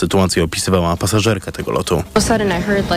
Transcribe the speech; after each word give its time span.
sytuację 0.00 0.44
opisywała 0.44 0.96
pasażerka 0.96 1.52
tego 1.52 1.72
lotu. 1.72 2.02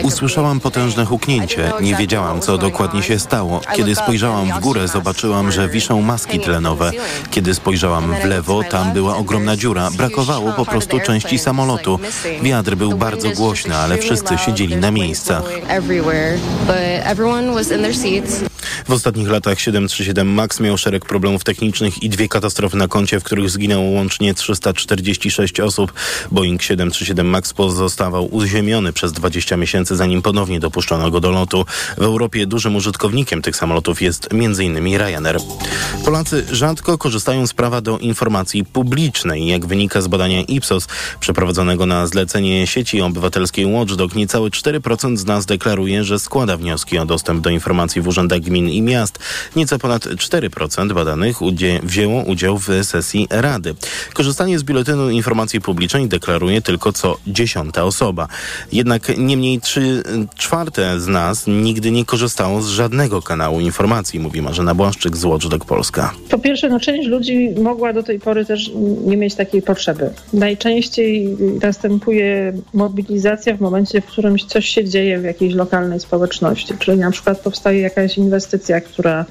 Usłyszałam 0.03 0.59
potężne 0.59 1.05
huknięcie. 1.05 1.71
Nie 1.81 1.95
wiedziałam, 1.95 2.41
co 2.41 2.57
dokładnie 2.57 3.03
się 3.03 3.19
stało. 3.19 3.61
Kiedy 3.75 3.95
spojrzałam 3.95 4.51
w 4.51 4.59
górę, 4.59 4.87
zobaczyłam, 4.87 5.51
że 5.51 5.69
wiszą 5.69 6.01
maski 6.01 6.39
tlenowe. 6.39 6.91
Kiedy 7.31 7.55
spojrzałam 7.55 8.15
w 8.21 8.25
lewo, 8.25 8.63
tam 8.63 8.93
była 8.93 9.17
ogromna 9.17 9.57
dziura. 9.57 9.91
Brakowało 9.91 10.51
po 10.53 10.65
prostu 10.65 10.99
części 10.99 11.39
samolotu. 11.39 11.99
Wiatr 12.43 12.75
był 12.75 12.97
bardzo 12.97 13.29
głośny, 13.29 13.75
ale 13.75 13.97
wszyscy 13.97 14.37
siedzieli 14.37 14.75
na 14.75 14.91
miejscach. 14.91 15.43
W 18.87 18.91
ostatnich 18.91 19.29
latach 19.29 19.59
737 19.59 20.33
MAX 20.33 20.59
miał 20.59 20.77
szereg 20.77 21.05
problemów 21.05 21.43
technicznych 21.43 22.03
i 22.03 22.09
dwie 22.09 22.27
katastrofy 22.27 22.77
na 22.77 22.87
koncie, 22.87 23.19
w 23.19 23.23
których 23.23 23.49
zginęło 23.49 23.83
łącznie 23.83 24.33
346 24.33 25.59
osób. 25.59 25.93
Boeing 26.31 26.61
737 26.93 27.27
MAX 27.27 27.53
pozostawał 27.53 28.35
uziemiony 28.35 28.93
przez 28.93 29.11
20 29.11 29.57
miesięcy, 29.57 29.95
zanim 29.95 30.21
ponownie 30.21 30.59
dopuszczono 30.59 31.11
go 31.11 31.19
do 31.19 31.31
lotu. 31.31 31.65
W 31.97 32.01
Europie 32.01 32.47
dużym 32.47 32.75
użytkownikiem 32.75 33.41
tych 33.41 33.55
samolotów 33.55 34.01
jest 34.01 34.29
m.in. 34.31 34.97
Ryanair. 34.97 35.37
Polacy 36.05 36.45
rzadko 36.51 36.97
korzystają 36.97 37.47
z 37.47 37.53
prawa 37.53 37.81
do 37.81 37.97
informacji 37.97 38.65
publicznej. 38.65 39.47
Jak 39.47 39.65
wynika 39.65 40.01
z 40.01 40.07
badania 40.07 40.41
Ipsos 40.41 40.87
przeprowadzonego 41.19 41.85
na 41.85 42.07
zlecenie 42.07 42.67
sieci 42.67 43.01
obywatelskiej 43.01 43.65
Watchdog, 43.65 44.15
niecałe 44.15 44.49
4% 44.49 45.17
z 45.17 45.25
nas 45.25 45.45
deklaruje, 45.45 46.03
że 46.03 46.19
składa 46.19 46.57
wnioski 46.57 46.97
o 46.97 47.05
dostęp 47.05 47.43
do 47.43 47.49
informacji 47.49 48.01
w 48.01 48.07
urzędach 48.07 48.39
gmin 48.39 48.69
i 48.69 48.81
miast. 48.81 49.19
Nieco 49.55 49.79
ponad 49.79 50.05
4% 50.05 50.93
badanych 50.93 51.41
udzie 51.41 51.79
wzięło 51.83 52.23
udział 52.23 52.57
w 52.57 52.69
sesji 52.83 53.27
Rady. 53.29 53.75
Korzystanie 54.13 54.59
z 54.59 54.63
Biuletynu 54.63 55.09
Informacji 55.09 55.61
Publicznej 55.61 56.07
deklaruje 56.07 56.61
tylko 56.61 56.82
co 56.91 57.17
dziesiąta 57.27 57.83
osoba. 57.83 58.27
Jednak 58.71 59.17
nie 59.17 59.37
mniej 59.37 59.61
3 59.61 60.03
czwarte 60.35 60.99
z 60.99 61.07
nas 61.07 61.47
nigdy 61.47 61.91
nie 61.91 62.05
korzystało 62.05 62.61
z 62.61 62.67
żadnego 62.67 63.21
kanału 63.21 63.59
informacji, 63.59 64.19
mówi 64.19 64.41
Marzena 64.41 64.75
Błaszczyk 64.75 65.17
z 65.17 65.25
Watchdog 65.25 65.65
Polska. 65.65 66.13
Po 66.29 66.39
pierwsze, 66.39 66.69
no, 66.69 66.79
część 66.79 67.07
ludzi 67.07 67.49
mogła 67.61 67.93
do 67.93 68.03
tej 68.03 68.19
pory 68.19 68.45
też 68.45 68.71
nie 69.05 69.17
mieć 69.17 69.35
takiej 69.35 69.61
potrzeby. 69.61 70.09
Najczęściej 70.33 71.37
następuje 71.61 72.53
mobilizacja 72.73 73.57
w 73.57 73.61
momencie, 73.61 74.01
w 74.01 74.05
którym 74.05 74.37
coś 74.37 74.65
się 74.69 74.85
dzieje 74.85 75.19
w 75.19 75.23
jakiejś 75.23 75.53
lokalnej 75.53 75.99
społeczności, 75.99 76.73
czyli 76.79 76.97
na 76.97 77.11
przykład 77.11 77.39
powstaje 77.39 77.79
jakaś 77.79 78.17
inwestycja, 78.17 78.81
która 78.81 79.25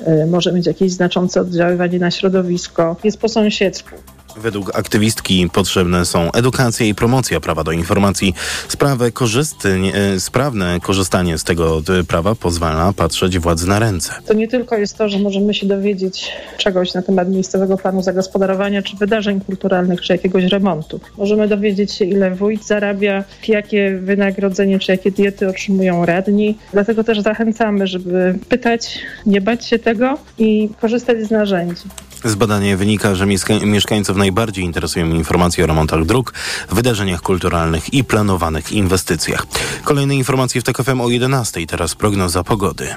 y, 0.00 0.26
może 0.26 0.52
mieć 0.52 0.66
jakieś 0.66 0.92
znaczące 0.92 1.40
oddziaływanie 1.40 1.98
na 1.98 2.10
środowisko, 2.10 2.96
jest 3.04 3.20
po 3.20 3.28
sąsiedzku. 3.28 3.90
Według 4.36 4.78
aktywistki 4.78 5.50
potrzebne 5.52 6.04
są 6.04 6.32
edukacja 6.32 6.86
i 6.86 6.94
promocja 6.94 7.40
prawa 7.40 7.64
do 7.64 7.72
informacji. 7.72 8.34
Sprawę 8.68 9.12
korzystnie, 9.12 9.92
sprawne 10.18 10.80
korzystanie 10.80 11.38
z 11.38 11.44
tego 11.44 11.82
prawa 12.08 12.34
pozwala 12.34 12.92
patrzeć 12.92 13.38
władzy 13.38 13.68
na 13.68 13.78
ręce. 13.78 14.12
To 14.26 14.34
nie 14.34 14.48
tylko 14.48 14.76
jest 14.76 14.98
to, 14.98 15.08
że 15.08 15.18
możemy 15.18 15.54
się 15.54 15.66
dowiedzieć 15.66 16.32
czegoś 16.58 16.94
na 16.94 17.02
temat 17.02 17.28
miejscowego 17.28 17.76
planu 17.76 18.02
zagospodarowania, 18.02 18.82
czy 18.82 18.96
wydarzeń 18.96 19.40
kulturalnych, 19.40 20.00
czy 20.00 20.12
jakiegoś 20.12 20.44
remontu. 20.44 21.00
Możemy 21.18 21.48
dowiedzieć 21.48 21.92
się, 21.92 22.04
ile 22.04 22.30
wójt 22.30 22.66
zarabia, 22.66 23.24
jakie 23.48 23.98
wynagrodzenie, 24.02 24.78
czy 24.78 24.92
jakie 24.92 25.10
diety 25.10 25.48
otrzymują 25.48 26.06
radni. 26.06 26.58
Dlatego 26.72 27.04
też 27.04 27.20
zachęcamy, 27.20 27.86
żeby 27.86 28.38
pytać, 28.48 28.98
nie 29.26 29.40
bać 29.40 29.66
się 29.66 29.78
tego 29.78 30.18
i 30.38 30.68
korzystać 30.80 31.18
z 31.26 31.30
narzędzi. 31.30 31.82
Z 32.24 32.34
badania 32.34 32.76
wynika, 32.76 33.14
że 33.14 33.26
mieszkańców 33.64 34.16
najbardziej 34.16 34.64
interesują 34.64 35.06
informacje 35.06 35.64
o 35.64 35.66
remontach 35.66 36.04
dróg, 36.04 36.34
wydarzeniach 36.70 37.22
kulturalnych 37.22 37.94
i 37.94 38.04
planowanych 38.04 38.72
inwestycjach. 38.72 39.46
Kolejne 39.84 40.14
informacje 40.14 40.60
w 40.60 40.64
TKFM 40.64 41.00
o 41.00 41.08
11. 41.08 41.66
Teraz 41.66 41.94
prognoza 41.94 42.44
pogody. 42.44 42.94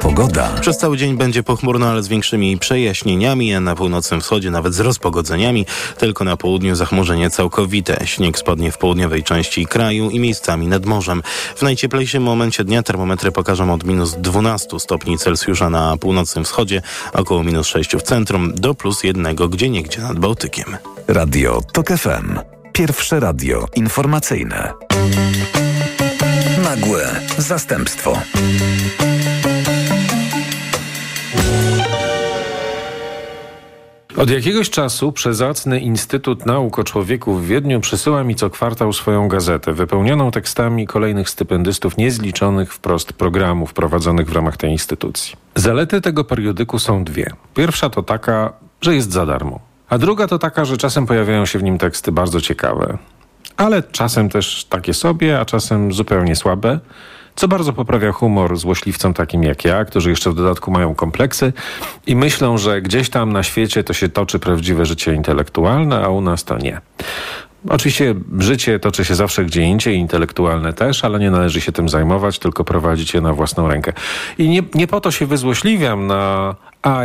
Pogoda. 0.00 0.48
Przez 0.60 0.78
cały 0.78 0.96
dzień 0.96 1.16
będzie 1.16 1.42
pochmurno, 1.42 1.86
ale 1.86 2.02
z 2.02 2.08
większymi 2.08 2.58
przejaśnieniami, 2.58 3.54
a 3.54 3.60
na 3.60 3.74
północnym 3.74 4.20
wschodzie 4.20 4.50
nawet 4.50 4.74
z 4.74 4.80
rozpogodzeniami. 4.80 5.66
Tylko 5.98 6.24
na 6.24 6.36
południu 6.36 6.74
zachmurzenie 6.74 7.30
całkowite. 7.30 8.06
Śnieg 8.06 8.38
spadnie 8.38 8.72
w 8.72 8.78
południowej 8.78 9.22
części 9.22 9.66
kraju 9.66 10.10
i 10.10 10.20
miejscami 10.20 10.66
nad 10.66 10.86
morzem. 10.86 11.22
W 11.56 11.62
najcieplejszym 11.62 12.22
momencie 12.22 12.64
dnia 12.64 12.82
termometry 12.82 13.32
pokażą 13.32 13.72
od 13.72 13.84
minus 13.84 14.14
12 14.14 14.80
stopni 14.80 15.18
Celsjusza 15.18 15.70
na 15.70 15.96
północnym 15.96 16.44
wschodzie, 16.44 16.82
około 17.12 17.44
minus 17.44 17.66
6 17.66 17.96
w 17.96 18.02
centrum, 18.02 18.52
do 18.54 18.74
plus 18.74 19.04
jednego 19.04 19.48
gdzie 19.48 19.70
niegdzie 19.70 20.00
nad 20.00 20.18
Bałtykiem. 20.18 20.76
Radio 21.08 21.60
TOK 21.72 21.88
FM. 21.88 22.38
Pierwsze 22.72 23.20
radio 23.20 23.66
informacyjne. 23.76 24.72
Nagłe 26.64 27.20
zastępstwo. 27.38 28.18
Od 34.16 34.30
jakiegoś 34.30 34.70
czasu 34.70 35.12
przezacny 35.12 35.80
Instytut 35.80 36.46
Nauk 36.46 36.78
o 36.78 36.84
Człowieku 36.84 37.34
w 37.34 37.46
Wiedniu 37.46 37.80
przysyła 37.80 38.24
mi 38.24 38.34
co 38.34 38.50
kwartał 38.50 38.92
swoją 38.92 39.28
gazetę, 39.28 39.72
wypełnioną 39.72 40.30
tekstami 40.30 40.86
kolejnych 40.86 41.30
stypendystów 41.30 41.96
niezliczonych 41.96 42.74
wprost 42.74 43.12
programów 43.12 43.74
prowadzonych 43.74 44.30
w 44.30 44.32
ramach 44.32 44.56
tej 44.56 44.70
instytucji. 44.70 45.36
Zalety 45.54 46.00
tego 46.00 46.24
periodyku 46.24 46.78
są 46.78 47.04
dwie. 47.04 47.30
Pierwsza 47.54 47.90
to 47.90 48.02
taka, 48.02 48.52
że 48.80 48.94
jest 48.94 49.12
za 49.12 49.26
darmo. 49.26 49.60
A 49.88 49.98
druga 49.98 50.26
to 50.26 50.38
taka, 50.38 50.64
że 50.64 50.76
czasem 50.76 51.06
pojawiają 51.06 51.46
się 51.46 51.58
w 51.58 51.62
nim 51.62 51.78
teksty 51.78 52.12
bardzo 52.12 52.40
ciekawe, 52.40 52.98
ale 53.56 53.82
czasem 53.82 54.28
też 54.28 54.64
takie 54.64 54.94
sobie, 54.94 55.40
a 55.40 55.44
czasem 55.44 55.92
zupełnie 55.92 56.36
słabe 56.36 56.80
co 57.36 57.48
bardzo 57.48 57.72
poprawia 57.72 58.12
humor 58.12 58.56
złośliwcom 58.56 59.14
takim 59.14 59.42
jak 59.42 59.64
ja, 59.64 59.84
którzy 59.84 60.10
jeszcze 60.10 60.30
w 60.30 60.34
dodatku 60.34 60.70
mają 60.70 60.94
kompleksy 60.94 61.52
i 62.06 62.16
myślą, 62.16 62.58
że 62.58 62.82
gdzieś 62.82 63.10
tam 63.10 63.32
na 63.32 63.42
świecie 63.42 63.84
to 63.84 63.92
się 63.92 64.08
toczy 64.08 64.38
prawdziwe 64.38 64.86
życie 64.86 65.14
intelektualne, 65.14 66.04
a 66.04 66.08
u 66.08 66.20
nas 66.20 66.44
to 66.44 66.58
nie. 66.58 66.80
Oczywiście 67.68 68.14
życie 68.38 68.78
toczy 68.78 69.04
się 69.04 69.14
zawsze 69.14 69.44
gdzie 69.44 69.62
indziej, 69.62 69.96
intelektualne 69.96 70.72
też, 70.72 71.04
ale 71.04 71.18
nie 71.18 71.30
należy 71.30 71.60
się 71.60 71.72
tym 71.72 71.88
zajmować, 71.88 72.38
tylko 72.38 72.64
prowadzić 72.64 73.14
je 73.14 73.20
na 73.20 73.32
własną 73.32 73.68
rękę. 73.68 73.92
I 74.38 74.48
nie, 74.48 74.62
nie 74.74 74.86
po 74.86 75.00
to 75.00 75.10
się 75.10 75.26
wyzłośliwiam 75.26 76.06
na 76.06 76.54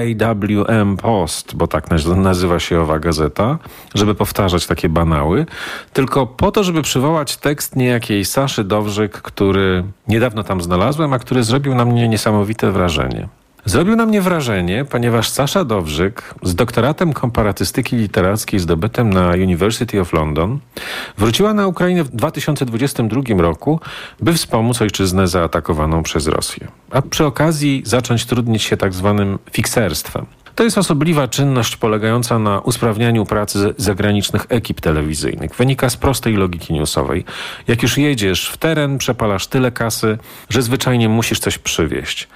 IWM 0.06 0.98
Post, 0.98 1.56
bo 1.56 1.68
tak 1.68 1.86
nazywa 2.16 2.60
się 2.60 2.82
owa 2.82 3.00
gazeta, 3.00 3.58
żeby 3.96 4.16
powtarzać 4.16 4.68
takie 4.68 4.90
banały, 4.90 5.46
tylko 5.94 6.28
po 6.28 6.52
to, 6.52 6.64
żeby 6.64 6.82
przywołać 6.82 7.38
tekst 7.38 7.76
niejakiej 7.76 8.26
Saszy 8.26 8.64
Dowrzyk, 8.64 9.12
który 9.12 9.84
niedawno 10.08 10.44
tam 10.44 10.62
znalazłem, 10.62 11.14
a 11.14 11.20
który 11.20 11.44
zrobił 11.44 11.76
na 11.76 11.86
mnie 11.86 12.08
niesamowite 12.08 12.72
wrażenie. 12.72 13.28
Zrobił 13.66 13.96
na 13.96 14.06
mnie 14.06 14.22
wrażenie, 14.22 14.86
ponieważ 14.86 15.30
Sasza 15.30 15.66
Dowrzyk 15.66 16.34
z 16.44 16.56
doktoratem 16.56 17.14
komparatystyki 17.14 17.96
literackiej 17.96 18.60
zdobytym 18.60 19.14
na 19.14 19.30
University 19.30 20.02
of 20.02 20.14
London 20.14 20.60
wróciła 21.18 21.54
na 21.54 21.68
Ukrainę 21.68 22.04
w 22.04 22.10
2022 22.10 23.22
roku, 23.38 23.80
by 24.20 24.34
wspomóc 24.34 24.82
ojczyznę 24.82 25.28
zaatakowaną 25.28 26.04
przez 26.04 26.28
Rosję. 26.28 26.68
A 26.92 27.02
przy 27.02 27.26
okazji 27.26 27.84
zacząć 27.86 28.26
trudnić 28.26 28.64
się 28.64 28.78
tak 28.78 28.94
zwanym 28.94 29.40
fikserstwem. 29.52 30.26
To 30.56 30.64
jest 30.64 30.78
osobliwa 30.78 31.28
czynność 31.28 31.78
polegająca 31.78 32.40
na 32.40 32.60
usprawnianiu 32.60 33.26
pracy 33.26 33.74
zagranicznych 33.78 34.46
ekip 34.50 34.82
telewizyjnych. 34.82 35.56
Wynika 35.56 35.90
z 35.90 35.98
prostej 35.98 36.34
logiki 36.34 36.74
newsowej. 36.74 37.26
Jak 37.68 37.84
już 37.84 37.98
jedziesz 37.98 38.50
w 38.50 38.58
teren, 38.58 38.98
przepalasz 38.98 39.48
tyle 39.48 39.72
kasy, 39.72 40.18
że 40.50 40.62
zwyczajnie 40.62 41.10
musisz 41.10 41.40
coś 41.40 41.58
przywieźć. 41.58 42.28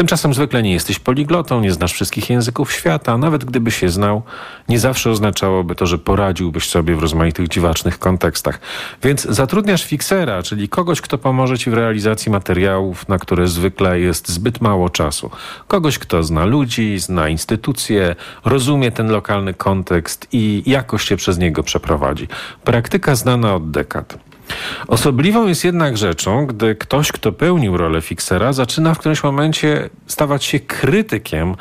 Tymczasem 0.00 0.34
zwykle 0.34 0.62
nie 0.62 0.72
jesteś 0.72 0.98
poliglotą, 0.98 1.60
nie 1.60 1.72
znasz 1.72 1.92
wszystkich 1.92 2.30
języków 2.30 2.72
świata, 2.72 3.18
nawet 3.18 3.44
gdybyś 3.44 3.82
je 3.82 3.88
znał, 3.88 4.22
nie 4.68 4.78
zawsze 4.78 5.10
oznaczałoby 5.10 5.74
to, 5.74 5.86
że 5.86 5.98
poradziłbyś 5.98 6.68
sobie 6.68 6.96
w 6.96 6.98
rozmaitych 6.98 7.48
dziwacznych 7.48 7.98
kontekstach. 7.98 8.60
Więc 9.02 9.22
zatrudniasz 9.22 9.84
fiksera, 9.84 10.42
czyli 10.42 10.68
kogoś, 10.68 11.00
kto 11.00 11.18
pomoże 11.18 11.58
ci 11.58 11.70
w 11.70 11.74
realizacji 11.74 12.32
materiałów, 12.32 13.08
na 13.08 13.18
które 13.18 13.48
zwykle 13.48 14.00
jest 14.00 14.28
zbyt 14.28 14.60
mało 14.60 14.90
czasu. 14.90 15.30
Kogoś, 15.68 15.98
kto 15.98 16.22
zna 16.22 16.44
ludzi, 16.44 16.98
zna 16.98 17.28
instytucje, 17.28 18.16
rozumie 18.44 18.92
ten 18.92 19.10
lokalny 19.10 19.54
kontekst 19.54 20.28
i 20.32 20.62
jakoś 20.66 21.04
się 21.04 21.16
przez 21.16 21.38
niego 21.38 21.62
przeprowadzi. 21.62 22.28
Praktyka 22.64 23.14
znana 23.14 23.54
od 23.54 23.70
dekad. 23.70 24.29
Osobliwą 24.88 25.46
jest 25.46 25.64
jednak 25.64 25.96
rzeczą, 25.96 26.46
gdy 26.46 26.74
ktoś, 26.74 27.12
kto 27.12 27.32
pełnił 27.32 27.76
rolę 27.76 28.00
fiksera, 28.00 28.52
zaczyna 28.52 28.94
w 28.94 28.98
którymś 28.98 29.22
momencie 29.22 29.90
stawać 30.06 30.44
się 30.44 30.60
krytykiem 30.60 31.54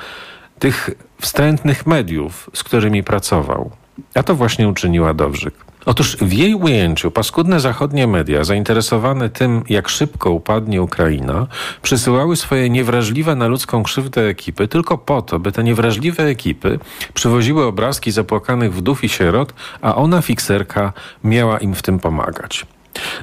tych 0.60 0.90
wstrętnych 1.22 1.88
mediów, 1.88 2.50
z 2.54 2.64
którymi 2.64 3.04
pracował. 3.04 3.72
A 4.16 4.24
to 4.24 4.36
właśnie 4.36 4.68
uczyniła 4.68 5.14
Dowrzyk. 5.14 5.54
Otóż 5.86 6.18
w 6.18 6.34
jej 6.34 6.56
ujęciu 6.56 7.12
paskudne 7.12 7.60
zachodnie 7.60 8.08
media, 8.08 8.44
zainteresowane 8.44 9.30
tym, 9.30 9.64
jak 9.70 9.90
szybko 9.90 10.32
upadnie 10.32 10.82
Ukraina, 10.82 11.48
przysyłały 11.82 12.36
swoje 12.36 12.70
niewrażliwe 12.70 13.36
na 13.36 13.48
ludzką 13.48 13.84
krzywdę 13.84 14.22
ekipy 14.22 14.68
tylko 14.68 14.98
po 14.98 15.22
to, 15.22 15.40
by 15.40 15.52
te 15.52 15.64
niewrażliwe 15.64 16.24
ekipy 16.24 16.80
przywoziły 17.14 17.66
obrazki 17.66 18.12
zapłakanych 18.12 18.74
wdów 18.74 19.04
i 19.04 19.10
sierot, 19.10 19.54
a 19.82 19.96
ona, 19.96 20.22
fikserka, 20.22 20.94
miała 21.24 21.58
im 21.58 21.76
w 21.76 21.82
tym 21.82 22.00
pomagać. 22.00 22.66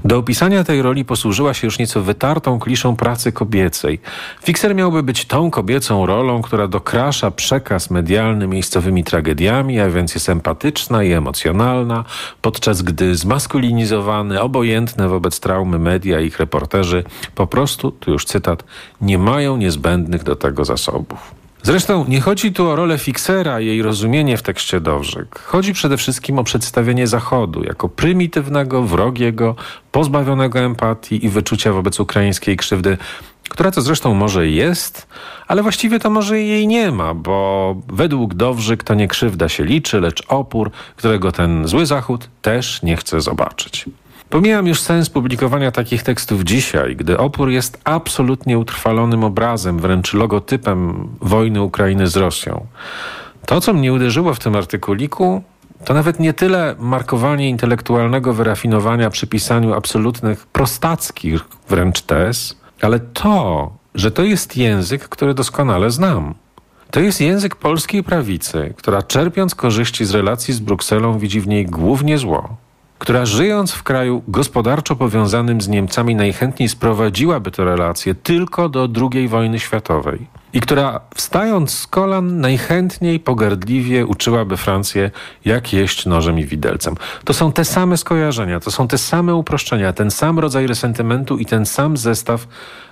Do 0.05 0.19
opisania 0.19 0.65
tej 0.65 0.83
roli 0.83 1.05
posłużyła 1.05 1.55
się 1.55 1.67
już 1.67 1.79
nieco 1.79 2.03
wytartą 2.03 2.59
kliszą 2.59 2.97
pracy 2.97 3.33
kobiecej. 3.33 4.01
Fixer 4.43 4.75
miałby 4.75 5.03
być 5.03 5.25
tą 5.25 5.51
kobiecą 5.51 6.07
rolą, 6.07 6.43
która 6.43 6.69
dokrasza 6.69 7.31
przekaz 7.31 7.91
medialny 7.91 8.47
miejscowymi 8.47 9.05
tragediami, 9.05 9.81
a 9.81 9.91
więc 9.91 10.15
jest 10.15 10.29
empatyczna 10.29 11.03
i 11.03 11.13
emocjonalna, 11.13 12.05
podczas 12.43 12.83
gdy 12.83 13.17
zmaskulinizowane, 13.17 14.43
obojętne 14.43 15.09
wobec 15.09 15.41
traumy 15.41 15.79
media 15.79 16.21
i 16.21 16.27
ich 16.27 16.39
reporterzy 16.39 17.05
po 17.35 17.47
prostu, 17.47 17.91
tu 17.91 18.11
już 18.11 18.25
cytat, 18.25 18.65
nie 19.01 19.19
mają 19.19 19.57
niezbędnych 19.57 20.23
do 20.23 20.37
tego 20.37 20.65
zasobów. 20.65 21.46
Zresztą 21.67 22.05
nie 22.09 22.21
chodzi 22.21 22.53
tu 22.53 22.69
o 22.69 22.77
rolę 22.77 22.99
fiksera 22.99 23.61
i 23.61 23.67
jej 23.67 23.83
rozumienie 23.83 24.37
w 24.37 24.43
tekście 24.43 24.81
Dowżyk. 24.81 25.39
Chodzi 25.39 25.73
przede 25.73 25.97
wszystkim 25.97 26.39
o 26.39 26.45
przedstawienie 26.45 27.07
Zachodu 27.07 27.65
jako 27.65 27.89
prymitywnego, 27.89 28.83
wrogiego, 28.83 29.57
pozbawionego 29.93 30.59
empatii 30.59 31.25
i 31.27 31.29
wyczucia 31.29 31.73
wobec 31.73 32.01
ukraińskiej 32.01 32.57
krzywdy, 32.57 32.99
która 33.49 33.71
to 33.71 33.83
zresztą 33.83 34.15
może 34.15 34.49
jest, 34.49 35.07
ale 35.47 35.63
właściwie 35.63 35.99
to 35.99 36.11
może 36.11 36.41
jej 36.41 36.67
nie 36.67 36.91
ma, 36.91 37.15
bo 37.15 37.77
według 37.89 38.35
Dowżyk 38.35 38.85
to 38.85 38.95
nie 38.95 39.09
krzywda 39.09 39.49
się 39.49 39.65
liczy, 39.65 40.01
lecz 40.01 40.23
opór, 40.29 40.71
którego 40.97 41.33
ten 41.33 41.69
zły 41.69 41.87
Zachód 41.87 42.29
też 42.43 42.83
nie 42.83 42.97
chce 42.97 43.21
zobaczyć. 43.21 43.85
Pomijam 44.37 44.67
już 44.67 44.81
sens 44.81 45.11
publikowania 45.11 45.71
takich 45.71 46.03
tekstów 46.03 46.43
dzisiaj, 46.43 46.97
gdy 46.97 47.19
opór 47.19 47.51
jest 47.51 47.81
absolutnie 47.85 48.59
utrwalonym 48.59 49.25
obrazem, 49.25 49.79
wręcz 49.79 50.15
logotypem 50.15 51.09
wojny 51.21 51.63
Ukrainy 51.63 52.07
z 52.07 52.17
Rosją. 52.17 52.67
To, 53.47 53.61
co 53.61 53.73
mnie 53.73 53.93
uderzyło 53.93 54.35
w 54.35 54.39
tym 54.39 54.57
artykuliku, 54.57 55.43
to 55.85 55.95
nawet 55.95 56.21
nie 56.21 56.33
tyle 56.33 56.75
markowanie 56.79 57.49
intelektualnego 57.49 58.35
wyrafinowania 58.35 59.11
przy 59.11 59.27
pisaniu 59.27 59.75
absolutnych 59.75 60.47
prostackich 60.47 61.41
wręcz 61.69 62.03
tez, 62.03 62.61
ale 62.83 63.01
to, 63.01 63.71
że 63.95 64.11
to 64.11 64.23
jest 64.23 64.57
język, 64.57 65.09
który 65.09 65.35
doskonale 65.35 65.91
znam. 65.91 66.35
To 66.91 67.01
jest 67.01 67.21
język 67.21 67.55
polskiej 67.55 68.03
prawicy, 68.03 68.75
która 68.77 69.03
czerpiąc 69.03 69.55
korzyści 69.55 70.05
z 70.05 70.11
relacji 70.11 70.55
z 70.55 70.61
Brukselą 70.61 71.19
widzi 71.19 71.41
w 71.41 71.47
niej 71.47 71.67
głównie 71.67 72.19
zło 72.19 72.66
która 72.99 73.27
żyjąc 73.27 73.73
w 73.73 73.83
kraju 73.83 74.23
gospodarczo 74.29 74.97
powiązanym 74.97 75.61
z 75.61 75.69
Niemcami 75.69 76.15
najchętniej 76.15 76.69
sprowadziłaby 76.69 77.51
te 77.51 77.65
relacje 77.65 78.15
tylko 78.15 78.69
do 78.69 78.89
II 79.13 79.29
wojny 79.29 79.61
światowej 79.61 80.27
i 80.53 80.61
która 80.61 81.01
wstając 81.15 81.79
z 81.79 81.87
kolan 81.87 82.41
najchętniej 82.41 83.21
pogardliwie 83.21 84.07
uczyłaby 84.07 84.57
Francję, 84.57 85.11
jak 85.45 85.73
jeść 85.73 86.07
nożem 86.07 86.39
i 86.39 86.45
widelcem. 86.45 86.95
To 87.25 87.35
są 87.35 87.53
te 87.53 87.65
same 87.65 87.97
skojarzenia, 87.97 88.61
to 88.61 88.71
są 88.71 88.89
te 88.89 88.99
same 88.99 89.35
uproszczenia, 89.35 89.93
ten 89.93 90.11
sam 90.11 90.39
rodzaj 90.39 90.67
resentymentu 90.67 91.39
i 91.39 91.47
ten 91.47 91.67
sam 91.67 91.97
zestaw 91.97 92.47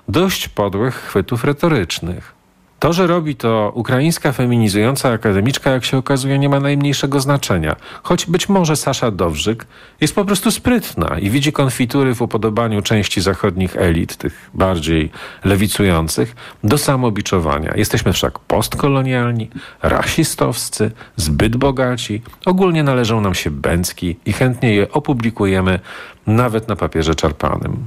dość 0.08 0.48
podłych 0.48 0.94
chwytów 0.94 1.44
retorycznych. 1.44 2.43
To, 2.84 2.92
że 2.92 3.06
robi 3.06 3.36
to 3.36 3.72
ukraińska 3.74 4.32
feminizująca 4.32 5.10
akademiczka, 5.10 5.70
jak 5.70 5.84
się 5.84 5.96
okazuje, 5.96 6.38
nie 6.38 6.48
ma 6.48 6.60
najmniejszego 6.60 7.20
znaczenia. 7.20 7.76
Choć 8.02 8.26
być 8.26 8.48
może 8.48 8.76
Sasza 8.76 9.10
Dowrzyk 9.10 9.66
jest 10.00 10.14
po 10.14 10.24
prostu 10.24 10.50
sprytna 10.50 11.18
i 11.18 11.30
widzi 11.30 11.52
konfitury 11.52 12.14
w 12.14 12.22
upodobaniu 12.22 12.82
części 12.82 13.20
zachodnich 13.20 13.76
elit, 13.76 14.16
tych 14.16 14.50
bardziej 14.54 15.10
lewicujących, 15.44 16.36
do 16.64 16.78
samobiczowania. 16.78 17.72
Jesteśmy 17.76 18.12
wszak 18.12 18.38
postkolonialni, 18.38 19.50
rasistowscy, 19.82 20.90
zbyt 21.16 21.56
bogaci, 21.56 22.22
ogólnie 22.46 22.82
należą 22.82 23.20
nam 23.20 23.34
się 23.34 23.50
bęcki 23.50 24.16
i 24.26 24.32
chętnie 24.32 24.74
je 24.74 24.92
opublikujemy 24.92 25.80
nawet 26.26 26.68
na 26.68 26.76
papierze 26.76 27.14
czarpanym. 27.14 27.86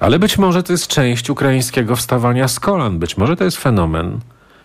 Ale 0.00 0.18
być 0.18 0.38
może 0.38 0.62
to 0.62 0.72
jest 0.72 0.86
część 0.86 1.30
ukraińskiego 1.30 1.96
wstawania 1.96 2.48
z 2.48 2.60
kolan. 2.60 2.98
Być 2.98 3.16
może 3.16 3.36
to 3.36 3.44
jest 3.44 3.56
fenomen, 3.56 4.20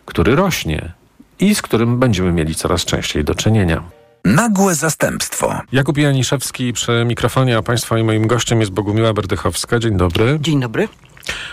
który 0.06 0.36
rośnie 0.36 0.92
i 1.40 1.56
z 1.56 1.62
którym 1.62 2.00
będziemy 2.00 2.32
mieli 2.32 2.56
coraz 2.56 2.86
częściej 2.86 3.24
do 3.24 3.36
czynienia. 3.36 3.84
Nagłe 4.26 4.76
zastępstwo. 4.76 5.62
Jakub 5.72 5.98
Janiszewski 5.98 6.74
przy 6.74 7.06
mikrofonie, 7.06 7.58
a 7.58 7.62
Państwa 7.62 8.00
i 8.00 8.04
moim 8.04 8.28
gościem 8.28 8.60
jest 8.60 8.72
Bogumiła 8.72 9.14
Berdychowska. 9.14 9.80
Dzień 9.80 9.98
dobry. 9.98 10.38
Dzień 10.42 10.62
dobry. 10.62 10.88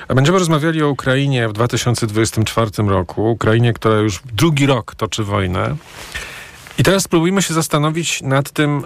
Będziemy 0.08 0.38
rozmawiali 0.38 0.82
o 0.82 0.88
Ukrainie 0.88 1.48
w 1.48 1.52
2024 1.52 2.70
roku. 2.86 3.30
Ukrainie, 3.30 3.72
która 3.72 3.94
już 3.94 4.20
drugi 4.32 4.66
rok 4.66 4.94
toczy 4.94 5.24
wojnę. 5.24 5.76
I 6.78 6.82
teraz 6.82 7.02
spróbujmy 7.02 7.42
się 7.42 7.54
zastanowić 7.54 8.22
nad 8.22 8.50
tym, 8.50 8.82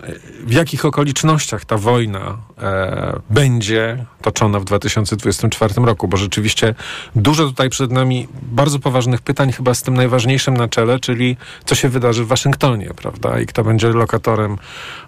w 0.47 0.53
jakich 0.53 0.85
okolicznościach 0.85 1.65
ta 1.65 1.77
wojna 1.77 2.39
e, 2.59 3.21
będzie 3.31 4.05
toczona 4.23 4.61
w 4.61 4.65
2024 4.65 5.75
roku, 5.77 6.09
bo 6.09 6.17
rzeczywiście 6.17 6.75
dużo 7.17 7.45
tutaj 7.45 7.71
przed 7.71 7.93
nami 7.93 8.29
bardzo 8.43 8.79
poważnych 8.79 9.21
pytań, 9.21 9.53
chyba 9.53 9.75
z 9.75 9.83
tym 9.83 9.95
najważniejszym 9.95 10.57
na 10.57 10.69
czele, 10.69 11.01
czyli 11.01 11.37
co 11.65 11.75
się 11.75 11.89
wydarzy 11.89 12.25
w 12.25 12.29
Waszyngtonie, 12.29 12.91
prawda? 12.97 13.41
I 13.41 13.47
kto 13.47 13.65
będzie 13.65 13.89
lokatorem 13.89 14.59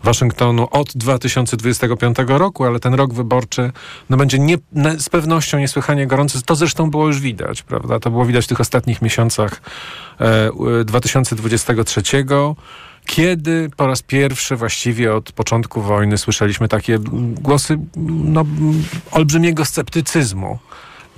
Waszyngtonu 0.05 0.69
od 0.71 0.97
2025 0.97 2.17
roku, 2.27 2.65
ale 2.65 2.81
ten 2.81 2.95
rok 2.95 3.15
wyborczy 3.15 3.73
no, 4.11 4.17
będzie 4.17 4.39
nie, 4.39 4.57
z 4.99 5.09
pewnością 5.09 5.59
niesłychanie 5.59 6.07
gorący. 6.07 6.43
To 6.43 6.57
zresztą 6.57 6.91
było 6.91 7.07
już 7.07 7.21
widać, 7.21 7.63
prawda? 7.63 8.01
To 8.01 8.11
było 8.11 8.25
widać 8.25 8.45
w 8.45 8.49
tych 8.49 8.61
ostatnich 8.61 9.03
miesiącach 9.03 9.61
e, 10.21 10.85
2023 10.85 12.03
kiedy 13.09 13.71
po 13.77 13.87
raz 13.87 14.03
pierwszy 14.03 14.57
właściwie 14.57 15.15
od 15.15 15.33
początku 15.33 15.83
wojny 15.83 16.19
słyszeliśmy 16.19 16.69
takie 16.69 16.99
głosy 17.35 17.79
no, 18.25 18.45
olbrzymiego 19.11 19.65
sceptycyzmu 19.65 20.59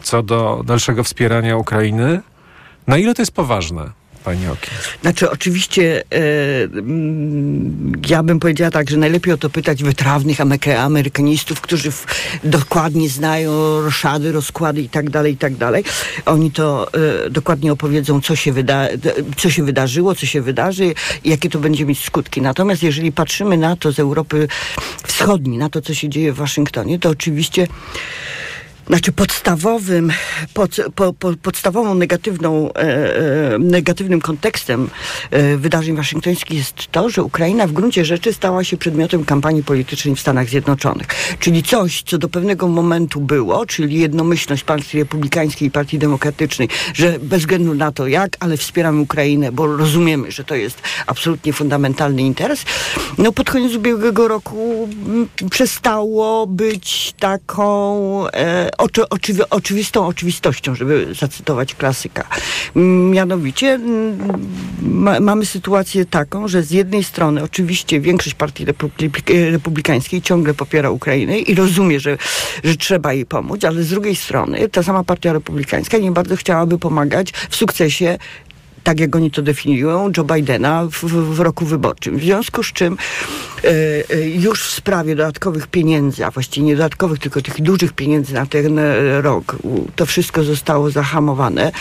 co 0.02 0.22
do 0.22 0.62
dalszego 0.66 1.04
wspierania 1.04 1.56
Ukrainy. 1.56 2.20
Na 2.86 2.98
ile 2.98 3.14
to 3.14 3.22
jest 3.22 3.32
poważne? 3.32 3.90
Pani 4.24 4.46
Oki? 4.46 4.70
Znaczy 5.02 5.30
oczywiście 5.30 6.02
e, 6.12 6.16
mm, 6.64 7.92
ja 8.08 8.22
bym 8.22 8.40
powiedziała 8.40 8.70
tak, 8.70 8.90
że 8.90 8.96
najlepiej 8.96 9.34
o 9.34 9.36
to 9.36 9.50
pytać 9.50 9.82
wytrawnych 9.82 10.38
amerykanistów, 10.78 11.60
którzy 11.60 11.90
w, 11.90 12.06
dokładnie 12.44 13.08
znają 13.08 13.80
roszady, 13.80 14.32
rozkłady 14.32 14.80
i 14.82 14.88
tak 14.88 15.10
dalej, 15.10 15.32
i 15.32 15.36
tak. 15.36 15.52
Oni 16.26 16.50
to 16.50 16.88
e, 17.26 17.30
dokładnie 17.30 17.72
opowiedzą, 17.72 18.20
co 18.20 18.36
się, 18.36 18.52
wyda 18.52 18.88
co 19.36 19.50
się 19.50 19.64
wydarzyło, 19.64 20.14
co 20.14 20.26
się 20.26 20.42
wydarzy 20.42 20.94
jakie 21.24 21.50
to 21.50 21.58
będzie 21.58 21.86
mieć 21.86 22.04
skutki. 22.04 22.42
Natomiast 22.42 22.82
jeżeli 22.82 23.12
patrzymy 23.12 23.56
na 23.56 23.76
to 23.76 23.92
z 23.92 23.98
Europy 23.98 24.48
Wschodniej, 25.06 25.58
na 25.58 25.68
to, 25.68 25.80
co 25.80 25.94
się 25.94 26.08
dzieje 26.08 26.32
w 26.32 26.36
Waszyngtonie, 26.36 26.98
to 26.98 27.08
oczywiście 27.08 27.66
znaczy 28.90 29.12
podstawowym, 29.12 30.12
pod, 30.54 30.76
po, 30.94 31.12
po, 31.12 31.32
podstawową 31.42 31.94
negatywną, 31.94 32.72
e, 32.72 32.78
e, 33.54 33.58
negatywnym 33.58 34.20
kontekstem 34.20 34.90
e, 35.30 35.56
wydarzeń 35.56 35.96
waszyngtońskich 35.96 36.58
jest 36.58 36.74
to, 36.90 37.10
że 37.10 37.22
Ukraina 37.22 37.66
w 37.66 37.72
gruncie 37.72 38.04
rzeczy 38.04 38.32
stała 38.32 38.64
się 38.64 38.76
przedmiotem 38.76 39.24
kampanii 39.24 39.62
politycznej 39.62 40.16
w 40.16 40.20
Stanach 40.20 40.48
Zjednoczonych. 40.48 41.06
Czyli 41.38 41.62
coś, 41.62 42.02
co 42.02 42.18
do 42.18 42.28
pewnego 42.28 42.68
momentu 42.68 43.20
było, 43.20 43.66
czyli 43.66 44.00
jednomyślność 44.00 44.64
Partii 44.64 44.98
Republikańskiej 44.98 45.68
i 45.68 45.70
Partii 45.70 45.98
Demokratycznej, 45.98 46.68
że 46.94 47.18
bez 47.22 47.40
względu 47.40 47.74
na 47.74 47.92
to 47.92 48.06
jak, 48.06 48.36
ale 48.40 48.56
wspieramy 48.56 49.00
Ukrainę, 49.00 49.52
bo 49.52 49.76
rozumiemy, 49.76 50.32
że 50.32 50.44
to 50.44 50.54
jest 50.54 50.82
absolutnie 51.06 51.52
fundamentalny 51.52 52.22
interes. 52.22 52.64
No 53.18 53.32
pod 53.32 53.50
koniec 53.50 53.74
ubiegłego 53.74 54.28
roku 54.28 54.88
m, 55.06 55.28
przestało 55.50 56.46
być 56.46 57.14
taką 57.18 58.28
e, 58.28 58.79
oczy, 58.80 59.08
oczywi, 59.08 59.40
oczywistą 59.50 60.06
oczywistością, 60.06 60.74
żeby 60.74 61.14
zacytować 61.20 61.74
klasyka. 61.74 62.28
Mianowicie 63.10 63.80
ma, 64.82 65.20
mamy 65.20 65.46
sytuację 65.46 66.04
taką, 66.04 66.48
że 66.48 66.62
z 66.62 66.70
jednej 66.70 67.04
strony 67.04 67.42
oczywiście 67.42 68.00
większość 68.00 68.34
partii 68.34 68.64
republikańskiej 69.50 70.22
ciągle 70.22 70.54
popiera 70.54 70.90
Ukrainę 70.90 71.38
i 71.38 71.54
rozumie, 71.54 72.00
że, 72.00 72.18
że 72.64 72.76
trzeba 72.76 73.12
jej 73.12 73.26
pomóc, 73.26 73.64
ale 73.64 73.82
z 73.82 73.88
drugiej 73.88 74.16
strony 74.16 74.68
ta 74.68 74.82
sama 74.82 75.04
partia 75.04 75.32
republikańska 75.32 75.98
nie 75.98 76.12
bardzo 76.12 76.36
chciałaby 76.36 76.78
pomagać 76.78 77.32
w 77.50 77.56
sukcesie 77.56 78.18
tak 78.84 79.00
jak 79.00 79.16
oni 79.16 79.30
to 79.30 79.42
definiują, 79.42 80.10
Joe 80.16 80.24
Bidena 80.24 80.86
w, 80.90 81.04
w 81.34 81.40
roku 81.40 81.66
wyborczym. 81.66 82.18
W 82.18 82.22
związku 82.22 82.62
z 82.62 82.72
czym 82.72 82.96
już 84.34 84.62
w 84.62 84.70
sprawie 84.70 85.16
dodatkowych 85.16 85.66
pieniędzy, 85.66 86.26
a 86.26 86.30
właściwie 86.30 86.66
nie 86.66 86.76
dodatkowych, 86.76 87.18
tylko 87.18 87.42
tych 87.42 87.62
dużych 87.62 87.92
pieniędzy 87.92 88.34
na 88.34 88.46
ten 88.46 88.80
rok, 89.20 89.56
to 89.96 90.06
wszystko 90.06 90.44
zostało 90.44 90.90
zahamowane, 90.90 91.72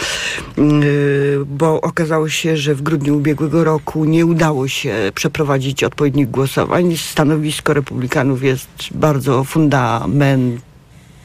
bo 1.45 1.81
okazało 1.81 2.29
się, 2.29 2.57
że 2.57 2.75
w 2.75 2.81
grudniu 2.81 3.17
ubiegłego 3.17 3.63
roku 3.63 4.05
nie 4.05 4.25
udało 4.25 4.67
się 4.67 5.11
przeprowadzić 5.15 5.83
odpowiednich 5.83 6.31
głosowań. 6.31 6.97
Stanowisko 6.97 7.73
republikanów 7.73 8.43
jest 8.43 8.69
bardzo 8.91 9.43
fundamentalne 9.43 10.68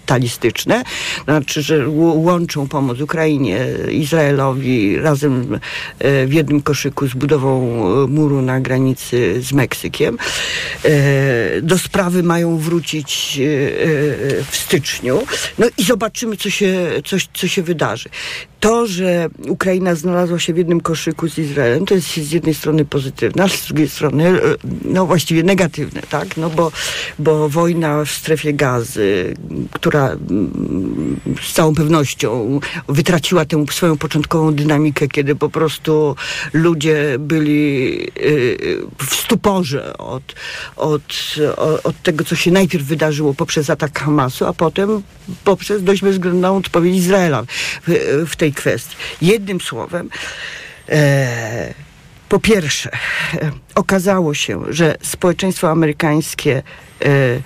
talistyczne, 0.07 0.83
znaczy, 1.25 1.63
że 1.63 1.89
łączą 2.15 2.69
pomoc 2.69 3.01
Ukrainie, 3.01 3.67
Izraelowi 3.91 4.99
razem 4.99 5.59
e, 5.99 6.27
w 6.27 6.33
jednym 6.33 6.63
koszyku 6.63 7.09
z 7.09 7.15
budową 7.15 7.63
e, 8.05 8.07
muru 8.07 8.43
na 8.43 8.61
granicy 8.61 9.43
z 9.43 9.53
Meksykiem. 9.53 10.19
E, 10.85 11.61
do 11.63 11.79
sprawy 11.79 12.23
mają 12.23 12.59
wrócić 12.59 13.41
w 14.51 14.57
styczniu. 14.57 15.23
No 15.59 15.67
i 15.79 15.85
zobaczymy, 15.85 16.37
co 16.37 16.51
się, 16.51 16.91
coś, 17.05 17.29
co 17.35 17.49
się 17.49 17.63
wydarzy 17.63 18.09
to, 18.65 18.87
że 18.87 19.29
Ukraina 19.49 19.95
znalazła 19.95 20.39
się 20.39 20.53
w 20.55 20.57
jednym 20.57 20.81
koszyku 20.81 21.29
z 21.29 21.39
Izraelem, 21.39 21.87
to 21.87 21.95
jest 21.95 22.09
z 22.09 22.33
jednej 22.33 22.55
strony 22.55 22.85
pozytywne, 22.85 23.43
ale 23.43 23.53
z 23.53 23.67
drugiej 23.67 23.89
strony 23.89 24.41
no 24.85 25.07
właściwie 25.07 25.43
negatywne, 25.43 26.03
tak? 26.11 26.37
No 26.37 26.51
bo, 26.51 26.73
bo 27.19 27.49
wojna 27.49 28.05
w 28.05 28.11
strefie 28.11 28.53
gazy, 28.53 29.35
która 29.73 30.11
mm, 30.11 31.21
z 31.43 31.53
całą 31.53 31.75
pewnością 31.75 32.61
wytraciła 32.89 33.45
tę 33.45 33.65
swoją 33.71 33.97
początkową 33.97 34.55
dynamikę, 34.55 35.09
kiedy 35.09 35.35
po 35.35 35.49
prostu 35.49 36.17
ludzie 36.53 37.17
byli 37.19 38.01
y, 38.19 38.79
w 39.07 39.15
stuporze 39.15 39.99
od, 39.99 40.35
od, 40.77 41.03
od 41.85 42.03
tego, 42.03 42.25
co 42.25 42.37
się 42.37 42.51
najpierw 42.51 42.85
wydarzyło 42.85 43.35
poprzez 43.35 43.71
atak 43.71 43.99
Hamasu, 44.01 44.47
a 44.47 44.53
potem 44.53 45.03
poprzez 45.45 45.85
dość 45.85 46.03
bezwzględną 46.03 46.57
odpowiedź 46.57 46.97
Izraela 46.97 47.45
w 48.27 48.37
tej 48.37 48.54
kwestii. 48.55 48.97
Jednym 49.23 49.61
słowem, 49.61 50.11
e, 50.89 51.75
po 52.29 52.39
pierwsze, 52.39 52.91
e, 53.35 53.51
okazało 53.75 54.35
się, 54.35 54.63
że 54.69 54.97
społeczeństwo 55.03 55.71
amerykańskie 55.71 56.63
E, 57.05 57.41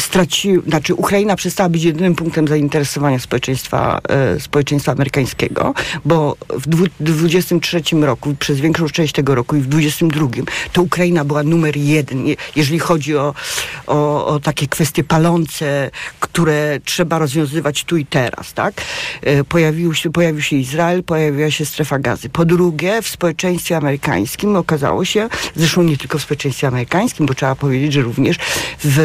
stracił, 0.00 0.62
znaczy 0.62 0.94
Ukraina 0.94 1.36
przestała 1.36 1.68
być 1.68 1.82
jedynym 1.82 2.14
punktem 2.14 2.48
zainteresowania 2.48 3.18
społeczeństwa, 3.18 4.00
e, 4.08 4.40
społeczeństwa 4.40 4.92
amerykańskiego, 4.92 5.74
bo 6.04 6.36
w 6.48 6.66
2023 6.66 7.82
roku, 8.02 8.34
przez 8.38 8.60
większą 8.60 8.88
część 8.88 9.12
tego 9.12 9.34
roku 9.34 9.56
i 9.56 9.60
w 9.60 9.66
2022 9.66 10.52
to 10.72 10.82
Ukraina 10.82 11.24
była 11.24 11.42
numer 11.42 11.76
jeden, 11.76 12.24
jeżeli 12.56 12.78
chodzi 12.78 13.16
o, 13.16 13.34
o, 13.86 14.26
o 14.26 14.40
takie 14.40 14.66
kwestie 14.68 15.04
palące, 15.04 15.90
które 16.20 16.78
trzeba 16.84 17.18
rozwiązywać 17.18 17.84
tu 17.84 17.96
i 17.96 18.06
teraz, 18.06 18.52
tak? 18.52 18.74
E, 19.22 19.44
pojawił 19.44 19.94
się, 19.94 20.12
pojawił 20.12 20.42
się 20.42 20.56
Izrael, 20.56 21.04
pojawiła 21.04 21.50
się 21.50 21.66
strefa 21.66 21.98
gazy. 21.98 22.28
Po 22.28 22.44
drugie, 22.44 23.02
w 23.02 23.08
społeczeństwie 23.08 23.76
amerykańskim 23.76 24.56
okazało 24.56 25.04
się, 25.04 25.28
zresztą 25.56 25.82
nie 25.82 25.96
tylko 25.96 26.18
w 26.18 26.22
społeczeństwie 26.22 26.68
amerykańskim, 26.68 27.26
bo 27.26 27.34
trzeba 27.34 27.54
powiedzieć, 27.54 27.92
że 27.92 28.02
również 28.02 28.36
w, 28.38 28.96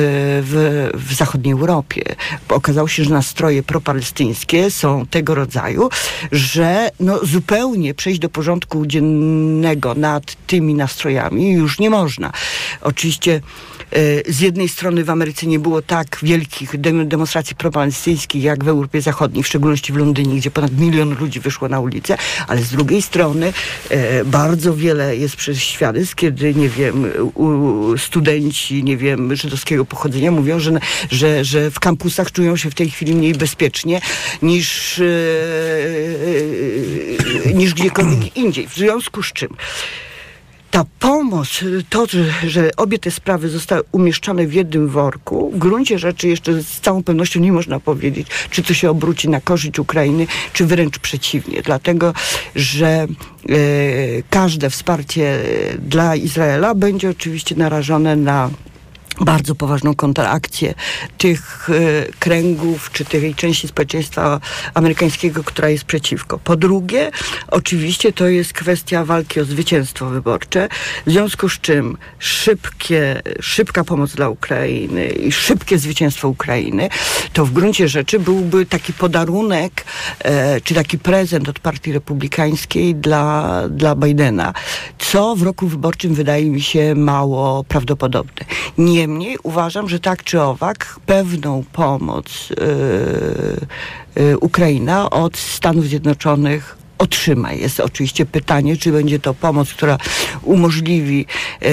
w, 0.45 0.89
w 0.93 1.13
zachodniej 1.13 1.53
Europie. 1.53 2.03
Okazało 2.49 2.87
się, 2.87 3.03
że 3.03 3.09
nastroje 3.09 3.63
propalestyńskie 3.63 4.71
są 4.71 5.05
tego 5.05 5.35
rodzaju, 5.35 5.89
że 6.31 6.89
no, 6.99 7.19
zupełnie 7.23 7.93
przejść 7.93 8.19
do 8.19 8.29
porządku 8.29 8.85
dziennego 8.85 9.95
nad 9.95 10.35
tymi 10.47 10.73
nastrojami 10.73 11.51
już 11.51 11.79
nie 11.79 11.89
można. 11.89 12.31
Oczywiście 12.81 13.41
z 14.27 14.39
jednej 14.39 14.69
strony 14.69 15.03
w 15.03 15.09
Ameryce 15.09 15.47
nie 15.47 15.59
było 15.59 15.81
tak 15.81 16.17
wielkich 16.23 16.79
demonstracji 17.05 17.55
propalestyńskich 17.55 18.43
jak 18.43 18.63
w 18.63 18.67
Europie 18.67 19.01
Zachodniej, 19.01 19.43
w 19.43 19.47
szczególności 19.47 19.93
w 19.93 19.97
Londynie, 19.97 20.35
gdzie 20.35 20.51
ponad 20.51 20.77
milion 20.77 21.15
ludzi 21.19 21.39
wyszło 21.39 21.69
na 21.69 21.79
ulicę, 21.79 22.17
ale 22.47 22.61
z 22.61 22.69
drugiej 22.69 23.01
strony 23.01 23.53
e, 23.89 24.25
bardzo 24.25 24.75
wiele 24.75 25.17
jest 25.17 25.35
przez 25.35 25.57
świadectw, 25.57 26.15
kiedy, 26.15 26.55
nie 26.55 26.69
wiem, 26.69 27.11
studenci, 27.97 28.83
nie 28.83 28.97
wiem, 28.97 29.35
żydowskiego 29.35 29.85
pochodzenia 29.85 30.31
mówią, 30.31 30.59
że, 30.59 30.71
że, 31.11 31.45
że 31.45 31.71
w 31.71 31.79
kampusach 31.79 32.31
czują 32.31 32.57
się 32.57 32.69
w 32.69 32.75
tej 32.75 32.89
chwili 32.89 33.15
mniej 33.15 33.33
bezpiecznie 33.33 34.01
niż, 34.41 34.99
e, 34.99 35.03
niż 37.53 37.73
gdziekolwiek 37.73 38.37
indziej. 38.37 38.67
W 38.67 38.75
związku 38.75 39.23
z 39.23 39.33
czym 39.33 39.49
ta 40.71 40.85
pomoc, 40.99 41.63
to, 41.89 42.05
że, 42.47 42.71
obie 42.77 42.99
te 42.99 43.11
sprawy 43.11 43.49
zostały 43.49 43.81
umieszczone 43.91 44.47
w 44.47 44.53
jednym 44.53 44.87
worku, 44.87 45.51
w 45.51 45.57
gruncie 45.57 45.99
rzeczy 45.99 46.27
jeszcze 46.27 46.63
z 46.63 46.79
całą 46.79 47.03
pewnością 47.03 47.39
nie 47.39 47.51
można 47.51 47.79
powiedzieć, 47.79 48.27
czy 48.49 48.63
to 48.63 48.73
się 48.73 48.89
obróci 48.89 49.29
na 49.29 49.41
korzyść 49.41 49.79
Ukrainy, 49.79 50.27
czy 50.53 50.65
wręcz 50.65 50.99
przeciwnie. 50.99 51.61
Dlatego, 51.61 52.13
że 52.55 52.87
e, 52.87 53.07
każde 54.29 54.69
wsparcie 54.69 55.39
dla 55.79 56.15
Izraela 56.15 56.75
będzie 56.75 57.09
oczywiście 57.09 57.55
narażone 57.55 58.15
na 58.15 58.49
bardzo 59.19 59.55
poważną 59.55 59.95
kontrakcję 59.95 60.73
tych 61.17 61.69
y, 61.69 62.11
kręgów, 62.19 62.91
czy 62.91 63.05
tej 63.05 63.35
części 63.35 63.67
społeczeństwa 63.67 64.39
amerykańskiego, 64.73 65.43
która 65.43 65.69
jest 65.69 65.83
przeciwko. 65.83 66.39
Po 66.39 66.55
drugie, 66.55 67.11
oczywiście 67.47 68.13
to 68.13 68.27
jest 68.27 68.53
kwestia 68.53 69.05
walki 69.05 69.39
o 69.39 69.45
zwycięstwo 69.45 70.05
wyborcze, 70.05 70.67
w 71.05 71.11
związku 71.11 71.49
z 71.49 71.59
czym 71.59 71.97
szybkie, 72.19 73.21
szybka 73.41 73.83
pomoc 73.83 74.15
dla 74.15 74.29
Ukrainy 74.29 75.07
i 75.07 75.31
szybkie 75.31 75.77
zwycięstwo 75.77 76.27
Ukrainy, 76.27 76.89
to 77.33 77.45
w 77.45 77.51
gruncie 77.51 77.87
rzeczy 77.87 78.19
byłby 78.19 78.65
taki 78.65 78.93
podarunek, 78.93 79.85
e, 80.19 80.61
czy 80.61 80.73
taki 80.73 80.99
prezent 80.99 81.49
od 81.49 81.59
partii 81.59 81.91
republikańskiej 81.91 82.95
dla, 82.95 83.61
dla 83.69 83.95
Bidena, 83.95 84.53
co 84.99 85.35
w 85.35 85.41
roku 85.41 85.67
wyborczym 85.67 86.13
wydaje 86.13 86.49
mi 86.49 86.61
się 86.61 86.95
mało 86.95 87.63
prawdopodobne. 87.63 88.45
Nie 88.77 89.00
Niemniej 89.01 89.37
uważam, 89.43 89.89
że 89.89 89.99
tak 89.99 90.23
czy 90.23 90.41
owak 90.41 90.99
pewną 91.05 91.63
pomoc 91.73 92.49
yy, 92.49 94.23
yy, 94.23 94.37
Ukraina 94.39 95.09
od 95.09 95.37
Stanów 95.37 95.85
Zjednoczonych 95.85 96.77
otrzyma. 97.01 97.53
Jest 97.53 97.79
oczywiście 97.79 98.25
pytanie, 98.25 98.77
czy 98.77 98.91
będzie 98.91 99.19
to 99.19 99.33
pomoc, 99.33 99.73
która 99.73 99.97
umożliwi 100.43 101.25
e, 101.61 101.71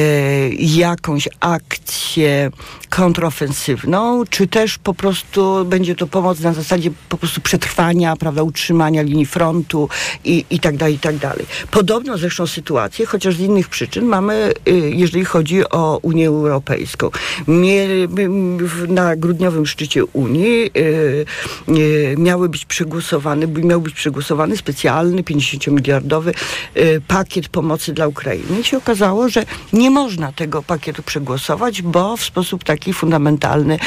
jakąś 0.58 1.28
akcję 1.40 2.50
kontrofensywną, 2.88 4.25
czy 4.30 4.47
też 4.47 4.78
po 4.78 4.94
prostu 4.94 5.64
będzie 5.64 5.94
to 5.94 6.06
pomoc 6.06 6.40
na 6.40 6.52
zasadzie 6.52 6.90
po 7.08 7.16
prostu 7.18 7.40
przetrwania, 7.40 8.16
prawda, 8.16 8.42
utrzymania 8.42 9.02
linii 9.02 9.26
frontu 9.26 9.88
i, 10.25 10.44
i 10.50 10.61
tak 10.61 10.76
dalej, 10.76 10.94
i 10.94 10.99
tak 10.99 11.16
dalej. 11.16 11.47
Podobną 11.70 12.16
zresztą 12.16 12.47
sytuację, 12.47 13.06
chociaż 13.06 13.37
z 13.37 13.40
innych 13.40 13.68
przyczyn 13.68 14.04
mamy, 14.04 14.52
y, 14.68 14.73
jeżeli 14.94 15.25
chodzi 15.25 15.68
o 15.70 15.99
Unię 16.02 16.28
Europejską. 16.28 17.11
na 18.88 19.16
grudniowym 19.16 19.66
szczycie 19.66 20.04
Unii 20.04 20.70
y, 20.76 21.25
y, 21.68 22.14
miały 22.18 22.49
być 22.49 22.64
przegłosowane, 22.64 23.47
miał 23.47 23.80
być 23.80 23.94
przegłosowany 23.94 24.56
specjalny 24.56 25.17
50-miliardowy 25.22 26.34
y, 26.76 27.00
pakiet 27.08 27.48
pomocy 27.48 27.92
dla 27.92 28.06
Ukrainy. 28.06 28.60
I 28.60 28.64
się 28.64 28.76
okazało, 28.76 29.28
że 29.28 29.44
nie 29.72 29.90
można 29.90 30.32
tego 30.32 30.62
pakietu 30.62 31.02
przegłosować, 31.02 31.82
bo 31.82 32.16
w 32.16 32.25
sposób 32.25 32.64
taki 32.64 32.92
fundamentalny 32.92 33.78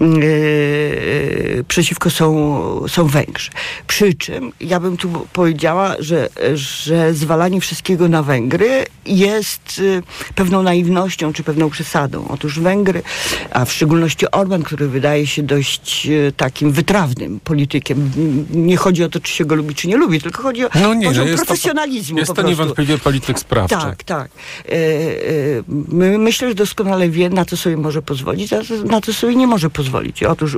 yy, 0.00 1.64
przeciwko 1.68 2.10
są, 2.10 2.88
są 2.88 3.06
Węgrzy. 3.06 3.50
Przy 3.86 4.14
czym 4.14 4.52
ja 4.60 4.80
bym 4.80 4.96
tu 4.96 5.08
powiedziała, 5.32 5.94
że, 5.98 6.28
że 6.54 7.14
zwalanie 7.14 7.60
wszystkiego 7.60 8.08
na 8.08 8.22
Węgry 8.22 8.84
jest 9.06 9.78
y, 9.78 10.02
pewną 10.34 10.62
naiwnością 10.62 11.32
czy 11.32 11.42
pewną 11.42 11.70
przesadą. 11.70 12.28
Otóż 12.28 12.60
Węgry, 12.60 13.02
a 13.50 13.64
w 13.64 13.72
szczególności 13.72 14.30
Orban, 14.30 14.62
który 14.62 14.88
wydaje 14.88 15.26
się 15.26 15.42
dość 15.42 16.08
takim 16.36 16.72
wytrawnym 16.72 17.40
politykiem, 17.40 18.10
nie 18.50 18.76
chodzi 18.76 19.04
o 19.04 19.08
to, 19.08 19.20
czy 19.20 19.32
się 19.32 19.44
go 19.44 19.54
lubi, 19.54 19.74
czy 19.74 19.88
nie 19.88 19.96
lubi, 19.96 20.20
tylko 20.20 20.42
chodzi 20.42 20.64
o 20.66 20.68
no 20.80 20.94
nie, 20.94 21.10
no 21.10 21.24
jest 21.24 21.44
profesjonalizmu. 21.46 22.16
To, 22.16 22.20
jest 22.20 22.34
to 22.34 22.42
niewątpliwie 22.42 22.98
polityk 22.98 23.38
sprawczy. 23.38 23.76
Tak, 23.76 24.04
tak. 24.04 24.30
E, 24.68 24.72
e, 24.72 26.18
myślę, 26.18 26.48
że 26.48 26.54
doskonale 26.54 27.08
wie, 27.08 27.30
na 27.30 27.44
co 27.44 27.56
sobie 27.56 27.76
może 27.76 28.02
pozwolić 28.02 28.22
pozwolić, 28.22 28.50
na 28.84 29.00
to 29.00 29.12
sobie 29.12 29.36
nie 29.36 29.46
może 29.46 29.70
pozwolić. 29.70 30.22
Otóż 30.22 30.56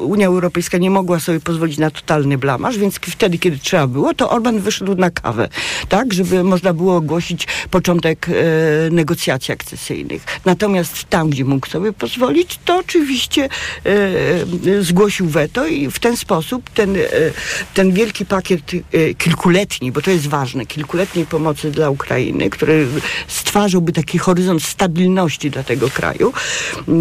Unia 0.00 0.26
Europejska 0.26 0.78
nie 0.78 0.90
mogła 0.90 1.20
sobie 1.20 1.40
pozwolić 1.40 1.78
na 1.78 1.90
totalny 1.90 2.38
blamaż, 2.38 2.78
więc 2.78 2.96
wtedy, 2.96 3.38
kiedy 3.38 3.58
trzeba 3.58 3.86
było, 3.86 4.14
to 4.14 4.30
Orban 4.30 4.60
wyszedł 4.60 4.94
na 4.94 5.10
kawę, 5.10 5.48
tak, 5.88 6.12
żeby 6.12 6.44
można 6.44 6.72
było 6.72 6.96
ogłosić 6.96 7.46
początek 7.70 8.26
e, 8.28 8.32
negocjacji 8.90 9.52
akcesyjnych. 9.52 10.24
Natomiast 10.44 11.04
tam, 11.04 11.30
gdzie 11.30 11.44
mógł 11.44 11.68
sobie 11.68 11.92
pozwolić, 11.92 12.58
to 12.64 12.78
oczywiście 12.78 13.48
e, 13.84 14.82
zgłosił 14.82 15.26
weto 15.26 15.66
i 15.66 15.90
w 15.90 15.98
ten 15.98 16.16
sposób 16.16 16.70
ten, 16.70 16.96
ten 17.74 17.92
wielki 17.92 18.26
pakiet 18.26 18.62
e, 19.10 19.14
kilkuletni, 19.14 19.92
bo 19.92 20.02
to 20.02 20.10
jest 20.10 20.28
ważne, 20.28 20.66
kilkuletniej 20.66 21.26
pomocy 21.26 21.70
dla 21.70 21.90
Ukrainy, 21.90 22.50
który 22.50 22.86
stwarzałby 23.28 23.92
taki 23.92 24.18
horyzont 24.18 24.62
stabilności 24.62 25.50
dla 25.50 25.62
tego 25.62 25.90
kraju, 25.90 26.32
e, 26.32 26.92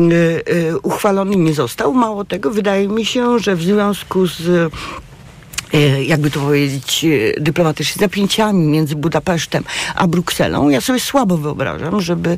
e, 0.47 0.77
uchwalony 0.77 1.35
nie 1.35 1.53
został. 1.53 1.93
Mało 1.93 2.25
tego, 2.25 2.51
wydaje 2.51 2.87
mi 2.87 3.05
się, 3.05 3.39
że 3.39 3.55
w 3.55 3.63
związku 3.63 4.27
z 4.27 4.71
jakby 6.05 6.31
to 6.31 6.39
powiedzieć, 6.39 7.05
e, 7.05 7.41
dyplomatycznie, 7.41 8.01
napięciami 8.01 8.67
między 8.67 8.95
Budapesztem 8.95 9.63
a 9.95 10.07
Brukselą. 10.07 10.69
Ja 10.69 10.81
sobie 10.81 10.99
słabo 10.99 11.37
wyobrażam, 11.37 12.01
żeby 12.01 12.37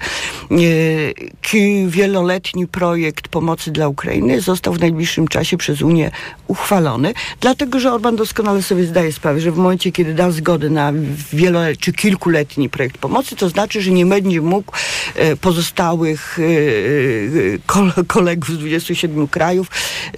e, 0.52 1.88
wieloletni 1.88 2.68
projekt 2.68 3.28
pomocy 3.28 3.72
dla 3.72 3.88
Ukrainy 3.88 4.42
został 4.42 4.74
w 4.74 4.80
najbliższym 4.80 5.28
czasie 5.28 5.58
przez 5.58 5.82
Unię 5.82 6.12
uchwalony, 6.48 7.14
dlatego 7.42 7.80
że 7.80 7.94
Orban 7.94 8.16
doskonale 8.16 8.62
sobie 8.62 8.86
zdaje 8.86 9.12
sprawę, 9.12 9.40
że 9.40 9.52
w 9.52 9.58
momencie, 9.58 9.92
kiedy 9.92 10.14
da 10.14 10.32
zgodę 10.32 10.70
na 10.70 10.94
wieloletni 11.34 11.78
czy 11.78 11.94
kilkuletni 11.94 12.70
projekt 12.70 12.98
pomocy, 12.98 13.36
to 13.36 13.50
znaczy, 13.50 13.82
że 13.82 13.92
nie 13.92 14.06
będzie 14.06 14.42
mógł 14.42 14.72
pozostałych 15.42 16.40
kolegów 18.08 18.56
z 18.56 18.58
27 18.58 19.28
krajów 19.28 19.68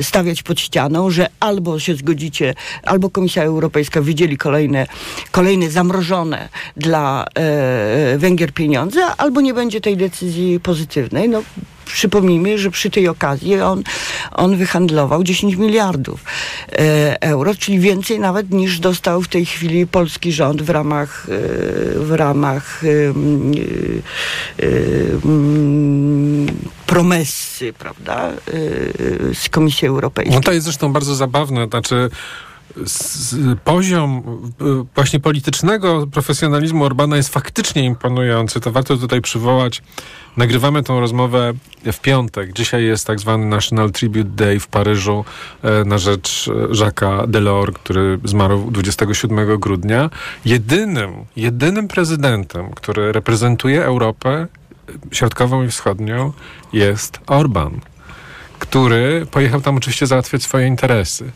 stawiać 0.01 0.43
pod 0.43 0.59
ścianą, 0.59 1.09
że 1.09 1.27
albo 1.39 1.79
się 1.79 1.95
zgodzicie, 1.95 2.53
albo 2.83 2.98
Komisja 3.07 3.43
Europejska 3.43 4.01
wydzieli 4.01 4.37
kolejne, 4.37 4.87
kolejne 5.31 5.69
zamrożone 5.69 6.49
dla 6.77 7.25
e, 7.35 8.17
Węgier 8.17 8.53
pieniądze, 8.53 9.05
albo 9.17 9.41
nie 9.41 9.53
będzie 9.53 9.81
tej 9.81 9.97
decyzji 9.97 10.59
pozytywnej. 10.59 11.29
No, 11.29 11.43
przypomnijmy, 11.93 12.57
że 12.57 12.71
przy 12.71 12.89
tej 12.89 13.07
okazji 13.07 13.61
on, 13.61 13.83
on 14.31 14.57
wyhandlował 14.57 15.23
10 15.23 15.55
miliardów 15.55 16.23
e, 16.71 17.21
euro, 17.21 17.55
czyli 17.55 17.79
więcej 17.79 18.19
nawet 18.19 18.51
niż 18.51 18.79
dostał 18.79 19.21
w 19.21 19.27
tej 19.27 19.45
chwili 19.45 19.87
polski 19.87 20.31
rząd 20.31 20.61
w 20.61 20.69
ramach, 20.69 21.27
e, 21.29 21.99
w 21.99 22.11
ramach 22.11 22.83
e, 22.83 22.87
promesy, 26.85 27.73
prawda, 27.73 28.31
z 29.33 29.49
Komisji 29.49 29.87
Europejskiej. 29.87 30.35
No 30.35 30.41
to 30.41 30.51
jest 30.51 30.63
zresztą 30.63 30.93
bardzo 30.93 31.15
zabawne, 31.15 31.67
znaczy 31.67 32.09
poziom 33.63 34.23
y, 34.61 34.85
właśnie 34.95 35.19
politycznego 35.19 36.07
profesjonalizmu 36.07 36.83
Orbana 36.83 37.17
jest 37.17 37.33
faktycznie 37.33 37.85
imponujący. 37.85 38.59
To 38.59 38.71
warto 38.71 38.97
tutaj 38.97 39.21
przywołać. 39.21 39.81
Nagrywamy 40.37 40.83
tą 40.83 40.99
rozmowę 40.99 41.53
w 41.91 41.99
piątek. 41.99 42.53
Dzisiaj 42.53 42.83
jest 42.83 43.07
tak 43.07 43.19
zwany 43.19 43.45
National 43.45 43.91
Tribute 43.91 44.29
Day 44.29 44.59
w 44.59 44.67
Paryżu 44.67 45.25
e, 45.63 45.83
na 45.85 45.97
rzecz 45.97 46.47
e, 46.47 46.73
Jacques'a 46.73 47.27
Delors, 47.27 47.73
który 47.73 48.19
zmarł 48.23 48.71
27 48.71 49.59
grudnia. 49.59 50.09
Jedynym, 50.45 51.25
jedynym 51.35 51.87
prezydentem, 51.87 52.71
który 52.71 53.11
reprezentuje 53.11 53.85
Europę 53.85 54.47
środkową 55.11 55.63
i 55.63 55.67
wschodnią 55.67 56.33
jest 56.73 57.19
Orban 57.27 57.79
który 58.59 59.25
pojechał 59.31 59.61
tam 59.61 59.77
oczywiście 59.77 60.07
załatwiać 60.07 60.43
swoje 60.43 60.67
interesy. 60.67 61.31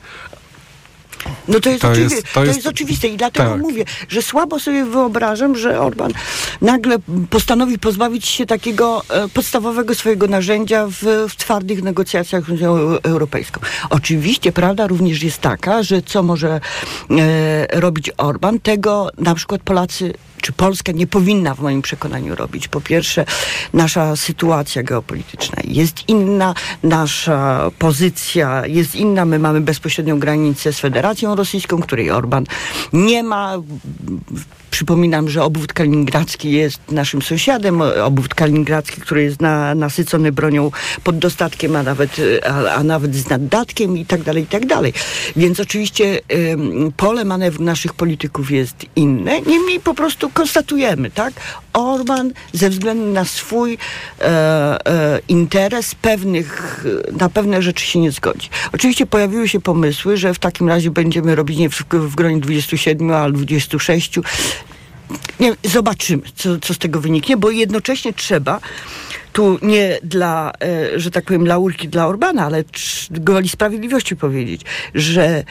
No 1.48 1.60
to 1.60 1.70
jest, 1.70 1.82
to 1.82 1.88
oczywi- 1.88 2.12
jest, 2.12 2.24
to, 2.24 2.34
to 2.34 2.44
jest, 2.46 2.56
jest 2.56 2.68
oczywiste 2.68 3.08
i 3.08 3.18
dlatego 3.18 3.50
tak. 3.50 3.62
mówię, 3.62 3.86
że 4.10 4.22
słabo 4.22 4.60
sobie 4.60 4.86
wyobrażam, 4.86 5.56
że 5.56 5.80
Orban 5.80 6.12
nagle 6.62 6.98
postanowi 7.30 7.80
pozbawić 7.80 8.26
się 8.28 8.46
takiego 8.46 9.04
e, 9.10 9.28
podstawowego 9.28 9.96
swojego 9.96 10.28
narzędzia 10.28 10.88
w, 10.88 11.28
w 11.30 11.36
twardych 11.36 11.84
negocjacjach 11.84 12.46
z 12.46 12.50
Unią 12.50 12.78
Europejską. 13.04 13.62
Oczywiście 13.90 14.52
prawda 14.52 14.88
również 14.88 15.24
jest 15.24 15.42
taka, 15.42 15.84
że 15.84 16.02
co 16.02 16.24
może 16.24 16.60
e, 17.10 17.80
robić 17.80 18.12
Orban, 18.18 18.60
tego 18.60 19.10
na 19.18 19.36
przykład 19.36 19.62
Polacy 19.62 20.14
czy 20.44 20.54
Polska 20.54 20.92
nie 20.92 21.08
powinna 21.08 21.56
w 21.56 21.60
moim 21.60 21.82
przekonaniu 21.82 22.36
robić. 22.36 22.68
Po 22.68 22.82
pierwsze, 22.82 23.26
nasza 23.74 24.16
sytuacja 24.16 24.84
geopolityczna 24.84 25.58
jest 25.64 26.10
inna, 26.10 26.54
nasza 26.84 27.72
pozycja 27.80 28.68
jest 28.68 28.96
inna. 28.96 29.26
My 29.26 29.40
mamy 29.40 29.62
bezpośrednią 29.62 30.20
granicę 30.20 30.74
z 30.74 30.80
Federacją 30.80 31.36
Rosyjską, 31.36 31.82
której 31.82 32.12
Orban 32.12 32.46
nie 32.94 33.24
ma. 33.24 33.58
Przypominam, 34.74 35.30
że 35.30 35.44
obwód 35.44 35.74
kaliningradzki 35.74 36.52
jest 36.52 36.92
naszym 36.92 37.22
sąsiadem, 37.22 37.82
obwód 37.82 38.36
kaliningradzki, 38.36 39.02
który 39.02 39.24
jest 39.24 39.42
na, 39.42 39.76
nasycony 39.76 40.32
bronią 40.32 40.72
pod 41.04 41.18
dostatkiem, 41.18 41.76
a 41.76 41.84
nawet, 41.84 42.18
a, 42.46 42.74
a 42.74 42.84
nawet 42.84 43.16
z 43.16 43.30
naddatkiem 43.30 43.98
i 43.98 44.06
tak 44.06 44.24
dalej, 44.24 44.44
i 44.44 44.48
tak 44.48 44.66
dalej. 44.66 44.94
Więc 45.36 45.60
oczywiście 45.60 46.20
pole 46.98 47.26
manewru 47.26 47.64
naszych 47.64 47.94
polityków 47.94 48.52
jest 48.52 48.86
inne, 48.96 49.42
niemniej 49.42 49.80
po 49.80 49.94
prostu 49.94 50.30
konstatujemy, 50.30 51.12
tak? 51.12 51.34
Orban 51.74 52.32
ze 52.54 52.70
względu 52.70 53.06
na 53.06 53.26
swój 53.26 53.78
e, 54.22 54.26
e, 54.26 55.20
interes 55.28 55.96
pewnych, 55.96 56.84
na 57.20 57.30
pewne 57.30 57.62
rzeczy 57.62 57.86
się 57.86 58.00
nie 58.00 58.12
zgodzi. 58.12 58.50
Oczywiście 58.74 59.06
pojawiły 59.06 59.50
się 59.50 59.62
pomysły, 59.62 60.18
że 60.18 60.34
w 60.34 60.40
takim 60.40 60.70
razie 60.70 60.92
będziemy 60.92 61.36
robić 61.36 61.58
nie 61.58 61.70
w, 61.70 61.84
w 61.92 62.16
gronie 62.16 62.40
27, 62.40 63.12
a 63.12 63.32
26 63.32 64.20
nie, 65.40 65.54
zobaczymy, 65.64 66.24
co, 66.36 66.60
co 66.60 66.74
z 66.74 66.78
tego 66.78 67.02
wyniknie, 67.02 67.38
bo 67.38 67.52
jednocześnie 67.52 68.14
trzeba 68.14 68.60
tu 69.34 69.60
nie 69.62 70.00
dla, 70.04 70.52
e, 70.62 71.00
że 71.00 71.12
tak 71.12 71.26
powiem, 71.26 71.48
laurki 71.48 71.88
dla 71.88 72.08
Orbana, 72.08 72.46
ale 72.46 72.64
gwoli 73.12 73.50
sprawiedliwości 73.50 74.16
powiedzieć, 74.16 74.62
że 74.96 75.24
e, 75.24 75.44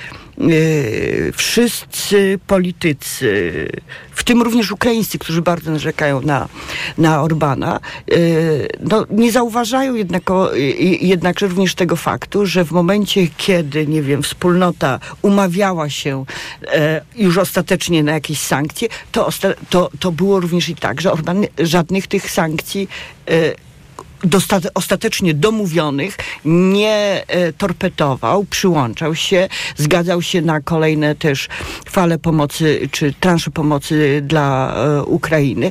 wszyscy 1.33 2.39
politycy, 2.47 3.69
w 4.15 4.25
tym 4.25 4.43
również 4.43 4.73
ukraińscy, 4.73 5.19
którzy 5.19 5.43
bardzo 5.43 5.71
narzekają 5.71 6.21
na, 6.21 6.49
na 6.99 7.23
Orbana, 7.23 7.81
e, 8.11 8.17
no, 8.81 9.07
nie 9.11 9.33
zauważają 9.33 9.95
jednako, 9.95 10.51
jednakże 11.01 11.49
również 11.49 11.75
tego 11.75 11.97
faktu, 11.97 12.47
że 12.47 12.65
w 12.65 12.71
momencie, 12.71 13.29
kiedy, 13.37 13.87
nie 13.87 14.03
wiem, 14.03 14.23
wspólnota 14.23 15.01
umawiała 15.23 15.91
się 15.91 16.25
już 17.17 17.39
ostatecznie 17.39 18.03
na 18.03 18.13
jakieś 18.13 18.41
sankcje, 18.41 18.89
to, 19.13 19.29
to, 19.71 19.91
to 20.01 20.13
było 20.13 20.41
również 20.41 20.69
i 20.69 20.77
tak, 20.77 21.01
że 21.01 21.13
Orban 21.13 21.47
żadnych 21.59 22.07
tych 22.07 22.31
sankcji 22.31 22.89
ostatecznie 24.75 25.35
domówionych 25.35 26.17
nie 26.45 27.25
e, 27.27 27.53
torpetował, 27.53 28.45
przyłączał 28.45 29.15
się, 29.15 29.49
zgadzał 29.77 30.23
się 30.23 30.43
na 30.43 30.61
kolejne 30.61 31.15
też 31.15 31.49
fale 31.91 32.19
pomocy, 32.19 32.89
czy 32.91 33.15
transze 33.21 33.51
pomocy 33.51 34.23
dla 34.25 34.75
e, 34.75 35.03
Ukrainy. 35.03 35.71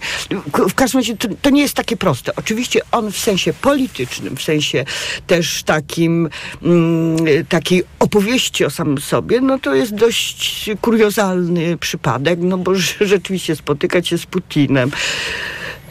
W 0.69 0.73
każdym 0.73 0.99
razie 0.99 1.17
to, 1.17 1.27
to, 1.41 1.49
nie 1.49 1.61
jest 1.61 1.73
takie 1.73 1.97
proste. 1.97 2.35
Oczywiście 2.35 2.81
on 2.91 3.11
w 3.11 3.17
sensie 3.17 3.53
politycznym, 3.53 4.37
w 4.37 4.41
sensie 4.41 4.85
też 5.27 5.63
takim 5.63 6.29
mm, 6.63 7.45
takiej 7.49 7.83
opowieści 7.99 8.65
o 8.65 8.69
samym 8.69 8.97
sobie, 8.97 9.41
no 9.41 9.59
to 9.59 9.75
jest 9.75 9.95
dość 9.95 10.69
kuriozalny 10.81 11.77
przypadek, 11.77 12.39
no 12.41 12.57
bo 12.57 12.71
rzeczywiście 13.01 13.55
spotykać 13.55 14.07
się 14.07 14.17
z 14.17 14.25
Putinem, 14.25 14.91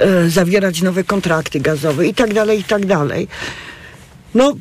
E, 0.00 0.30
zawierać 0.30 0.82
nowe 0.82 1.04
kontrakty 1.04 1.60
gazowe 1.60 2.06
i 2.06 2.14
tak 2.14 2.34
dalej, 2.34 2.60
i 2.60 2.64
tak 2.64 2.86
dalej. 2.86 3.28
No, 4.34 4.54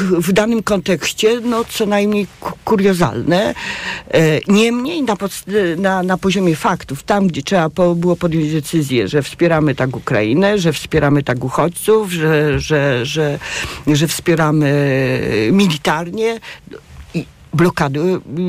w 0.00 0.32
danym 0.32 0.62
kontekście, 0.62 1.40
no, 1.40 1.64
co 1.64 1.86
najmniej 1.86 2.26
kuriozalne. 2.64 3.54
E, 4.10 4.40
niemniej 4.48 5.02
na, 5.02 5.16
na, 5.76 6.02
na 6.02 6.18
poziomie 6.18 6.56
faktów, 6.56 7.02
tam 7.02 7.26
gdzie 7.26 7.42
trzeba 7.42 7.68
było 7.94 8.16
podjąć 8.16 8.52
decyzję, 8.52 9.08
że 9.08 9.22
wspieramy 9.22 9.74
tak 9.74 9.96
Ukrainę, 9.96 10.58
że 10.58 10.72
wspieramy 10.72 11.22
tak 11.22 11.44
uchodźców, 11.44 12.12
że, 12.12 12.60
że, 12.60 13.06
że, 13.06 13.38
że 13.86 14.08
wspieramy 14.08 14.70
militarnie, 15.52 16.40
blokady 17.54 18.00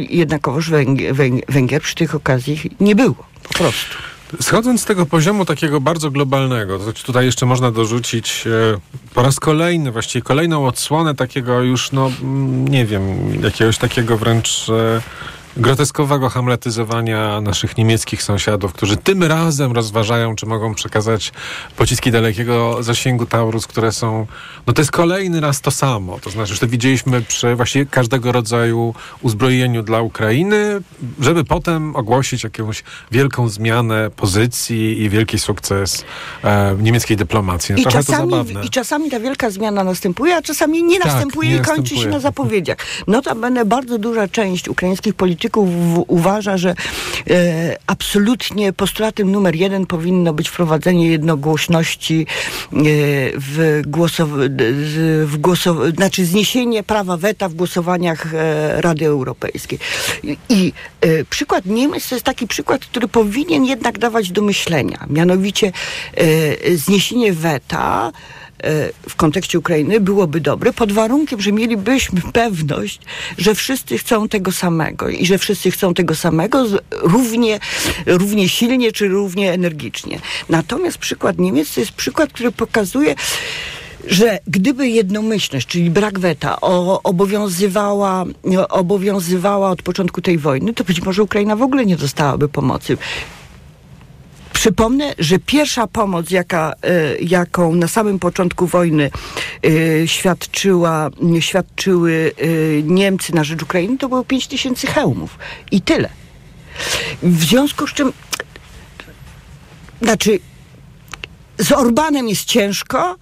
jednakowoż 0.10 0.70
Węgier, 0.70 1.16
Węgier 1.50 1.82
przy 1.82 1.96
tych 1.96 2.16
okazji 2.16 2.72
nie 2.80 2.96
było. 2.96 3.16
Po 3.44 3.54
prostu. 3.54 4.13
Schodząc 4.42 4.82
z 4.82 4.86
tego 4.86 5.06
poziomu 5.06 5.46
takiego 5.46 5.82
bardzo 5.82 6.12
globalnego, 6.12 6.80
to 6.80 6.94
tutaj 6.94 7.26
jeszcze 7.26 7.46
można 7.46 7.72
dorzucić 7.72 8.48
e, 8.48 8.80
po 9.14 9.24
raz 9.24 9.40
kolejny, 9.40 9.92
właściwie 9.92 10.24
kolejną 10.24 10.68
odsłonę 10.68 11.16
takiego 11.16 11.62
już, 11.62 11.92
no 11.92 12.12
mm, 12.22 12.68
nie 12.68 12.86
wiem, 12.86 13.04
jakiegoś 13.44 13.78
takiego 13.78 14.18
wręcz 14.18 14.70
e, 14.70 15.02
groteskowego 15.58 16.30
hamletyzowania 16.30 17.42
naszych 17.42 17.78
niemieckich 17.78 18.24
sąsiadów, 18.24 18.74
którzy 18.74 18.98
tym 18.98 19.24
razem 19.24 19.72
rozważają, 19.72 20.36
czy 20.36 20.46
mogą 20.46 20.76
przekazać 20.76 21.32
pociski 21.78 22.12
dalekiego 22.12 22.84
zasięgu 22.84 23.26
Taurus, 23.26 23.68
które 23.68 23.92
są, 23.92 24.28
no 24.68 24.74
to 24.74 24.82
jest 24.82 24.92
kolejny 24.92 25.42
raz 25.42 25.62
to 25.62 25.72
samo. 25.72 26.20
To 26.20 26.30
znaczy, 26.30 26.54
że 26.54 26.60
to 26.60 26.68
widzieliśmy 26.68 27.22
przy 27.22 27.56
właściwie 27.56 27.86
każdego 27.86 28.32
rodzaju 28.32 28.94
uzbrojeniu 29.22 29.84
dla 29.84 30.02
Ukrainy, 30.02 30.82
żeby 31.20 31.44
potem 31.44 31.96
ogłosić 31.96 32.44
jakąś 32.44 32.84
wielką 33.12 33.50
zmianę 33.50 34.10
pozycji 34.16 35.02
i 35.02 35.10
wielki 35.10 35.40
sukces 35.40 36.06
e, 36.44 36.76
niemieckiej 36.82 37.18
dyplomacji. 37.18 37.76
No, 37.76 37.82
I 37.82 37.86
czasami, 37.86 38.34
I 38.64 38.70
czasami 38.70 39.12
ta 39.12 39.20
wielka 39.20 39.50
zmiana 39.50 39.84
następuje, 39.84 40.36
a 40.36 40.42
czasami 40.42 40.84
nie 40.84 41.00
tak, 41.00 41.08
następuje 41.08 41.50
nie 41.50 41.56
i 41.56 41.60
kończy 41.60 41.82
następuje. 41.82 42.04
się 42.04 42.10
na 42.10 42.20
zapowiedziach. 42.20 42.78
Notabene 43.08 43.66
bardzo 43.66 43.98
duża 43.98 44.28
część 44.28 44.70
ukraińskich 44.70 45.14
polityków 45.14 45.43
uważa, 46.08 46.58
że 46.58 46.76
e, 47.30 47.76
absolutnie 47.88 48.74
postulatem 48.74 49.32
numer 49.32 49.56
jeden 49.56 49.86
powinno 49.86 50.34
być 50.34 50.50
wprowadzenie 50.50 51.08
jednogłośności 51.08 52.22
e, 52.22 52.76
w 53.36 53.82
głosowaniu, 53.88 54.50
w 55.26 55.38
głosow- 55.38 55.96
znaczy 55.96 56.26
zniesienie 56.26 56.84
prawa 56.84 57.18
weta 57.18 57.50
w 57.50 57.54
głosowaniach 57.54 58.34
e, 58.34 58.82
Rady 58.82 59.06
Europejskiej. 59.06 59.80
I, 60.24 60.38
i 60.50 60.74
e, 61.02 61.26
przykład 61.26 61.66
Niemiec 61.66 62.10
to 62.10 62.16
jest 62.16 62.26
taki 62.26 62.48
przykład, 62.48 62.86
który 62.86 63.08
powinien 63.08 63.66
jednak 63.66 64.00
dawać 64.00 64.32
do 64.32 64.42
myślenia. 64.42 65.06
Mianowicie 65.10 65.72
e, 66.14 66.78
zniesienie 66.78 67.34
weta 67.34 68.12
w 69.10 69.16
kontekście 69.16 69.60
Ukrainy 69.60 70.00
byłoby 70.00 70.42
dobre, 70.42 70.74
pod 70.74 70.92
warunkiem, 70.92 71.42
że 71.42 71.52
mielibyśmy 71.52 72.22
pewność, 72.34 73.00
że 73.38 73.56
wszyscy 73.56 73.98
chcą 73.98 74.28
tego 74.28 74.52
samego 74.52 75.10
i 75.10 75.26
że 75.26 75.38
wszyscy 75.38 75.72
chcą 75.72 75.94
tego 75.94 76.16
samego 76.16 76.66
równie, 76.92 77.60
równie 78.06 78.50
silnie 78.50 78.92
czy 78.92 79.08
równie 79.08 79.54
energicznie. 79.54 80.20
Natomiast 80.50 80.98
przykład 80.98 81.38
Niemiec 81.38 81.74
to 81.74 81.80
jest 81.80 81.92
przykład, 81.92 82.34
który 82.34 82.52
pokazuje, 82.52 83.16
że 84.08 84.40
gdyby 84.48 84.90
jednomyślność, 84.90 85.68
czyli 85.68 85.90
brak 85.90 86.20
weta, 86.20 86.62
o, 86.62 87.04
obowiązywała, 87.04 88.26
obowiązywała 88.70 89.70
od 89.70 89.82
początku 89.82 90.22
tej 90.22 90.38
wojny, 90.38 90.74
to 90.74 90.84
być 90.84 91.02
może 91.02 91.24
Ukraina 91.24 91.56
w 91.56 91.62
ogóle 91.62 91.86
nie 91.86 91.98
dostałaby 91.98 92.50
pomocy. 92.50 92.98
Przypomnę, 94.54 95.14
że 95.20 95.40
pierwsza 95.40 95.88
pomoc, 95.88 96.32
jaka, 96.32 96.74
e, 96.84 97.18
jaką 97.18 97.76
na 97.76 97.88
samym 97.88 98.20
początku 98.20 98.68
wojny 98.68 99.12
e, 99.66 100.08
świadczyła, 100.08 101.10
świadczyły 101.40 102.32
e, 102.38 102.48
Niemcy 102.84 103.36
na 103.36 103.44
rzecz 103.44 103.64
Ukrainy, 103.64 103.98
to 103.98 104.10
było 104.10 104.24
5 104.24 104.48
tysięcy 104.48 104.88
hełmów. 104.88 105.38
I 105.72 105.82
tyle. 105.82 106.10
W 107.24 107.44
związku 107.44 107.88
z 107.88 107.94
czym, 107.94 108.14
znaczy, 110.02 110.40
z 111.58 111.72
Orbanem 111.72 112.30
jest 112.30 112.46
ciężko, 112.46 113.16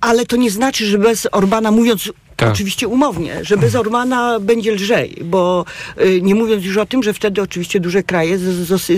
ale 0.00 0.26
to 0.26 0.36
nie 0.36 0.50
znaczy, 0.50 0.86
że 0.86 0.98
bez 0.98 1.28
Orbana, 1.32 1.70
mówiąc 1.70 2.12
tak. 2.36 2.52
Oczywiście 2.52 2.88
umownie, 2.88 3.44
że 3.44 3.56
bez 3.56 3.74
Ormana 3.74 4.40
będzie 4.40 4.72
lżej, 4.72 5.16
bo 5.24 5.64
y, 6.00 6.20
nie 6.22 6.34
mówiąc 6.34 6.64
już 6.64 6.76
o 6.76 6.86
tym, 6.86 7.02
że 7.02 7.14
wtedy 7.14 7.42
oczywiście 7.42 7.80
duże 7.80 8.02
kraje 8.02 8.38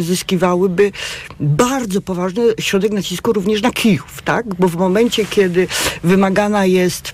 zyskiwałyby 0.01 0.93
bardzo 1.41 2.01
poważny 2.01 2.43
środek 2.61 2.93
nacisku 2.93 3.33
również 3.33 3.63
na 3.63 3.71
Kijów, 3.71 4.23
tak? 4.25 4.55
Bo 4.55 4.69
w 4.69 4.77
momencie, 4.77 5.25
kiedy 5.25 5.69
wymagana 6.05 6.67
jest 6.67 7.13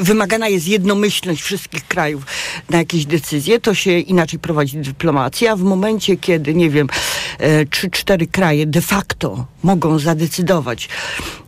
wymagana 0.00 0.48
jest 0.48 0.68
jednomyślność 0.68 1.42
wszystkich 1.42 1.88
krajów 1.88 2.26
na 2.70 2.78
jakieś 2.78 3.06
decyzje, 3.06 3.60
to 3.60 3.74
się 3.74 3.98
inaczej 3.98 4.38
prowadzi 4.38 4.78
dyplomacja. 4.78 5.56
W 5.56 5.62
momencie, 5.62 6.16
kiedy, 6.16 6.54
nie 6.54 6.70
wiem, 6.70 6.88
e, 7.38 7.66
trzy, 7.66 7.90
cztery 7.90 8.26
kraje 8.26 8.66
de 8.66 8.80
facto 8.80 9.46
mogą 9.62 9.98
zadecydować, 9.98 10.88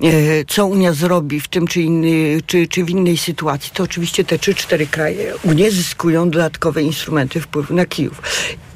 e, 0.03 0.11
co 0.49 0.66
Unia 0.66 0.92
zrobi 0.92 1.40
w 1.40 1.49
tym 1.49 1.66
czy, 1.66 1.83
inny, 1.83 2.40
czy, 2.47 2.69
czy 2.69 2.85
w 2.85 2.90
innej 2.90 3.16
sytuacji, 3.16 3.71
to 3.75 3.83
oczywiście 3.83 4.25
te 4.25 4.38
trzy, 4.38 4.55
cztery 4.55 4.87
kraje 4.87 5.35
Unie 5.42 5.71
zyskują 5.71 6.31
dodatkowe 6.31 6.83
instrumenty 6.83 7.40
wpływu 7.40 7.75
na 7.75 7.87
Kijów. 7.87 8.23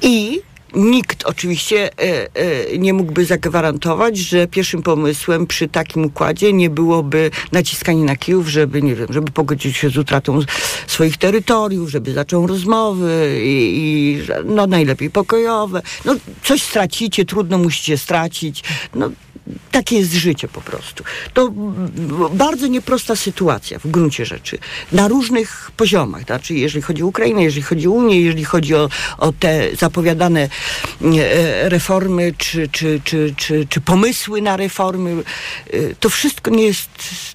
I 0.01 0.41
Nikt 0.75 1.23
oczywiście 1.23 1.89
e, 1.99 2.27
e, 2.35 2.77
nie 2.77 2.93
mógłby 2.93 3.25
zagwarantować, 3.25 4.17
że 4.17 4.47
pierwszym 4.47 4.83
pomysłem 4.83 5.47
przy 5.47 5.67
takim 5.67 6.05
układzie 6.05 6.53
nie 6.53 6.69
byłoby 6.69 7.31
naciskanie 7.51 8.03
na 8.03 8.15
Kijów, 8.15 8.47
żeby, 8.47 8.81
nie 8.81 8.95
wiem, 8.95 9.07
żeby 9.09 9.31
pogodzić 9.31 9.77
się 9.77 9.89
z 9.89 9.97
utratą 9.97 10.39
swoich 10.87 11.17
terytoriów, 11.17 11.89
żeby 11.89 12.13
zaczął 12.13 12.47
rozmowy 12.47 13.41
i, 13.43 13.77
i 13.77 14.21
no 14.45 14.67
najlepiej 14.67 15.09
pokojowe. 15.09 15.81
No 16.05 16.15
coś 16.43 16.63
stracicie, 16.63 17.25
trudno 17.25 17.57
musicie 17.57 17.97
stracić. 17.97 18.63
No 18.95 19.09
takie 19.71 19.97
jest 19.97 20.13
życie 20.13 20.47
po 20.47 20.61
prostu. 20.61 21.03
To 21.33 21.53
bardzo 22.33 22.67
nieprosta 22.67 23.15
sytuacja 23.15 23.79
w 23.79 23.87
gruncie 23.87 24.25
rzeczy. 24.25 24.57
Na 24.91 25.07
różnych 25.07 25.71
poziomach. 25.77 26.23
Znaczy, 26.23 26.53
jeżeli 26.53 26.81
chodzi 26.81 27.03
o 27.03 27.07
Ukrainę, 27.07 27.43
jeżeli 27.43 27.61
chodzi 27.61 27.87
o 27.87 27.91
Unię, 27.91 28.21
jeżeli 28.21 28.45
chodzi 28.45 28.75
o, 28.75 28.89
o 29.17 29.31
te 29.31 29.75
zapowiadane 29.75 30.49
e, 31.01 31.69
reformy, 31.69 32.33
czy, 32.37 32.67
czy, 32.67 33.01
czy, 33.03 33.33
czy, 33.37 33.67
czy 33.69 33.81
pomysły 33.81 34.41
na 34.41 34.57
reformy, 34.57 35.23
e, 35.73 35.95
to 35.99 36.09
wszystko 36.09 36.51
nie 36.51 36.63
jest 36.63 36.89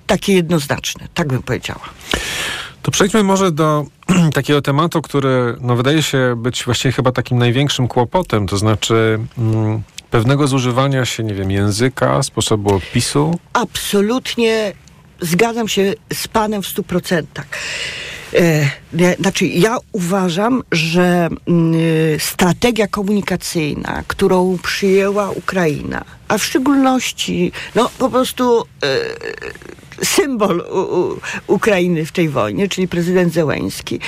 takie 0.06 0.34
jednoznaczne. 0.34 1.08
Tak 1.14 1.28
bym 1.28 1.42
powiedziała. 1.42 1.90
To 2.82 2.90
przejdźmy 2.90 3.22
może 3.22 3.52
do 3.52 3.86
takiego 4.34 4.62
tematu, 4.62 5.02
który 5.02 5.56
no, 5.60 5.76
wydaje 5.76 6.02
się 6.02 6.34
być 6.36 6.64
właściwie 6.64 6.92
chyba 6.92 7.12
takim 7.12 7.38
największym 7.38 7.88
kłopotem, 7.88 8.46
to 8.46 8.56
znaczy... 8.56 9.18
Mm, 9.38 9.82
pewnego 10.16 10.48
zużywania 10.48 11.04
się, 11.04 11.24
nie 11.24 11.34
wiem, 11.34 11.50
języka, 11.50 12.22
sposobu 12.22 12.74
opisu? 12.74 13.38
Absolutnie 13.52 14.72
zgadzam 15.20 15.68
się 15.68 15.94
z 16.12 16.28
panem 16.28 16.62
w 16.62 16.66
stu 16.66 16.82
procentach. 16.82 17.46
E, 18.34 19.16
znaczy, 19.20 19.46
ja 19.46 19.76
uważam, 19.92 20.62
że 20.72 21.28
y, 21.48 22.16
strategia 22.20 22.86
komunikacyjna, 22.86 24.02
którą 24.06 24.58
przyjęła 24.62 25.30
Ukraina, 25.30 26.04
a 26.28 26.38
w 26.38 26.44
szczególności, 26.44 27.52
no 27.74 27.90
po 27.98 28.10
prostu 28.10 28.64
y, 30.02 30.04
symbol 30.04 30.64
Ukrainy 31.46 32.06
w 32.06 32.12
tej 32.12 32.28
wojnie, 32.28 32.68
czyli 32.68 32.88
prezydent 32.88 33.32
Zełęński, 33.32 34.00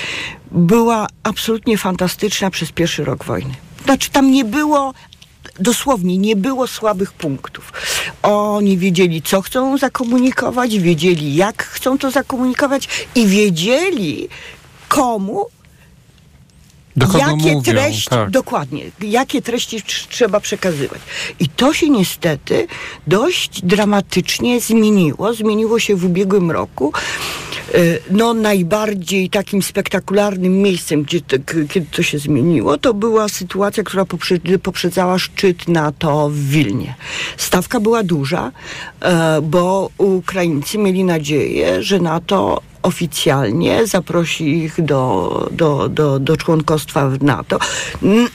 była 0.50 1.06
absolutnie 1.22 1.78
fantastyczna 1.78 2.50
przez 2.50 2.72
pierwszy 2.72 3.04
rok 3.04 3.24
wojny. 3.24 3.54
Znaczy, 3.84 4.10
tam 4.10 4.30
nie 4.30 4.44
było 4.44 4.94
dosłownie 5.58 6.18
nie 6.18 6.36
było 6.36 6.66
słabych 6.66 7.12
punktów. 7.12 7.72
Oni 8.22 8.78
wiedzieli, 8.78 9.22
co 9.22 9.42
chcą 9.42 9.78
zakomunikować, 9.78 10.78
wiedzieli, 10.78 11.34
jak 11.34 11.64
chcą 11.64 11.98
to 11.98 12.10
zakomunikować 12.10 12.88
i 13.14 13.26
wiedzieli, 13.26 14.28
komu 14.88 15.46
jakie 17.18 17.36
mówią, 17.36 17.62
treści, 17.62 18.10
tak. 18.10 18.30
dokładnie, 18.30 18.90
jakie 19.02 19.42
treści 19.42 19.82
trzeba 20.08 20.40
przekazywać. 20.40 21.00
I 21.40 21.48
to 21.48 21.74
się 21.74 21.90
niestety 21.90 22.66
dość 23.06 23.62
dramatycznie 23.62 24.60
zmieniło. 24.60 25.34
Zmieniło 25.34 25.78
się 25.78 25.96
w 25.96 26.04
ubiegłym 26.04 26.50
roku. 26.50 26.92
E, 27.74 27.98
no 28.10 28.34
najbardziej 28.34 29.30
takim 29.30 29.62
spektakularnym 29.62 30.62
miejscem, 30.62 31.02
gdzie 31.02 31.20
to, 31.20 31.36
kiedy 31.68 31.86
to 31.90 32.02
się 32.02 32.18
zmieniło, 32.18 32.78
to 32.78 32.94
była 32.94 33.28
sytuacja, 33.28 33.82
która 33.82 34.04
poprzedzała 34.62 35.18
szczyt 35.18 35.68
NATO 35.68 36.28
w 36.28 36.38
Wilnie. 36.38 36.94
Stawka 37.36 37.80
była 37.80 38.02
duża, 38.02 38.52
e, 39.00 39.40
bo 39.42 39.90
Ukraińcy 39.98 40.78
mieli 40.78 41.04
nadzieję, 41.04 41.82
że 41.82 42.00
NATO 42.00 42.62
oficjalnie 42.82 43.86
zaprosi 43.86 44.58
ich 44.58 44.84
do, 44.84 45.48
do, 45.52 45.88
do, 45.88 46.18
do 46.18 46.36
członkostwa 46.36 47.08
w 47.08 47.22
NATO, 47.22 47.58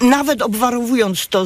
nawet 0.02 0.42
obwarowując 0.42 1.28
to 1.28 1.46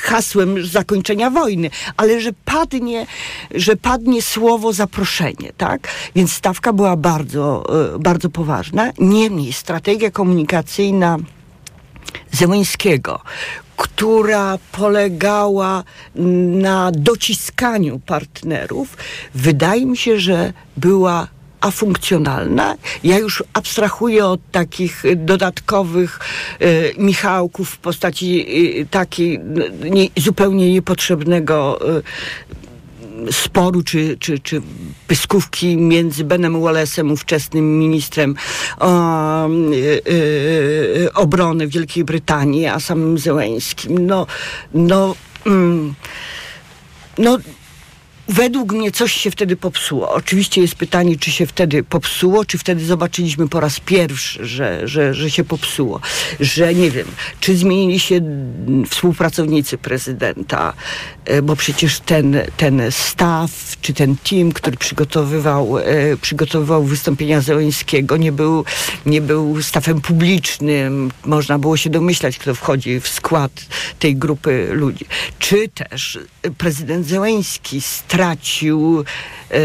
hasłem 0.00 0.66
zakończenia 0.66 1.30
wojny, 1.30 1.70
ale 1.96 2.20
że 2.20 2.30
padnie, 2.44 3.06
że 3.54 3.76
padnie 3.76 4.22
słowo 4.22 4.72
zaproszenie, 4.72 5.52
tak? 5.56 5.88
Więc 6.16 6.32
stawka 6.32 6.72
była 6.72 6.96
bardzo, 6.96 7.64
e, 7.94 7.98
bardzo 7.98 8.30
poważna. 8.30 8.92
Niemniej 8.98 9.52
strategia 9.52 10.10
komunikacyjna 10.10 11.18
Zełęńskiego, 12.32 13.20
która 13.76 14.58
polegała 14.72 15.84
na 16.64 16.92
dociskaniu 16.92 17.98
partnerów, 17.98 18.96
wydaje 19.34 19.86
mi 19.86 19.96
się, 19.96 20.20
że 20.20 20.52
była 20.76 21.28
a 21.64 21.70
funkcjonalna. 21.70 22.76
Ja 23.04 23.18
już 23.18 23.44
abstrahuję 23.52 24.26
od 24.26 24.40
takich 24.52 25.02
dodatkowych 25.16 26.20
y, 26.62 26.94
Michałków 26.98 27.70
w 27.70 27.78
postaci 27.78 28.46
y, 28.80 28.86
takiej 28.86 29.40
nie, 29.90 30.08
zupełnie 30.16 30.72
niepotrzebnego 30.72 31.80
y, 31.98 32.02
sporu 33.32 33.82
czy, 33.82 34.16
czy, 34.20 34.38
czy 34.38 34.62
pyskówki 35.06 35.76
między 35.76 36.24
Benem 36.24 36.54
Wallace'em, 36.54 37.12
ówczesnym 37.12 37.78
ministrem 37.78 38.34
y, 39.72 40.12
y, 40.12 41.12
obrony 41.14 41.68
Wielkiej 41.68 42.04
Brytanii, 42.04 42.66
a 42.66 42.80
samym 42.80 43.18
Zełęskim. 43.18 44.06
No, 44.06 44.26
no, 44.74 45.14
mm, 45.46 45.94
no 47.18 47.38
Według 48.28 48.72
mnie 48.72 48.90
coś 48.90 49.12
się 49.12 49.30
wtedy 49.30 49.56
popsuło. 49.56 50.12
Oczywiście 50.12 50.60
jest 50.60 50.74
pytanie, 50.74 51.16
czy 51.18 51.30
się 51.30 51.46
wtedy 51.46 51.82
popsuło, 51.82 52.44
czy 52.44 52.58
wtedy 52.58 52.84
zobaczyliśmy 52.84 53.48
po 53.48 53.60
raz 53.60 53.80
pierwszy, 53.80 54.46
że, 54.46 54.88
że, 54.88 55.14
że 55.14 55.30
się 55.30 55.44
popsuło. 55.44 56.00
Że 56.40 56.74
nie 56.74 56.90
wiem, 56.90 57.06
czy 57.40 57.56
zmienili 57.56 58.00
się 58.00 58.20
współpracownicy 58.90 59.78
prezydenta, 59.78 60.72
bo 61.42 61.56
przecież 61.56 62.00
ten, 62.00 62.36
ten 62.56 62.82
staw, 62.90 63.50
czy 63.80 63.94
ten 63.94 64.16
team, 64.16 64.52
który 64.52 64.76
przygotowywał, 64.76 65.78
e, 65.78 65.82
przygotowywał 66.20 66.84
wystąpienia 66.84 67.40
Zełęńskiego, 67.40 68.16
nie 68.16 68.32
był, 68.32 68.64
nie 69.06 69.20
był 69.20 69.62
stawem 69.62 70.00
publicznym. 70.00 71.10
Można 71.24 71.58
było 71.58 71.76
się 71.76 71.90
domyślać, 71.90 72.38
kto 72.38 72.54
wchodzi 72.54 73.00
w 73.00 73.08
skład 73.08 73.52
tej 73.98 74.16
grupy 74.16 74.68
ludzi. 74.72 75.06
Czy 75.38 75.68
też 75.68 76.18
prezydent 76.58 77.06
Zełęński 77.06 77.80
stracił 77.80 79.04
e, 79.50 79.60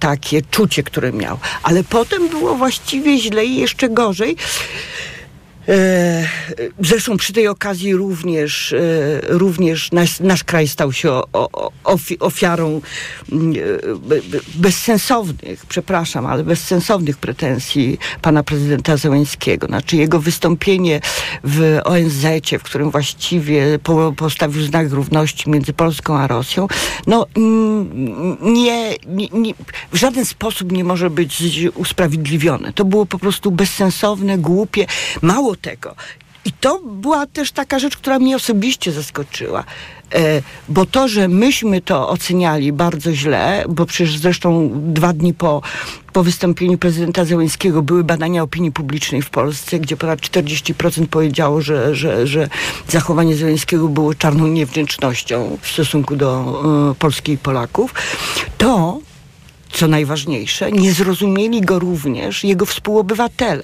takie 0.00 0.42
czucie, 0.42 0.82
które 0.82 1.12
miał. 1.12 1.38
Ale 1.62 1.84
potem 1.84 2.28
było 2.28 2.54
właściwie 2.54 3.18
źle 3.18 3.44
i 3.44 3.56
jeszcze 3.56 3.88
gorzej. 3.88 4.36
E, 5.68 6.26
zresztą 6.80 7.16
przy 7.16 7.32
tej 7.32 7.48
okazji 7.48 7.94
również, 7.94 8.72
e, 8.72 8.78
również 9.22 9.92
nasz, 9.92 10.20
nasz 10.20 10.44
kraj 10.44 10.68
stał 10.68 10.92
się 10.92 11.20
ofiarą 12.20 12.80
mm, 13.32 13.52
e, 13.52 13.58
bezsensownych, 14.54 15.66
przepraszam, 15.66 16.26
ale 16.26 16.44
bezsensownych 16.44 17.18
pretensji 17.18 17.98
pana 18.22 18.42
prezydenta 18.42 18.96
Zełęńskiego. 18.96 19.66
Znaczy 19.66 19.96
jego 19.96 20.20
wystąpienie 20.20 21.00
w 21.44 21.80
ONZ, 21.84 22.24
w 22.58 22.62
którym 22.62 22.90
właściwie 22.90 23.78
postawił 24.16 24.62
znak 24.62 24.90
równości 24.90 25.50
między 25.50 25.72
Polską 25.72 26.18
a 26.18 26.26
Rosją, 26.26 26.66
no 27.06 27.26
nie, 28.42 28.94
nie, 29.06 29.28
nie 29.32 29.54
w 29.92 29.96
żaden 29.96 30.24
sposób 30.24 30.72
nie 30.72 30.84
może 30.84 31.10
być 31.10 31.42
usprawiedliwione. 31.74 32.72
To 32.72 32.84
było 32.84 33.06
po 33.06 33.18
prostu 33.18 33.50
bezsensowne, 33.50 34.38
głupie. 34.38 34.86
Mało 35.22 35.53
tego. 35.56 35.94
I 36.44 36.52
to 36.52 36.80
była 36.84 37.26
też 37.26 37.52
taka 37.52 37.78
rzecz, 37.78 37.96
która 37.96 38.18
mnie 38.18 38.36
osobiście 38.36 38.92
zaskoczyła. 38.92 39.64
E, 40.14 40.42
bo 40.68 40.86
to, 40.86 41.08
że 41.08 41.28
myśmy 41.28 41.80
to 41.80 42.08
oceniali 42.08 42.72
bardzo 42.72 43.14
źle, 43.14 43.64
bo 43.68 43.86
przecież 43.86 44.18
zresztą 44.18 44.70
dwa 44.74 45.12
dni 45.12 45.34
po, 45.34 45.62
po 46.12 46.22
wystąpieniu 46.22 46.78
prezydenta 46.78 47.24
Zełenskiego 47.24 47.82
były 47.82 48.04
badania 48.04 48.42
opinii 48.42 48.72
publicznej 48.72 49.22
w 49.22 49.30
Polsce, 49.30 49.78
gdzie 49.78 49.96
ponad 49.96 50.20
40% 50.20 51.06
powiedziało, 51.06 51.60
że, 51.60 51.94
że, 51.94 52.26
że 52.26 52.48
zachowanie 52.88 53.36
Zełenskiego 53.36 53.88
było 53.88 54.14
czarną 54.14 54.46
niewdzięcznością 54.46 55.58
w 55.60 55.68
stosunku 55.68 56.16
do 56.16 56.62
y, 56.92 56.94
Polski 56.94 57.32
i 57.32 57.38
Polaków, 57.38 57.94
to 58.58 58.98
co 59.72 59.88
najważniejsze, 59.88 60.72
nie 60.72 60.92
zrozumieli 60.92 61.60
go 61.60 61.78
również 61.78 62.44
jego 62.44 62.66
współobywatele 62.66 63.62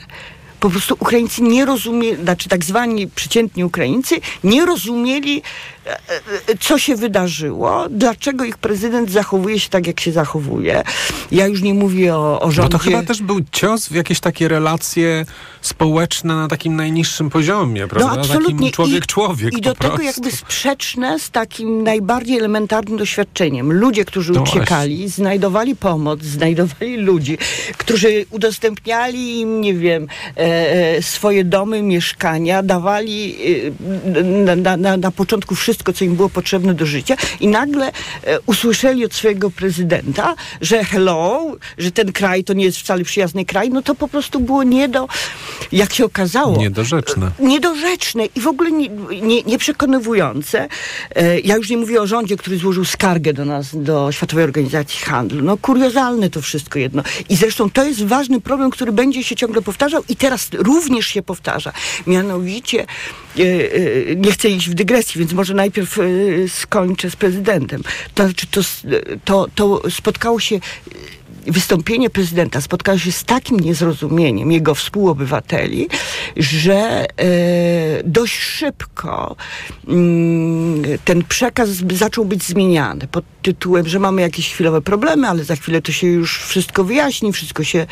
po 0.61 0.71
prostu 0.71 0.97
Ukraińcy 1.01 1.43
nie 1.43 1.65
rozumieli, 1.65 2.23
znaczy 2.23 2.49
tak 2.49 2.65
zwani 2.65 3.07
przeciętni 3.07 3.65
Ukraińcy 3.65 4.21
nie 4.45 4.67
rozumieli 4.67 5.43
E, 5.87 5.99
e, 6.53 6.59
co 6.61 6.79
się 6.79 6.97
wydarzyło, 6.97 7.87
dlaczego 7.91 8.45
ich 8.45 8.59
prezydent 8.59 9.11
zachowuje 9.11 9.61
się 9.61 9.69
tak, 9.69 9.87
jak 9.87 10.01
się 10.01 10.13
zachowuje. 10.13 10.83
Ja 11.33 11.47
już 11.47 11.63
nie 11.63 11.75
mówię 11.75 12.15
o, 12.15 12.41
o 12.41 12.51
rządzie. 12.51 12.63
No 12.63 12.69
to 12.69 12.79
chyba 12.79 13.03
też 13.03 13.23
był 13.23 13.41
cios 13.53 13.89
w 13.89 13.95
jakieś 13.95 14.21
takie 14.21 14.49
relacje 14.49 15.27
społeczne 15.61 16.37
na 16.37 16.49
takim 16.49 16.77
najniższym 16.77 17.31
poziomie, 17.31 17.87
prawda? 17.89 18.15
No 18.15 18.21
absolutnie. 18.21 18.55
Takim 18.55 18.71
człowiek-człowiek 18.71 19.59
I, 19.59 19.61
do 19.61 19.75
prostu. 19.75 19.97
tego 19.97 20.11
jakby 20.11 20.31
sprzeczne 20.31 21.19
z 21.19 21.31
takim 21.31 21.83
najbardziej 21.83 22.39
elementarnym 22.39 22.99
doświadczeniem. 22.99 23.73
Ludzie, 23.73 24.05
którzy 24.05 24.33
no 24.33 24.43
uciekali, 24.43 24.97
właśnie. 24.97 25.09
znajdowali 25.09 25.77
pomoc, 25.77 26.23
znajdowali 26.23 26.97
ludzi, 26.97 27.39
którzy 27.77 28.27
udostępniali 28.31 29.41
im, 29.41 29.61
nie 29.61 29.75
wiem, 29.75 30.07
e 30.37 30.50
swoje 31.01 31.45
domy, 31.45 31.83
mieszkania, 31.83 32.63
dawali 32.63 33.37
e, 34.17 34.57
na, 34.57 34.77
na, 34.77 34.97
na 34.97 35.11
początku 35.11 35.55
wszystko 35.55 35.93
co 35.93 36.05
im 36.05 36.17
było 36.17 36.29
potrzebne 36.29 36.75
do 36.75 36.87
życia 36.87 37.17
i 37.41 37.49
nagle 37.49 37.87
e, 37.89 38.41
usłyszeli 38.47 39.05
od 39.05 39.15
swojego 39.15 39.51
prezydenta, 39.51 40.35
że 40.61 40.85
hello, 40.85 41.57
że 41.79 41.91
ten 41.91 42.13
kraj 42.13 42.45
to 42.45 42.53
nie 42.53 42.65
jest 42.65 42.79
wcale 42.79 43.05
przyjazny 43.05 43.45
kraj, 43.45 43.71
no 43.71 43.83
to 43.83 43.95
po 43.95 44.09
prostu 44.09 44.41
było 44.41 44.63
nie 44.63 44.89
do, 44.89 45.09
jak 45.73 45.95
się 45.95 46.05
okazało... 46.05 46.59
Niedorzeczne. 46.59 47.31
E, 47.41 47.45
niedorzeczne 47.45 48.27
i 48.27 48.41
w 48.41 48.47
ogóle 48.47 48.73
nie, 48.73 48.89
nie, 49.23 49.43
nieprzekonywujące. 49.43 50.69
E, 51.17 51.41
ja 51.41 51.57
już 51.57 51.71
nie 51.71 51.77
mówię 51.77 52.03
o 52.03 52.07
rządzie, 52.07 52.37
który 52.37 52.57
złożył 52.57 52.85
skargę 52.85 53.33
do 53.33 53.45
nas, 53.45 53.67
do 53.75 54.13
Światowej 54.13 54.45
Organizacji 54.45 55.01
Handlu. 55.01 55.43
No 55.43 55.57
kuriozalne 55.57 56.31
to 56.31 56.43
wszystko 56.43 56.79
jedno. 56.79 57.03
I 57.29 57.37
zresztą 57.37 57.71
to 57.71 57.85
jest 57.85 58.05
ważny 58.05 58.41
problem, 58.41 58.71
który 58.71 58.93
będzie 58.93 59.25
się 59.25 59.37
ciągle 59.37 59.63
powtarzał 59.63 60.03
i 60.09 60.17
teraz 60.17 60.40
również 60.53 61.07
się 61.07 61.23
powtarza. 61.23 61.73
Mianowicie, 62.07 62.87
e, 63.39 63.43
e, 63.43 64.17
nie 64.17 64.33
chcę 64.33 64.49
iść 64.49 64.71
w 64.71 64.75
dygresji, 64.75 65.19
więc 65.19 65.33
może 65.33 65.55
najpierw 65.55 65.99
y, 65.99 66.47
skończę 66.49 67.11
z 67.11 67.17
prezydentem. 67.17 67.83
To 68.15 68.25
znaczy, 68.25 68.47
to, 68.47 68.61
to, 69.25 69.47
to 69.55 69.91
spotkało 69.91 70.41
się 70.41 70.61
wystąpienie 71.47 72.11
prezydenta 72.11 72.61
spotkało 72.61 72.99
się 72.99 73.13
z 73.13 73.25
takim 73.25 73.61
niezrozumieniem 73.61 74.53
jego 74.53 74.75
współobywateli, 74.75 75.89
że 76.37 76.77
e, 76.77 77.07
dość 78.05 78.39
szybko 78.39 79.37
mm, 79.89 80.83
ten 81.05 81.25
przekaz 81.25 81.69
zaczął 81.93 82.25
być 82.25 82.43
zmieniany 82.45 83.07
pod 83.07 83.25
tytułem, 83.43 83.89
że 83.89 83.99
mamy 83.99 84.23
jakieś 84.23 84.53
chwilowe 84.53 84.81
problemy, 84.81 85.29
ale 85.29 85.45
za 85.45 85.57
chwilę 85.57 85.83
to 85.83 85.93
się 85.93 86.07
już 86.07 86.39
wszystko 86.39 86.85
wyjaśni, 86.85 87.33
wszystko 87.33 87.65
się 87.65 87.87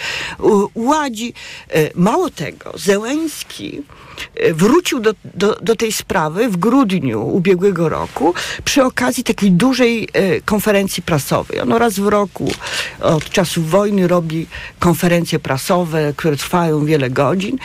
uładzi. 0.74 1.32
E, 1.70 1.90
mało 1.94 2.30
tego, 2.30 2.72
Zełęński 2.78 3.78
e, 3.78 4.08
wrócił 4.54 5.00
do, 5.00 5.14
do, 5.35 5.57
do 5.62 5.76
tej 5.76 5.92
sprawy 5.92 6.48
w 6.48 6.57
grudniu 6.57 7.26
ubiegłego 7.26 7.88
roku 7.88 8.35
przy 8.64 8.85
okazji 8.85 9.24
takiej 9.24 9.52
dużej 9.52 10.09
konferencji 10.44 11.02
prasowej. 11.02 11.61
Ono 11.61 11.78
raz 11.78 11.98
w 11.98 12.07
roku 12.07 12.52
od 13.00 13.31
czasów 13.31 13.70
wojny 13.70 14.09
robi 14.09 14.46
konferencje 14.78 15.38
prasowe, 15.38 16.12
które 16.16 16.37
trwają 16.37 16.85
wiele 16.85 17.11
godzin 17.11 17.59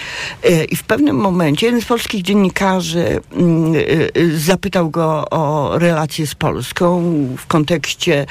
e, 0.44 0.64
i 0.64 0.76
w 0.76 0.84
pewnym 0.84 1.16
momencie 1.16 1.66
jeden 1.66 1.82
z 1.82 1.86
polskich 1.86 2.22
dziennikarzy 2.22 3.22
mm, 3.32 3.76
e, 3.76 3.80
e, 3.80 4.38
zapytał 4.38 4.90
go 4.90 5.30
o 5.30 5.72
relacje 5.80 6.28
z 6.28 6.36
Polską 6.36 7.04
w 7.38 7.46
kontekście 7.48 8.26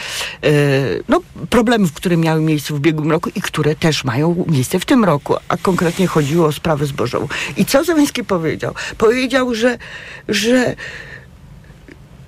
no, 1.08 1.20
problemów, 1.50 1.92
które 1.92 2.16
miały 2.16 2.40
miejsce 2.40 2.74
w 2.74 2.76
ubiegłym 2.76 3.11
roku 3.11 3.30
i 3.35 3.40
które 3.40 3.74
też 3.74 4.04
mają 4.04 4.44
miejsce 4.48 4.80
w 4.80 4.85
tym 4.85 5.04
roku, 5.04 5.35
a 5.48 5.56
konkretnie 5.56 6.06
chodziło 6.06 6.46
o 6.46 6.52
sprawę 6.52 6.87
zbożową. 6.87 7.28
I 7.56 7.64
co 7.64 7.85
Zełenski 8.12 8.25
powiedział? 8.25 8.75
Powiedział, 8.98 9.55
że, 9.55 9.79
że 10.29 10.77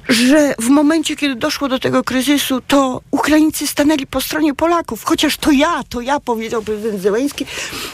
że 0.09 0.55
w 0.59 0.69
momencie, 0.69 1.17
kiedy 1.17 1.35
doszło 1.35 1.69
do 1.69 1.79
tego 1.79 2.05
kryzysu, 2.05 2.61
to 2.61 3.01
Ukraińcy 3.11 3.67
stanęli 3.67 4.07
po 4.07 4.21
stronie 4.21 4.55
Polaków. 4.55 5.05
Chociaż 5.05 5.37
to 5.37 5.51
ja, 5.51 5.83
to 5.89 6.01
ja, 6.01 6.21
powiedział 6.21 6.63
prezydent 6.63 7.01
Zełenski, 7.01 7.47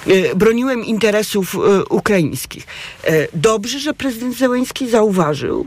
e, 0.07 0.35
broniłem 0.35 0.85
interesów 0.85 1.55
e, 1.55 1.85
ukraińskich. 1.85 2.67
E, 3.05 3.29
dobrze, 3.35 3.79
że 3.79 3.95
prezydent 3.95 4.37
Zełenski 4.37 4.89
zauważył, 4.89 5.67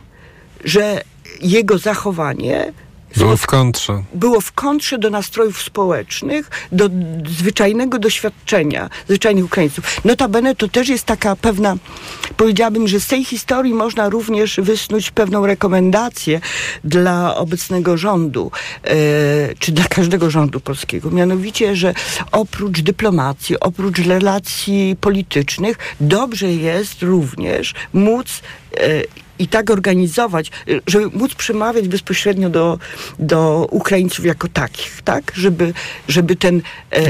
że 0.64 1.02
jego 1.42 1.78
zachowanie 1.78 2.74
było 3.18 3.38
w 3.38 3.48
kontrze. 3.48 4.04
Było 4.14 4.42
w 4.42 4.52
kontrze 4.52 4.98
do 4.98 5.10
nastrojów 5.10 5.62
społecznych, 5.62 6.50
do 6.72 6.90
zwyczajnego 7.30 8.00
doświadczenia 8.00 8.90
zwyczajnych 9.08 9.46
Ukraińców. 9.46 10.02
Notabene 10.06 10.56
to 10.56 10.68
też 10.68 10.90
jest 10.90 11.04
taka 11.04 11.36
pewna, 11.36 11.76
powiedziałabym, 12.38 12.88
że 12.88 13.00
z 13.00 13.08
tej 13.08 13.26
historii 13.26 13.74
można 13.74 14.10
również 14.10 14.60
wysnuć 14.64 15.12
pewną 15.12 15.46
rekomendację 15.46 16.42
dla 16.84 17.36
obecnego 17.36 17.98
rządu, 17.98 18.52
e, 18.84 18.96
czy 19.60 19.72
dla 19.72 19.86
każdego 19.86 20.30
rządu 20.30 20.60
polskiego. 20.60 21.12
Mianowicie, 21.12 21.76
że 21.76 21.94
oprócz 22.32 22.82
dyplomacji, 22.82 23.60
oprócz 23.60 24.00
relacji 24.00 24.96
politycznych, 25.02 25.78
dobrze 26.02 26.52
jest 26.54 27.02
również 27.02 27.74
móc 27.94 28.42
i 29.40 29.48
tak 29.48 29.70
organizować, 29.70 30.52
żeby 30.88 31.18
móc 31.18 31.36
przemawiać 31.36 31.88
bezpośrednio 31.88 32.50
do, 32.50 32.80
do 33.20 33.68
Ukraińców 33.72 34.26
jako 34.26 34.48
takich, 34.48 35.02
tak? 35.02 35.32
Żeby, 35.36 35.74
żeby 36.08 36.36
ten... 36.36 36.62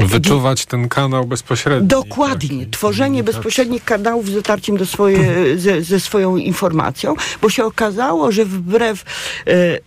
Wyczuwać 0.06 0.66
ten 0.66 0.88
kanał 0.88 1.26
bezpośredni. 1.26 1.88
Dokładnie. 1.88 2.58
Taki, 2.58 2.70
Tworzenie 2.70 3.24
bezpośrednich 3.24 3.84
kanałów 3.84 4.28
z 4.28 4.34
dotarciem 4.34 4.76
do 4.76 4.86
swoje, 4.86 5.58
ze, 5.58 5.82
ze 5.82 6.00
swoją 6.00 6.36
informacją, 6.36 7.14
bo 7.42 7.50
się 7.50 7.64
okazało, 7.64 8.32
że 8.32 8.44
wbrew 8.44 9.04
e, 9.46 9.50
e, 9.52 9.78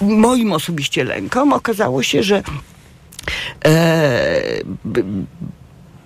moim 0.00 0.52
osobiście 0.52 1.04
lękom, 1.04 1.52
okazało 1.52 2.02
się, 2.02 2.22
że 2.22 2.42
e, 3.64 4.62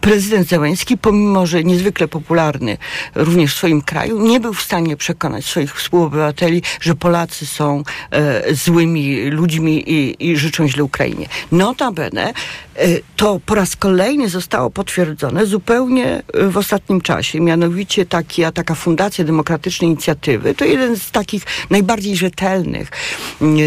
prezydent 0.07 0.49
Zełenski, 0.49 0.99
pomimo 0.99 1.47
że 1.47 1.65
niezwykle 1.65 2.09
popularny 2.09 2.79
również 3.15 3.55
w 3.55 3.57
swoim 3.59 3.83
kraju, 3.83 4.23
nie 4.23 4.41
był 4.41 4.55
w 4.55 4.63
stanie 4.63 4.97
przekonać 4.97 5.45
swoich 5.45 5.75
współobywateli, 5.75 6.63
że 6.81 6.95
Polacy 6.95 7.47
są 7.47 7.83
e, 8.11 8.55
złymi 8.55 9.31
ludźmi 9.31 9.91
i, 9.91 10.31
i 10.31 10.37
życzą 10.37 10.69
źle 10.69 10.85
Ukrainie. 10.85 11.29
Notabene 11.53 12.33
e, 12.77 12.89
to 13.17 13.41
po 13.47 13.55
raz 13.55 13.77
kolejny 13.77 14.29
zostało 14.29 14.71
potwierdzone 14.71 15.47
zupełnie 15.47 16.23
e, 16.35 16.49
w 16.49 16.57
ostatnim 16.57 17.01
czasie. 17.01 17.41
Mianowicie 17.41 18.07
taki, 18.07 18.45
a 18.45 18.53
taka 18.53 18.75
Fundacja 18.75 19.25
Demokratycznej 19.25 19.91
Inicjatywy 19.91 20.55
to 20.55 20.65
jeden 20.65 20.97
z 20.97 21.11
takich 21.11 21.43
najbardziej 21.71 22.17
rzetelnych 22.17 22.91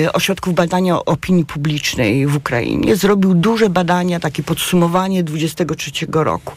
e, 0.03 0.13
ośrodków 0.13 0.53
badania 0.53 1.05
opinii 1.05 1.45
publicznej 1.45 2.27
w 2.27 2.35
Ukrainie. 2.35 2.95
Zrobił 2.95 3.33
duże 3.33 3.69
badania, 3.69 4.19
takie 4.19 4.43
podsumowanie 4.43 5.23
23 5.23 5.91
roku 6.11 6.28
roku. 6.29 6.53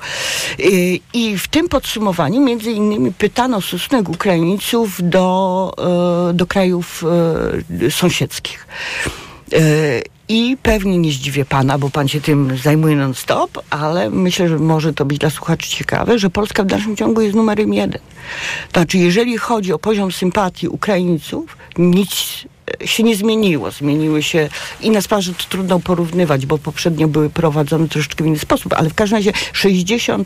Y, 0.61 0.99
I 1.15 1.39
w 1.39 1.49
tym 1.49 1.69
podsumowaniu 1.69 2.41
między 2.41 2.71
innymi 2.73 3.13
pytano 3.13 3.61
stosunek 3.61 4.09
Ukraińców 4.09 4.99
do, 5.03 5.73
e, 6.31 6.35
do 6.35 6.47
krajów 6.47 7.05
e, 7.85 7.91
sąsiedzkich. 7.91 8.67
I 10.29 10.57
pewnie 10.63 10.99
nie 10.99 11.13
zdziwię 11.13 11.45
pana, 11.45 11.79
bo 11.79 11.91
pan 11.91 12.09
się 12.09 12.21
tym 12.21 12.59
zajmuje 12.63 12.97
non-stop, 12.97 13.63
ale 13.71 14.11
myślę, 14.11 14.49
że 14.49 14.59
może 14.59 14.93
to 14.93 15.05
być 15.05 15.19
dla 15.19 15.31
słuchaczy 15.31 15.71
ciekawe, 15.71 16.19
że 16.19 16.31
Polska 16.31 16.63
w 16.63 16.67
dalszym 16.67 16.97
ciągu 16.97 17.21
jest 17.21 17.35
numerem 17.35 17.75
jeden. 17.75 18.01
Znaczy, 18.73 18.99
jeżeli 18.99 19.39
chodzi 19.39 19.73
o 19.73 19.79
poziom 19.79 20.13
sympatii 20.13 20.69
Ukraińców, 20.69 21.57
nic 21.79 22.45
się 22.85 23.03
nie 23.03 23.17
zmieniło. 23.17 23.71
Zmieniły 23.71 24.23
się 24.23 24.49
i 24.81 24.91
na 24.91 25.01
sparze 25.01 25.35
to 25.35 25.45
trudno 25.49 25.81
porównywać, 25.81 26.47
bo 26.47 26.59
poprzednio 26.59 27.09
były 27.09 27.31
prowadzone 27.31 27.89
troszeczkę 27.89 28.25
w 28.25 28.27
inny 28.27 28.39
sposób, 28.39 28.73
ale 28.73 28.91
w 28.91 28.95
każdym 28.95 29.17
razie 29.17 29.33
66% 29.33 30.25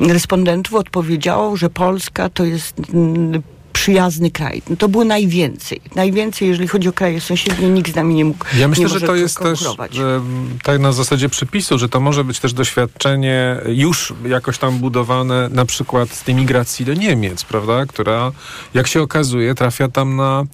respondentów 0.00 0.74
odpowiedziało, 0.74 1.56
że 1.56 1.70
Polska 1.70 2.28
to 2.28 2.44
jest 2.44 2.74
mm, 2.94 3.42
przyjazny 3.86 4.30
kraj. 4.30 4.62
No 4.70 4.76
to 4.76 4.88
było 4.88 5.04
najwięcej. 5.04 5.80
Najwięcej, 5.94 6.48
jeżeli 6.48 6.68
chodzi 6.68 6.88
o 6.88 6.92
kraje 6.92 7.20
sąsiednie, 7.20 7.68
nikt 7.68 7.92
z 7.92 7.94
nami 7.94 8.14
nie 8.14 8.24
mógł 8.24 8.44
Ja 8.58 8.68
myślę, 8.68 8.88
że 8.88 9.00
to 9.00 9.14
jest 9.14 9.38
też 9.38 9.64
tak 10.62 10.80
na 10.80 10.92
zasadzie 10.92 11.28
przepisu, 11.28 11.78
że 11.78 11.88
to 11.88 12.00
może 12.00 12.24
być 12.24 12.40
też 12.40 12.52
doświadczenie 12.52 13.56
już 13.66 14.14
jakoś 14.28 14.58
tam 14.58 14.78
budowane 14.78 15.48
na 15.52 15.64
przykład 15.64 16.10
z 16.10 16.22
tej 16.22 16.34
migracji 16.34 16.84
do 16.84 16.94
Niemiec, 16.94 17.44
prawda? 17.44 17.86
Która, 17.86 18.32
jak 18.74 18.86
się 18.86 19.02
okazuje, 19.02 19.54
trafia 19.54 19.88
tam 19.88 20.16
na 20.16 20.44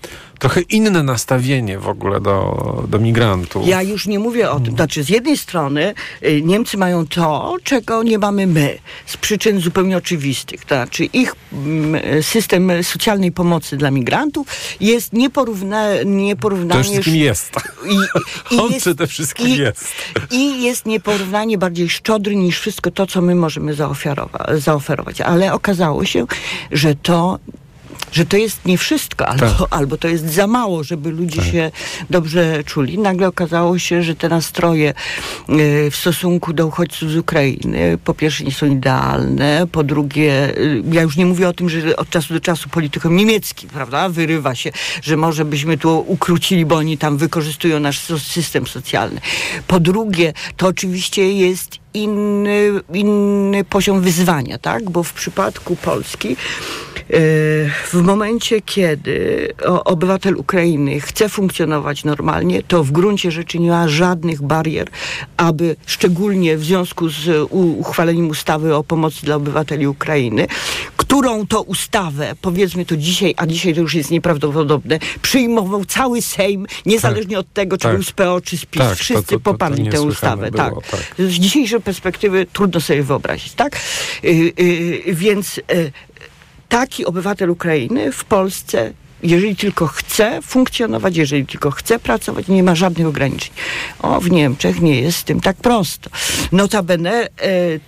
trochę 0.42 0.60
inne 0.60 1.02
nastawienie 1.02 1.78
w 1.78 1.88
ogóle 1.88 2.20
do, 2.20 2.84
do 2.88 2.98
migrantów. 2.98 3.66
Ja 3.66 3.82
już 3.82 4.06
nie 4.06 4.18
mówię 4.18 4.50
o 4.50 4.60
tym. 4.60 4.74
Znaczy, 4.74 5.02
z 5.02 5.08
jednej 5.08 5.36
strony 5.36 5.94
y, 6.22 6.42
Niemcy 6.42 6.76
mają 6.76 7.06
to, 7.06 7.56
czego 7.64 8.02
nie 8.02 8.18
mamy 8.18 8.46
my, 8.46 8.78
z 9.06 9.16
przyczyn 9.16 9.60
zupełnie 9.60 9.96
oczywistych. 9.96 10.64
To 10.64 10.74
znaczy, 10.74 11.04
ich 11.04 11.34
mm, 11.52 12.22
system 12.22 12.70
socjalnej 12.82 13.32
pomocy 13.32 13.76
dla 13.76 13.90
migrantów 13.90 14.46
jest 14.80 15.12
nieporówna, 15.12 16.02
nieporównanie... 16.06 16.84
To 16.84 16.90
wszystkim 16.90 17.14
jest. 17.14 17.52
I, 17.90 18.54
i 18.54 18.58
On 18.62 18.70
jest, 18.70 18.80
przede 18.80 19.06
wszystkim 19.06 19.48
i, 19.48 19.56
jest. 19.56 19.94
I 20.30 20.62
jest 20.62 20.86
nieporównanie 20.86 21.58
bardziej 21.58 21.88
szczodry 21.88 22.36
niż 22.36 22.60
wszystko 22.60 22.90
to, 22.90 23.06
co 23.06 23.22
my 23.22 23.34
możemy 23.34 23.74
zaoferować. 24.54 25.20
Ale 25.20 25.52
okazało 25.52 26.04
się, 26.04 26.26
że 26.72 26.94
to 26.94 27.38
że 28.12 28.26
to 28.26 28.36
jest 28.36 28.64
nie 28.66 28.78
wszystko, 28.78 29.28
albo, 29.28 29.46
tak. 29.46 29.66
albo 29.70 29.96
to 29.96 30.08
jest 30.08 30.34
za 30.34 30.46
mało, 30.46 30.84
żeby 30.84 31.10
ludzie 31.10 31.42
tak. 31.42 31.50
się 31.50 31.70
dobrze 32.10 32.64
czuli. 32.64 32.98
Nagle 32.98 33.28
okazało 33.28 33.78
się, 33.78 34.02
że 34.02 34.14
te 34.14 34.28
nastroje 34.28 34.88
e, 34.88 34.94
w 35.90 35.96
stosunku 35.96 36.52
do 36.52 36.66
uchodźców 36.66 37.10
z 37.10 37.16
Ukrainy 37.16 37.98
po 38.04 38.14
pierwsze 38.14 38.44
nie 38.44 38.52
są 38.52 38.66
idealne, 38.66 39.66
po 39.72 39.84
drugie, 39.84 40.32
e, 40.32 40.54
ja 40.92 41.02
już 41.02 41.16
nie 41.16 41.26
mówię 41.26 41.48
o 41.48 41.52
tym, 41.52 41.68
że 41.68 41.96
od 41.96 42.10
czasu 42.10 42.34
do 42.34 42.40
czasu 42.40 42.68
politykom 42.68 43.16
niemieckim, 43.16 43.68
prawda, 43.68 44.08
wyrywa 44.08 44.54
się, 44.54 44.70
że 45.02 45.16
może 45.16 45.44
byśmy 45.44 45.78
tu 45.78 46.04
ukrócili, 46.06 46.66
bo 46.66 46.76
oni 46.76 46.98
tam 46.98 47.16
wykorzystują 47.16 47.80
nasz 47.80 48.00
system 48.18 48.66
socjalny. 48.66 49.20
Po 49.66 49.80
drugie, 49.80 50.32
to 50.56 50.66
oczywiście 50.66 51.32
jest 51.32 51.78
inny, 51.94 52.70
inny 52.94 53.64
poziom 53.64 54.00
wyzwania, 54.00 54.58
tak? 54.58 54.90
Bo 54.90 55.02
w 55.02 55.12
przypadku 55.12 55.76
Polski 55.76 56.36
w 57.08 58.00
momencie, 58.02 58.60
kiedy 58.60 59.48
obywatel 59.84 60.36
Ukrainy 60.36 61.00
chce 61.00 61.28
funkcjonować 61.28 62.04
normalnie, 62.04 62.62
to 62.62 62.84
w 62.84 62.90
gruncie 62.90 63.30
rzeczy 63.30 63.58
nie 63.58 63.70
ma 63.70 63.88
żadnych 63.88 64.42
barier, 64.42 64.88
aby 65.36 65.76
szczególnie 65.86 66.56
w 66.56 66.64
związku 66.64 67.08
z 67.08 67.46
uchwaleniem 67.50 68.28
ustawy 68.28 68.74
o 68.74 68.84
pomocy 68.84 69.26
dla 69.26 69.36
obywateli 69.36 69.86
Ukrainy, 69.86 70.46
którą 70.96 71.46
to 71.46 71.62
ustawę, 71.62 72.32
powiedzmy 72.40 72.84
to 72.84 72.96
dzisiaj, 72.96 73.34
a 73.36 73.46
dzisiaj 73.46 73.74
to 73.74 73.80
już 73.80 73.94
jest 73.94 74.10
nieprawdopodobne, 74.10 74.98
przyjmował 75.22 75.84
cały 75.84 76.22
Sejm, 76.22 76.66
niezależnie 76.86 77.36
tak, 77.36 77.40
od 77.40 77.52
tego, 77.52 77.76
czy 77.76 77.82
tak. 77.82 77.94
był 77.94 78.02
z 78.02 78.12
PO, 78.12 78.40
czy 78.40 78.58
z 78.58 78.66
PiS. 78.66 78.82
Tak, 78.82 78.98
Wszyscy 78.98 79.22
to, 79.22 79.22
to, 79.22 79.32
to, 79.32 79.40
poparli 79.40 79.88
tę 79.88 80.02
ustawę. 80.02 80.50
Było, 80.50 80.62
tak. 80.62 80.90
tak. 80.90 81.00
Z 81.18 81.32
dzisiejszej 81.32 81.80
perspektywy 81.80 82.46
trudno 82.52 82.80
sobie 82.80 83.02
wyobrazić, 83.02 83.52
tak? 83.52 83.80
Yy, 84.22 84.32
yy, 84.32 85.14
więc 85.14 85.56
yy, 85.56 85.92
taki 86.72 87.04
obywatel 87.06 87.50
Ukrainy 87.50 88.12
w 88.12 88.24
Polsce 88.24 88.92
jeżeli 89.22 89.56
tylko 89.56 89.86
chce 89.86 90.42
funkcjonować, 90.42 91.16
jeżeli 91.16 91.46
tylko 91.46 91.70
chce 91.70 91.98
pracować, 91.98 92.48
nie 92.48 92.62
ma 92.62 92.74
żadnych 92.74 93.06
ograniczeń. 93.06 93.50
O, 93.98 94.20
w 94.20 94.30
Niemczech 94.30 94.80
nie 94.80 95.00
jest 95.00 95.18
z 95.18 95.24
tym 95.24 95.40
tak 95.40 95.56
prosto. 95.56 96.10
Notabene 96.52 97.10
e, 97.12 97.28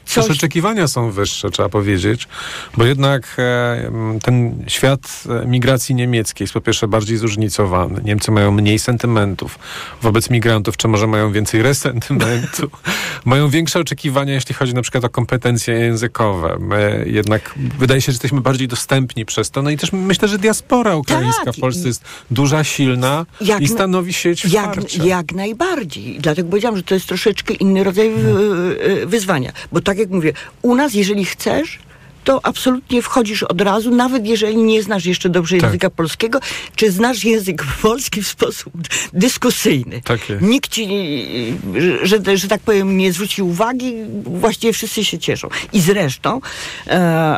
coś... 0.04 0.26
Też 0.26 0.36
oczekiwania 0.36 0.88
są 0.88 1.10
wyższe, 1.10 1.50
trzeba 1.50 1.68
powiedzieć, 1.68 2.28
bo 2.76 2.84
jednak 2.84 3.36
e, 3.38 3.90
ten 4.22 4.64
świat 4.66 5.24
e, 5.42 5.46
migracji 5.46 5.94
niemieckiej 5.94 6.44
jest 6.44 6.54
po 6.54 6.60
pierwsze 6.60 6.88
bardziej 6.88 7.16
zróżnicowany. 7.16 8.00
Niemcy 8.04 8.30
mają 8.30 8.52
mniej 8.52 8.78
sentymentów 8.78 9.58
wobec 10.02 10.30
migrantów, 10.30 10.76
czy 10.76 10.88
może 10.88 11.06
mają 11.06 11.32
więcej 11.32 11.62
resentymentu. 11.72 12.70
mają 13.24 13.48
większe 13.48 13.80
oczekiwania, 13.80 14.34
jeśli 14.34 14.54
chodzi 14.54 14.74
na 14.74 14.82
przykład 14.82 15.04
o 15.04 15.08
kompetencje 15.08 15.74
językowe. 15.74 16.56
My 16.60 17.04
jednak 17.06 17.54
wydaje 17.78 18.00
się, 18.00 18.04
że 18.04 18.12
jesteśmy 18.12 18.40
bardziej 18.40 18.68
dostępni 18.68 19.24
przez 19.24 19.50
to. 19.50 19.62
No 19.62 19.70
i 19.70 19.76
też 19.76 19.92
myślę, 19.92 20.28
że 20.28 20.38
diaspora 20.38 20.96
ukraińska 20.96 21.23
ukraińska 21.24 21.44
tak. 21.44 21.54
w 21.54 21.60
Polsce 21.60 21.88
jest 21.88 22.04
duża, 22.30 22.64
silna 22.64 23.26
jak, 23.40 23.60
i 23.60 23.68
stanowi 23.68 24.12
sieć 24.12 24.44
jak, 24.44 24.94
jak 25.04 25.32
najbardziej. 25.32 26.18
Dlatego 26.20 26.48
powiedziałam, 26.48 26.76
że 26.76 26.82
to 26.82 26.94
jest 26.94 27.06
troszeczkę 27.06 27.54
inny 27.54 27.84
rodzaj 27.84 28.12
hmm. 28.14 29.08
wyzwania. 29.08 29.52
Bo 29.72 29.80
tak 29.80 29.98
jak 29.98 30.10
mówię, 30.10 30.32
u 30.62 30.74
nas 30.74 30.94
jeżeli 30.94 31.24
chcesz, 31.24 31.78
to 32.24 32.40
absolutnie 32.42 33.02
wchodzisz 33.02 33.42
od 33.42 33.60
razu, 33.60 33.90
nawet 33.90 34.26
jeżeli 34.26 34.56
nie 34.56 34.82
znasz 34.82 35.06
jeszcze 35.06 35.28
dobrze 35.28 35.56
tak. 35.56 35.62
języka 35.62 35.90
polskiego, 35.90 36.40
czy 36.76 36.90
znasz 36.90 37.24
język 37.24 37.64
polski 37.82 38.22
w 38.22 38.28
sposób 38.28 38.72
dyskusyjny. 39.12 40.00
Tak 40.04 40.28
jest. 40.28 40.42
Nikt 40.42 40.70
ci, 40.70 40.88
że, 42.02 42.36
że 42.36 42.48
tak 42.48 42.60
powiem, 42.60 42.96
nie 42.96 43.12
zwróci 43.12 43.42
uwagi, 43.42 43.94
właściwie 44.24 44.72
wszyscy 44.72 45.04
się 45.04 45.18
cieszą. 45.18 45.48
I 45.72 45.80
zresztą 45.80 46.40
e, 46.86 47.36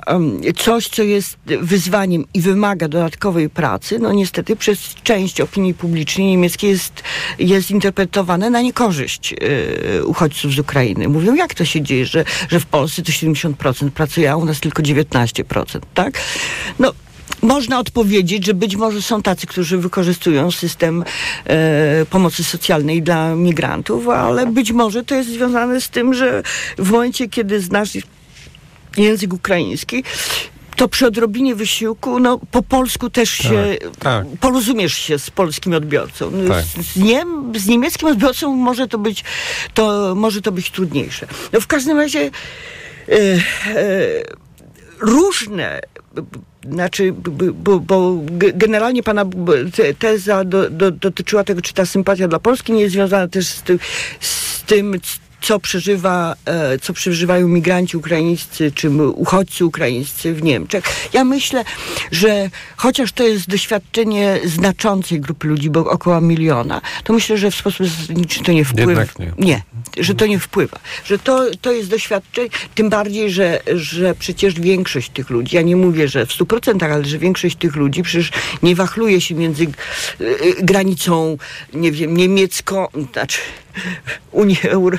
coś, 0.57 0.89
co 0.89 1.03
jest 1.03 1.37
wyzwaniem 1.47 2.25
i 2.35 2.41
wymaga 2.41 2.89
dodatkowej 2.89 3.51
pracy, 3.51 3.99
no 3.99 4.13
niestety 4.13 4.57
przez 4.57 4.95
część 4.95 5.41
opinii 5.41 5.75
publicznej 5.75 6.27
niemieckiej 6.27 6.71
jest, 6.71 7.03
jest 7.39 7.71
interpretowane 7.71 8.51
na 8.51 8.61
niekorzyść 8.61 9.33
e, 9.33 10.05
uchodźców 10.05 10.53
z 10.53 10.59
Ukrainy. 10.59 11.09
Mówią, 11.09 11.35
jak 11.35 11.55
to 11.55 11.65
się 11.65 11.83
dzieje, 11.83 12.07
że, 12.07 12.25
że 12.49 12.61
w 12.61 12.67
Polsce 12.67 13.03
to 13.03 13.13
70% 13.13 13.91
pracuje, 13.91 14.31
a 14.31 14.37
u 14.37 14.45
nas 14.45 14.61
tylko 14.61 14.76
tylko 14.77 15.03
19%, 15.03 15.81
tak? 15.95 16.21
No, 16.79 16.93
można 17.43 17.79
odpowiedzieć, 17.79 18.47
że 18.47 18.55
być 18.55 18.77
może 18.77 19.03
są 19.03 19.23
tacy, 19.23 19.47
którzy 19.47 19.79
wykorzystują 19.79 20.51
system 20.51 21.05
e, 21.45 22.07
pomocy 22.11 22.45
socjalnej 22.45 23.03
dla 23.03 23.35
migrantów, 23.35 24.09
ale 24.09 24.47
być 24.47 24.73
może 24.73 25.05
to 25.05 25.15
jest 25.15 25.31
związane 25.31 25.81
z 25.81 25.89
tym, 25.89 26.15
że 26.15 26.43
w 26.79 26.91
momencie, 26.91 27.29
kiedy 27.29 27.61
znasz 27.61 27.91
język 28.97 29.33
ukraiński, 29.33 30.05
to 30.77 30.89
przy 30.89 31.07
odrobinie 31.07 31.55
wysiłku, 31.55 32.21
no 32.21 32.41
po 32.51 32.63
polsku 32.63 33.11
też 33.11 33.39
tak, 33.39 33.47
się 33.47 33.77
tak. 33.99 34.27
porozumiesz 34.41 34.95
się 34.95 35.19
z 35.19 35.31
polskim 35.31 35.75
odbiorcą. 35.75 36.31
No, 36.31 36.55
tak. 36.55 36.65
Z, 36.65 36.97
niem, 36.97 37.53
z 37.57 37.67
niemieckim 37.67 38.09
odbiorcą 38.09 38.57
może 38.57 38.89
to 38.89 38.99
być, 38.99 39.25
to 39.75 40.15
może 40.15 40.43
to 40.43 40.53
być 40.53 40.71
trudniejsze. 40.71 41.27
No 41.53 41.61
w 41.61 41.67
każdym 41.67 41.99
razie 41.99 42.21
e, 43.09 43.13
e, 43.13 44.46
różne 45.01 45.81
znaczy, 46.71 47.15
bo, 47.55 47.81
bo 47.81 48.17
generalnie 48.55 49.03
pana 49.03 49.25
teza 49.99 50.45
do, 50.45 50.71
do, 50.71 50.91
dotyczyła 50.91 51.45
tego, 51.45 51.63
czy 51.63 51.75
ta 51.75 51.87
sympatia 51.87 52.29
dla 52.29 52.39
Polski 52.39 52.73
nie 52.73 52.81
jest 52.81 52.93
związana 52.93 53.29
też 53.29 53.47
z 53.47 53.63
tym, 53.63 53.79
z 54.21 54.63
tym 54.63 55.01
co 55.47 55.61
przeżywa, 55.61 56.37
e, 56.45 56.79
co 56.79 56.93
przeżywają 56.93 57.49
migranci 57.49 57.97
ukraińscy, 57.97 58.73
czy 58.73 58.91
uchodźcy 58.91 59.65
ukraińscy 59.65 60.35
w 60.35 60.43
Niemczech. 60.43 60.85
Ja 61.13 61.25
myślę, 61.25 61.65
że 62.13 62.51
chociaż 62.77 63.13
to 63.13 63.23
jest 63.25 63.49
doświadczenie 63.49 64.41
znaczącej 64.45 65.21
grupy 65.21 65.49
ludzi, 65.49 65.71
bo 65.71 65.81
około 65.91 66.21
miliona, 66.21 66.81
to 67.05 67.13
myślę, 67.13 67.39
że 67.39 67.51
w 67.51 67.55
sposób 67.55 67.87
zasadniczy 67.87 68.43
to 68.43 68.53
nie 68.53 68.65
wpływa. 68.65 69.05
nie. 69.19 69.33
nie, 69.39 69.63
że 69.99 70.15
to 70.15 70.27
nie 70.27 70.39
wpływa. 70.39 70.79
Że 71.05 71.19
to, 71.19 71.45
to 71.61 71.73
jest 71.73 71.91
doświadczenie, 71.91 72.49
tym 72.75 72.91
bardziej, 72.91 73.31
że, 73.31 73.61
że 73.75 74.15
przecież 74.15 74.61
większość 74.61 75.11
tych 75.11 75.31
ludzi, 75.31 75.57
ja 75.57 75.63
nie 75.63 75.77
mówię, 75.77 76.09
że 76.09 76.27
w 76.27 76.33
stu 76.33 76.47
procentach, 76.47 76.93
ale 76.93 77.05
że 77.05 77.19
większość 77.19 77.57
tych 77.57 77.77
ludzi 77.77 78.03
przecież 78.03 78.31
nie 78.63 78.75
wachluje 78.75 79.21
się 79.21 79.35
między 79.35 79.65
e, 79.65 80.25
granicą, 80.63 81.37
nie 81.75 81.93
wiem, 81.93 82.17
niemiecką, 82.17 82.87
znaczy 83.13 83.39
Unii 84.33 84.59
Euro, 84.63 84.99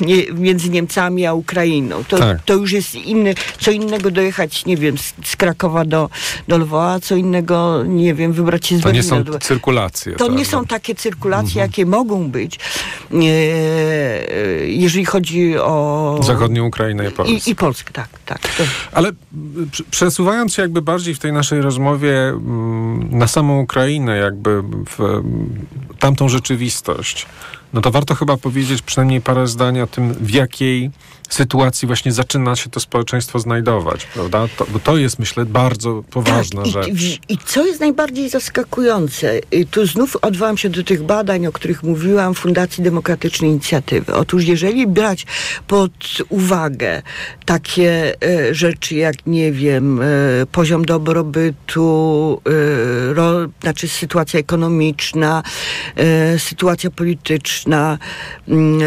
nie, 0.00 0.32
między 0.32 0.70
Niemcami 0.70 1.26
a 1.26 1.34
Ukrainą. 1.34 2.04
To, 2.04 2.18
tak. 2.18 2.42
to 2.44 2.54
już 2.54 2.72
jest 2.72 2.94
inny, 2.94 3.34
co 3.60 3.70
innego 3.70 4.10
dojechać, 4.10 4.66
nie 4.66 4.76
wiem, 4.76 4.98
z, 4.98 5.14
z 5.24 5.36
Krakowa 5.36 5.84
do, 5.84 6.10
do 6.48 6.58
Lwowa, 6.58 7.00
co 7.00 7.16
innego, 7.16 7.84
nie 7.86 8.14
wiem, 8.14 8.32
wybrać 8.32 8.66
się 8.66 8.78
z 8.78 8.82
To 8.82 8.90
nie 8.90 9.02
są 9.02 9.22
do... 9.22 9.38
cyrkulacje. 9.38 10.12
To 10.12 10.18
prawda? 10.18 10.36
nie 10.36 10.44
są 10.44 10.64
takie 10.64 10.94
cyrkulacje, 10.94 11.62
mhm. 11.62 11.70
jakie 11.70 11.86
mogą 11.86 12.30
być, 12.30 12.58
e, 13.12 13.16
jeżeli 14.66 15.04
chodzi 15.04 15.58
o... 15.58 16.18
Zachodnią 16.22 16.66
Ukrainę 16.66 17.08
i 17.08 17.10
Polskę. 17.10 17.34
I, 17.34 17.50
i 17.50 17.54
Polskę, 17.56 17.92
tak. 17.92 18.08
tak 18.26 18.38
to... 18.38 18.64
Ale 18.92 19.12
przesuwając 19.90 20.54
się 20.54 20.62
jakby 20.62 20.82
bardziej 20.82 21.14
w 21.14 21.18
tej 21.18 21.32
naszej 21.32 21.62
rozmowie 21.62 22.28
mm, 22.28 23.18
na 23.18 23.26
samą 23.26 23.60
Ukrainę, 23.60 24.16
jakby 24.16 24.62
w 24.62 25.22
tamtą 25.98 26.28
rzeczywistość, 26.28 27.26
no 27.76 27.82
to 27.82 27.90
warto 27.90 28.14
chyba 28.14 28.36
powiedzieć 28.36 28.82
przynajmniej 28.82 29.20
parę 29.20 29.46
zdań 29.46 29.80
o 29.80 29.86
tym, 29.86 30.14
w 30.14 30.30
jakiej 30.30 30.90
sytuacji 31.28 31.86
właśnie 31.86 32.12
zaczyna 32.12 32.56
się 32.56 32.70
to 32.70 32.80
społeczeństwo 32.80 33.38
znajdować, 33.38 34.06
prawda? 34.06 34.48
To, 34.56 34.66
bo 34.72 34.78
to 34.78 34.96
jest, 34.96 35.18
myślę, 35.18 35.44
bardzo 35.44 36.02
poważna 36.10 36.62
tak, 36.62 36.72
rzecz. 36.72 36.88
I, 36.88 37.18
I, 37.28 37.38
co 37.38 37.66
jest 37.66 37.80
najbardziej 37.80 38.28
zaskakujące? 38.30 39.40
Tu 39.70 39.86
znów 39.86 40.16
odwołam 40.22 40.58
się 40.58 40.68
do 40.68 40.84
tych 40.84 41.02
badań, 41.02 41.46
o 41.46 41.52
których 41.52 41.82
mówiłam, 41.82 42.34
Fundacji 42.34 42.84
Demokratycznej 42.84 43.50
Inicjatywy. 43.50 44.14
Otóż 44.14 44.44
jeżeli 44.44 44.86
brać 44.86 45.26
pod 45.66 45.92
uwagę 46.28 47.02
takie 47.44 48.14
e, 48.22 48.54
rzeczy 48.54 48.94
jak, 48.94 49.26
nie 49.26 49.52
wiem, 49.52 50.00
e, 50.02 50.06
poziom 50.52 50.84
dobrobytu, 50.84 52.40
e, 52.46 53.14
ro, 53.14 53.32
znaczy 53.62 53.88
sytuacja 53.88 54.40
ekonomiczna, 54.40 55.42
sytuacja 56.38 56.90
polityczna, 56.90 57.65
mm, 57.66 58.80
e, 58.82 58.86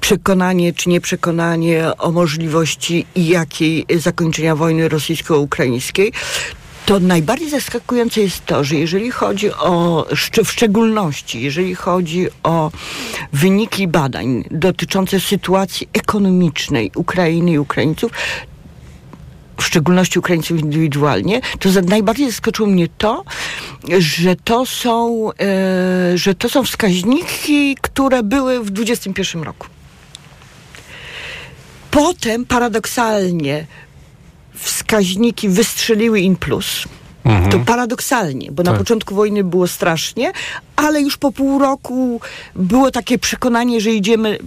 przekonanie 0.00 0.72
czy 0.72 0.88
nieprzekonanie 0.88 1.90
o 1.98 2.10
możliwości 2.12 3.06
i 3.14 3.26
jakiej 3.28 3.86
zakończenia 3.98 4.56
wojny 4.56 4.88
rosyjsko-ukraińskiej, 4.88 6.12
to 6.86 7.00
najbardziej 7.00 7.50
zaskakujące 7.50 8.20
jest 8.20 8.46
to, 8.46 8.64
że 8.64 8.76
jeżeli 8.76 9.10
chodzi 9.10 9.52
o, 9.52 10.06
w 10.44 10.50
szczególności 10.50 11.42
jeżeli 11.42 11.74
chodzi 11.74 12.26
o 12.42 12.70
wyniki 13.32 13.88
badań 13.88 14.44
dotyczące 14.50 15.20
sytuacji 15.20 15.88
ekonomicznej 15.92 16.90
Ukrainy 16.94 17.52
i 17.52 17.58
Ukraińców, 17.58 18.12
w 19.60 19.64
szczególności 19.64 20.18
Ukraińców 20.18 20.60
indywidualnie, 20.60 21.40
to 21.58 21.68
najbardziej 21.82 22.26
zaskoczyło 22.30 22.68
mnie 22.68 22.88
to, 22.98 23.24
że 23.98 24.36
to 24.36 24.66
są, 24.66 25.28
e, 25.32 26.18
że 26.18 26.34
to 26.34 26.48
są 26.48 26.64
wskaźniki, 26.64 27.76
które 27.80 28.22
były 28.22 28.60
w 28.60 28.70
2021 28.70 29.42
roku. 29.42 29.66
Potem 31.90 32.44
paradoksalnie 32.44 33.66
wskaźniki 34.54 35.48
wystrzeliły 35.48 36.20
in 36.20 36.36
plus. 36.36 36.84
Mhm. 37.24 37.50
To 37.50 37.58
paradoksalnie, 37.58 38.52
bo 38.52 38.62
tak. 38.62 38.72
na 38.72 38.78
początku 38.78 39.14
wojny 39.14 39.44
było 39.44 39.68
strasznie, 39.68 40.32
ale 40.76 41.00
już 41.00 41.16
po 41.16 41.32
pół 41.32 41.58
roku 41.58 42.20
było 42.54 42.90
takie 42.90 43.18
przekonanie, 43.18 43.80
że 43.80 43.90
idziemy 43.90 44.38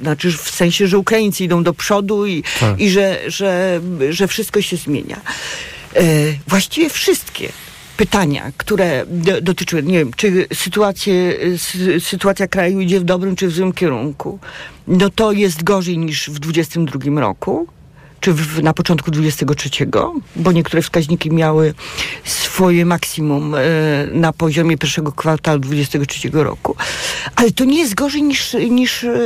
znaczy 0.00 0.32
w 0.32 0.50
sensie, 0.50 0.86
że 0.86 0.98
Ukraińcy 0.98 1.44
idą 1.44 1.62
do 1.62 1.74
przodu 1.74 2.26
i, 2.26 2.42
tak. 2.60 2.80
i 2.80 2.90
że, 2.90 3.20
że, 3.26 3.80
że 4.10 4.28
wszystko 4.28 4.62
się 4.62 4.76
zmienia. 4.76 5.20
E, 5.94 6.02
właściwie 6.46 6.90
wszystkie 6.90 7.48
pytania, 7.96 8.52
które 8.56 9.04
do, 9.06 9.40
dotyczyły, 9.40 9.82
nie 9.82 9.98
wiem, 9.98 10.10
czy 10.16 10.46
sytuacje, 10.54 11.36
sytuacja 12.00 12.48
kraju 12.48 12.80
idzie 12.80 13.00
w 13.00 13.04
dobrym 13.04 13.36
czy 13.36 13.48
w 13.48 13.52
złym 13.52 13.72
kierunku, 13.72 14.38
no 14.86 15.10
to 15.10 15.32
jest 15.32 15.64
gorzej 15.64 15.98
niż 15.98 16.30
w 16.30 16.38
2022 16.38 17.20
roku 17.20 17.68
czy 18.20 18.32
w, 18.32 18.62
na 18.62 18.72
początku 18.72 19.10
23, 19.10 19.70
bo 20.36 20.52
niektóre 20.52 20.82
wskaźniki 20.82 21.30
miały 21.30 21.74
swoje 22.24 22.86
maksimum 22.86 23.54
e, 23.54 23.58
na 24.12 24.32
poziomie 24.32 24.78
pierwszego 24.78 25.12
kwartału 25.12 25.58
23 25.58 26.30
roku. 26.32 26.76
Ale 27.36 27.50
to 27.50 27.64
nie 27.64 27.78
jest 27.78 27.94
gorzej 27.94 28.22
niż, 28.22 28.54
niż, 28.70 29.04
e, 29.04 29.18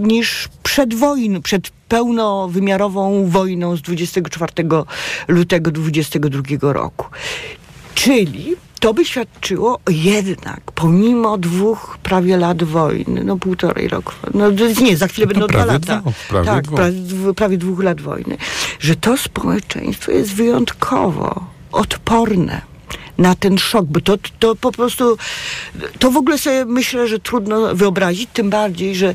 niż 0.00 0.48
przed 0.62 0.94
wojną, 0.94 1.42
przed 1.42 1.70
pełnowymiarową 1.88 3.26
wojną 3.26 3.76
z 3.76 3.82
24 3.82 4.52
lutego 5.28 5.70
22 5.70 6.72
roku. 6.72 7.06
Czyli 7.94 8.56
to 8.82 8.94
by 8.94 9.04
świadczyło 9.04 9.78
jednak, 9.90 10.60
pomimo 10.74 11.38
dwóch 11.38 11.98
prawie 12.02 12.36
lat 12.36 12.62
wojny, 12.62 13.24
no 13.24 13.36
półtorej 13.36 13.88
roku, 13.88 14.12
no 14.34 14.50
nie, 14.80 14.96
za 14.96 15.08
chwilę 15.08 15.26
no 15.26 15.32
będą 15.32 15.46
dwa 15.46 15.64
lata. 15.64 16.00
Dwóch, 16.00 16.14
prawie 16.28 16.46
tak, 16.46 16.64
dwóch. 16.64 16.76
Prawie, 16.76 17.34
prawie 17.36 17.58
dwóch 17.58 17.82
lat 17.82 18.00
wojny, 18.00 18.36
że 18.80 18.96
to 18.96 19.16
społeczeństwo 19.16 20.12
jest 20.12 20.34
wyjątkowo 20.34 21.46
odporne 21.72 22.71
na 23.18 23.34
ten 23.34 23.58
szok, 23.58 23.86
bo 23.86 24.00
to, 24.00 24.18
to 24.38 24.56
po 24.56 24.72
prostu, 24.72 25.16
to 25.98 26.10
w 26.10 26.16
ogóle 26.16 26.38
sobie 26.38 26.64
myślę, 26.64 27.08
że 27.08 27.18
trudno 27.18 27.74
wyobrazić, 27.74 28.30
tym 28.32 28.50
bardziej, 28.50 28.94
że 28.94 29.14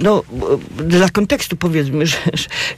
no, 0.00 0.22
dla 0.76 1.08
kontekstu 1.08 1.56
powiedzmy, 1.56 2.06
że, 2.06 2.16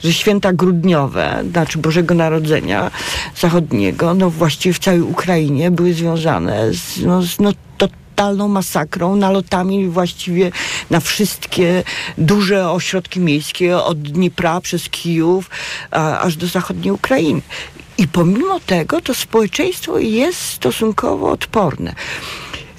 że 0.03 0.13
święta 0.13 0.53
grudniowe, 0.53 1.43
znaczy 1.51 1.77
Bożego 1.77 2.15
Narodzenia 2.15 2.91
Zachodniego, 3.39 4.13
no 4.13 4.29
właściwie 4.29 4.73
w 4.73 4.79
całej 4.79 5.01
Ukrainie 5.01 5.71
były 5.71 5.93
związane 5.93 6.73
z, 6.73 7.01
no, 7.05 7.21
z 7.21 7.39
no, 7.39 7.51
totalną 8.19 8.47
masakrą, 8.47 9.15
nalotami 9.15 9.87
właściwie 9.87 10.51
na 10.89 10.99
wszystkie 10.99 11.83
duże 12.17 12.71
ośrodki 12.71 13.19
miejskie, 13.19 13.77
od 13.77 14.01
Dnipra 14.01 14.61
przez 14.61 14.89
Kijów 14.89 15.49
a, 15.91 16.19
aż 16.19 16.35
do 16.35 16.47
zachodniej 16.47 16.91
Ukrainy. 16.91 17.41
I 17.99 18.07
pomimo 18.07 18.59
tego 18.59 19.01
to 19.01 19.13
społeczeństwo 19.13 19.99
jest 19.99 20.39
stosunkowo 20.39 21.31
odporne. 21.31 21.95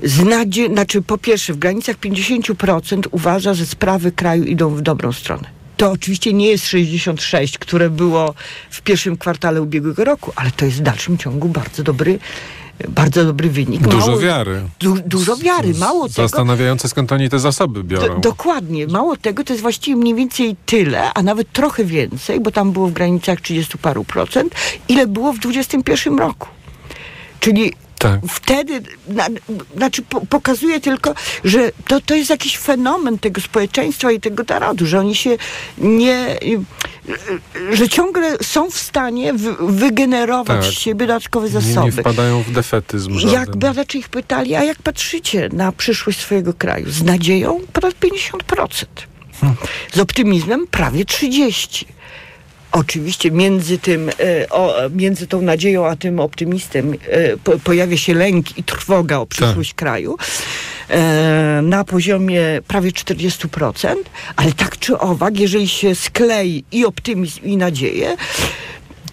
Znadzie, 0.03 0.67
znaczy 0.67 1.03
po 1.03 1.19
pierwsze 1.19 1.53
w 1.53 1.59
granicach 1.59 1.97
50% 1.97 3.03
uważa, 3.11 3.55
że 3.55 3.67
sprawy 3.67 4.13
kraju 4.13 4.45
idą 4.45 4.75
w 4.75 4.83
dobrą 4.83 5.13
stronę. 5.13 5.51
To 5.77 5.91
oczywiście 5.91 6.33
nie 6.33 6.47
jest 6.47 6.67
66, 6.67 7.59
które 7.59 7.91
było 7.91 8.35
w 8.71 8.83
pierwszym 8.83 9.17
kwartale 9.17 9.63
ubiegłego 9.63 10.05
roku, 10.05 10.33
ale 10.37 10.51
to 10.51 10.65
jest 10.65 10.79
w 10.79 10.83
dalszym 10.83 11.19
ciągu 11.19 11.49
bardzo 11.49 11.83
dobry 11.83 12.19
bardzo 12.89 13.25
dobry 13.25 13.51
wynik. 13.51 13.81
Dużo 13.81 14.07
mało, 14.07 14.19
wiary. 14.19 14.63
Du, 14.81 14.97
dużo 15.07 15.37
wiary, 15.37 15.75
mało 15.75 16.09
tego. 16.09 16.29
Zastanawiające 16.29 16.89
skąd 16.89 17.13
oni 17.13 17.29
te 17.29 17.39
zasoby 17.39 17.85
biorą. 17.85 18.15
Do, 18.15 18.21
dokładnie. 18.21 18.87
Mało 18.87 19.17
tego, 19.17 19.45
to 19.45 19.53
jest 19.53 19.63
właściwie 19.63 19.97
mniej 19.97 20.15
więcej 20.15 20.57
tyle, 20.67 21.15
a 21.15 21.23
nawet 21.23 21.53
trochę 21.53 21.85
więcej, 21.85 22.41
bo 22.41 22.51
tam 22.51 22.73
było 22.73 22.89
w 22.89 22.93
granicach 22.93 23.41
30 23.41 23.79
paru 23.79 24.05
procent, 24.05 24.55
ile 24.89 25.07
było 25.07 25.33
w 25.33 25.39
21 25.39 26.19
roku. 26.19 26.49
Czyli 27.41 27.73
tak. 28.01 28.21
Wtedy, 28.29 28.83
na, 29.09 29.27
znaczy 29.77 30.03
po, 30.03 30.27
pokazuje 30.27 30.81
tylko, 30.81 31.15
że 31.45 31.73
to, 31.89 32.01
to 32.01 32.15
jest 32.15 32.31
jakiś 32.31 32.59
fenomen 32.59 33.19
tego 33.19 33.41
społeczeństwa 33.41 34.13
i 34.13 34.21
tego 34.21 34.45
narodu, 34.49 34.87
że 34.87 34.99
oni 34.99 35.15
się 35.15 35.37
nie, 35.79 36.39
że 37.73 37.89
ciągle 37.89 38.37
są 38.43 38.71
w 38.71 38.79
stanie 38.79 39.33
wygenerować 39.61 40.67
tak. 40.67 40.75
z 40.75 40.79
siebie 40.79 41.07
dodatkowe 41.07 41.49
zasoby. 41.49 41.81
Nie, 41.81 41.85
nie 41.85 41.93
wpadają 41.93 42.43
w 42.43 42.51
defetyzm 42.51 43.19
żaden. 43.19 43.41
Jak 43.41 43.57
badacze 43.57 43.99
ich 43.99 44.09
pytali, 44.09 44.55
a 44.55 44.65
jak 44.65 44.83
patrzycie 44.83 45.49
na 45.53 45.73
przyszłość 45.73 46.21
swojego 46.21 46.55
kraju? 46.55 46.91
Z 46.91 47.03
nadzieją 47.03 47.61
ponad 47.73 47.95
50%. 47.95 48.85
Hmm. 49.41 49.59
Z 49.93 49.99
optymizmem 49.99 50.67
prawie 50.67 51.05
30%. 51.05 51.85
Oczywiście 52.73 53.31
między 53.31 53.79
tym, 53.79 54.09
e, 54.09 54.49
o, 54.51 54.75
między 54.95 55.27
tą 55.27 55.43
nadzieją 55.43 55.87
a 55.87 55.97
tym 55.97 56.21
optymistem 56.21 56.93
e, 56.93 57.37
po, 57.37 57.59
pojawia 57.59 57.97
się 57.97 58.15
lęk 58.15 58.59
i 58.59 58.65
trwoga 58.65 59.19
o 59.19 59.27
przyszłość 59.27 59.71
tak. 59.71 59.79
kraju 59.79 60.17
e, 60.89 61.61
na 61.63 61.85
poziomie 61.85 62.43
prawie 62.69 62.91
40%, 62.91 63.95
ale 64.37 64.53
tak 64.53 64.79
czy 64.79 64.99
owak, 64.99 65.41
jeżeli 65.41 65.69
się 65.69 65.95
sklei 65.95 66.65
i 66.73 66.85
optymizm 66.85 67.41
i 67.43 67.57
nadzieję, 67.57 68.17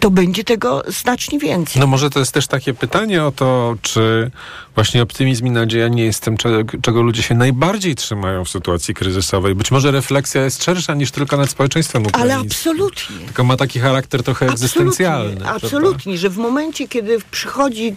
to 0.07 0.11
będzie 0.11 0.43
tego 0.43 0.83
znacznie 0.87 1.39
więcej. 1.39 1.79
No 1.79 1.87
może 1.87 2.09
to 2.09 2.19
jest 2.19 2.31
też 2.31 2.47
takie 2.47 2.73
pytanie 2.73 3.23
o 3.23 3.31
to, 3.31 3.75
czy 3.81 4.31
właśnie 4.75 5.01
optymizm 5.01 5.47
i 5.47 5.51
nadzieja 5.51 5.87
nie 5.87 6.05
jest 6.05 6.23
tym, 6.23 6.37
czego, 6.81 7.01
ludzie 7.01 7.23
się 7.23 7.35
najbardziej 7.35 7.95
trzymają 7.95 8.45
w 8.45 8.49
sytuacji 8.49 8.93
kryzysowej. 8.93 9.55
Być 9.55 9.71
może 9.71 9.91
refleksja 9.91 10.43
jest 10.43 10.63
szersza 10.63 10.93
niż 10.93 11.11
tylko 11.11 11.37
nad 11.37 11.49
społeczeństwem 11.49 12.05
ukraińskim. 12.05 12.39
Ale 12.39 12.47
absolutnie. 12.47 13.25
Tylko 13.25 13.43
ma 13.43 13.57
taki 13.57 13.79
charakter 13.79 14.23
trochę 14.23 14.45
egzystencjalny. 14.45 15.31
Absolutnie, 15.31 15.49
absolutnie 15.49 16.17
że 16.17 16.29
w 16.29 16.37
momencie, 16.37 16.87
kiedy 16.87 17.17
przychodzi 17.31 17.95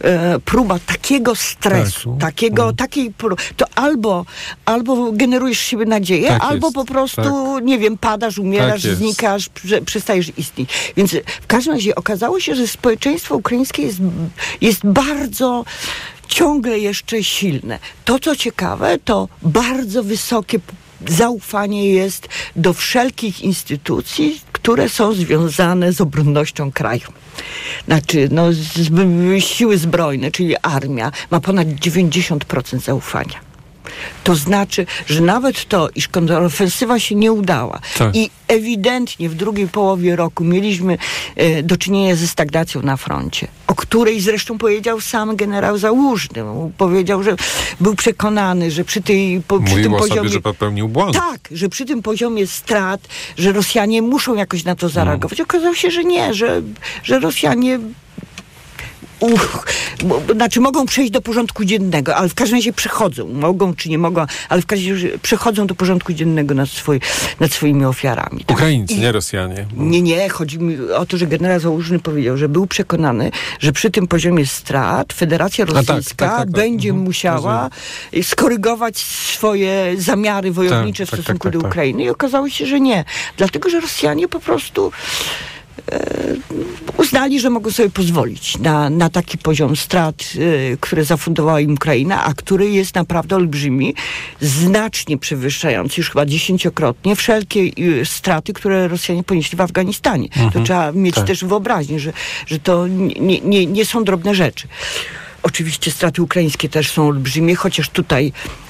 e, 0.00 0.38
próba 0.38 0.78
takiego 0.78 1.34
stresu, 1.34 2.10
tak. 2.10 2.30
takiego, 2.30 2.62
mm. 2.62 2.76
takiej 2.76 3.14
to 3.56 3.66
albo, 3.74 4.24
albo 4.64 5.12
generujesz 5.12 5.58
siebie 5.58 5.86
nadzieję, 5.86 6.28
tak 6.28 6.42
albo 6.42 6.66
jest. 6.66 6.74
po 6.74 6.84
prostu, 6.84 7.22
tak. 7.22 7.64
nie 7.64 7.78
wiem, 7.78 7.98
padasz, 7.98 8.38
umierasz, 8.38 8.82
tak 8.82 8.94
znikasz, 8.94 9.48
przestajesz 9.86 10.32
istnieć. 10.36 10.92
Więc 10.96 11.16
każdym 11.50 11.74
razie 11.74 11.94
okazało 11.94 12.40
się, 12.40 12.54
że 12.54 12.68
społeczeństwo 12.68 13.36
ukraińskie 13.36 13.82
jest, 13.82 13.98
jest 14.60 14.80
bardzo 14.84 15.64
ciągle 16.28 16.78
jeszcze 16.78 17.24
silne. 17.24 17.78
To, 18.04 18.18
co 18.18 18.36
ciekawe, 18.36 18.98
to 19.04 19.28
bardzo 19.42 20.02
wysokie 20.02 20.58
zaufanie 21.08 21.90
jest 21.90 22.28
do 22.56 22.72
wszelkich 22.72 23.40
instytucji, 23.40 24.40
które 24.52 24.88
są 24.88 25.12
związane 25.12 25.92
z 25.92 26.00
obronnością 26.00 26.72
kraju. 26.72 27.08
Znaczy, 27.86 28.28
no, 28.32 28.52
z, 28.52 29.44
siły 29.44 29.78
zbrojne, 29.78 30.30
czyli 30.30 30.56
armia, 30.62 31.12
ma 31.30 31.40
ponad 31.40 31.68
90% 31.68 32.80
zaufania. 32.80 33.49
To 34.24 34.34
znaczy, 34.34 34.86
że 35.06 35.20
nawet 35.20 35.68
to, 35.68 35.88
iż 35.94 36.08
kontrofensywa 36.08 36.98
się 36.98 37.14
nie 37.14 37.32
udała 37.32 37.80
tak. 37.98 38.16
i 38.16 38.30
ewidentnie 38.48 39.28
w 39.28 39.34
drugiej 39.34 39.68
połowie 39.68 40.16
roku 40.16 40.44
mieliśmy 40.44 40.98
e, 41.36 41.62
do 41.62 41.76
czynienia 41.76 42.16
ze 42.16 42.26
stagnacją 42.26 42.82
na 42.82 42.96
froncie, 42.96 43.48
o 43.66 43.74
której 43.74 44.20
zresztą 44.20 44.58
powiedział 44.58 45.00
sam 45.00 45.36
generał 45.36 45.78
Załużny. 45.78 46.42
Powiedział, 46.78 47.22
że 47.22 47.36
był 47.80 47.94
przekonany, 47.94 48.70
że 48.70 48.84
przy, 48.84 49.02
tej, 49.02 49.42
po, 49.48 49.60
przy 49.60 49.82
tym 49.82 49.92
poziomie... 49.92 50.20
Sobie, 50.20 50.28
że 50.28 50.40
popełnił 50.40 50.88
błąd. 50.88 51.14
Tak, 51.14 51.40
że 51.50 51.68
przy 51.68 51.84
tym 51.84 52.02
poziomie 52.02 52.46
strat, 52.46 53.00
że 53.38 53.52
Rosjanie 53.52 54.02
muszą 54.02 54.34
jakoś 54.34 54.64
na 54.64 54.76
to 54.76 54.88
zareagować. 54.88 55.38
No. 55.38 55.44
Okazało 55.44 55.74
się, 55.74 55.90
że 55.90 56.04
nie, 56.04 56.34
że, 56.34 56.62
że 57.02 57.20
Rosjanie 57.20 57.78
uch, 59.20 59.66
znaczy 60.34 60.60
mogą 60.60 60.86
przejść 60.86 61.12
do 61.12 61.20
porządku 61.20 61.64
dziennego, 61.64 62.16
ale 62.16 62.28
w 62.28 62.34
każdym 62.34 62.58
razie 62.58 62.72
przechodzą, 62.72 63.28
mogą 63.28 63.74
czy 63.74 63.88
nie 63.88 63.98
mogą, 63.98 64.26
ale 64.48 64.62
w 64.62 64.66
każdym 64.66 64.92
razie 64.92 65.18
przechodzą 65.18 65.66
do 65.66 65.74
porządku 65.74 66.12
dziennego 66.12 66.54
nad, 66.54 66.68
swój, 66.68 67.00
nad 67.40 67.52
swoimi 67.52 67.84
ofiarami. 67.84 68.44
Tak? 68.44 68.56
Ukraińcy, 68.56 68.94
I, 68.94 69.00
nie 69.00 69.12
Rosjanie. 69.12 69.66
Nie, 69.76 70.02
nie, 70.02 70.28
chodzi 70.28 70.58
mi 70.58 70.90
o 70.90 71.06
to, 71.06 71.16
że 71.16 71.26
generał 71.26 71.60
Załużny 71.60 71.98
powiedział, 71.98 72.36
że 72.36 72.48
był 72.48 72.66
przekonany, 72.66 73.30
że 73.60 73.72
przy 73.72 73.90
tym 73.90 74.06
poziomie 74.06 74.46
strat 74.46 75.12
Federacja 75.12 75.66
tak, 75.66 75.74
Rosyjska 75.74 76.26
tak, 76.26 76.30
tak, 76.30 76.38
tak, 76.38 76.50
będzie 76.50 76.88
mhm, 76.88 77.04
musiała 77.04 77.70
rozumiem. 78.12 78.24
skorygować 78.24 78.98
swoje 78.98 79.94
zamiary 79.98 80.52
wojownicze 80.52 81.06
w 81.06 81.08
stosunku 81.08 81.50
do 81.50 81.58
Ukrainy 81.58 82.02
i 82.02 82.08
okazało 82.08 82.48
się, 82.48 82.66
że 82.66 82.80
nie. 82.80 83.04
Dlatego, 83.36 83.70
że 83.70 83.80
Rosjanie 83.80 84.28
po 84.28 84.40
prostu 84.40 84.92
uznali, 86.96 87.40
że 87.40 87.50
mogą 87.50 87.70
sobie 87.70 87.90
pozwolić 87.90 88.58
na, 88.58 88.90
na 88.90 89.10
taki 89.10 89.38
poziom 89.38 89.76
strat, 89.76 90.24
e, 90.72 90.76
które 90.76 91.04
zafundowała 91.04 91.60
im 91.60 91.74
Ukraina, 91.74 92.24
a 92.24 92.34
który 92.34 92.70
jest 92.70 92.94
naprawdę 92.94 93.36
olbrzymi, 93.36 93.94
znacznie 94.40 95.18
przewyższający 95.18 96.00
już 96.00 96.10
chyba 96.10 96.26
dziesięciokrotnie 96.26 97.16
wszelkie 97.16 97.60
e, 97.60 98.04
straty, 98.04 98.52
które 98.52 98.88
Rosjanie 98.88 99.24
ponieśli 99.24 99.58
w 99.58 99.60
Afganistanie. 99.60 100.24
Mhm. 100.24 100.50
To 100.50 100.60
trzeba 100.60 100.92
mieć 100.92 101.14
tak. 101.14 101.26
też 101.26 101.44
wyobraźnię, 101.44 102.00
że, 102.00 102.12
że 102.46 102.58
to 102.58 102.86
nie, 102.88 103.40
nie, 103.40 103.66
nie 103.66 103.84
są 103.84 104.04
drobne 104.04 104.34
rzeczy. 104.34 104.68
Oczywiście 105.42 105.90
straty 105.90 106.22
ukraińskie 106.22 106.68
też 106.68 106.90
są 106.90 107.08
olbrzymie, 107.08 107.54
chociaż 107.54 107.88
tutaj 107.88 108.32
Y, 108.32 108.69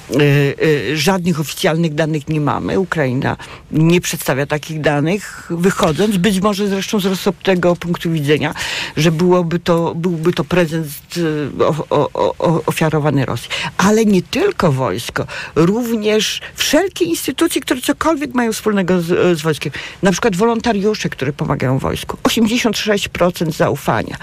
żadnych 0.93 1.39
oficjalnych 1.39 1.93
danych 1.95 2.27
nie 2.27 2.41
mamy. 2.41 2.79
Ukraina 2.79 3.37
nie 3.71 4.01
przedstawia 4.01 4.45
takich 4.45 4.81
danych, 4.81 5.47
wychodząc, 5.49 6.17
być 6.17 6.39
może 6.39 6.67
zresztą 6.67 6.99
z 6.99 7.05
rozsądnego 7.05 7.75
punktu 7.75 8.11
widzenia, 8.11 8.53
że 8.97 9.11
byłoby 9.11 9.59
to, 9.59 9.95
byłby 9.95 10.33
to 10.33 10.43
prezent 10.43 10.87
y, 11.17 11.49
ofiarowany 12.65 13.25
Rosji. 13.25 13.49
Ale 13.77 14.05
nie 14.05 14.21
tylko 14.21 14.71
wojsko, 14.71 15.25
również 15.55 16.41
wszelkie 16.55 17.05
instytucje, 17.05 17.61
które 17.61 17.81
cokolwiek 17.81 18.33
mają 18.33 18.53
wspólnego 18.53 19.01
z, 19.01 19.37
z 19.37 19.41
wojskiem. 19.41 19.73
Na 20.03 20.11
przykład 20.11 20.35
wolontariusze, 20.35 21.09
które 21.09 21.33
pomagają 21.33 21.79
wojsku. 21.79 22.17
86% 22.23 23.51
zaufania. 23.51 24.17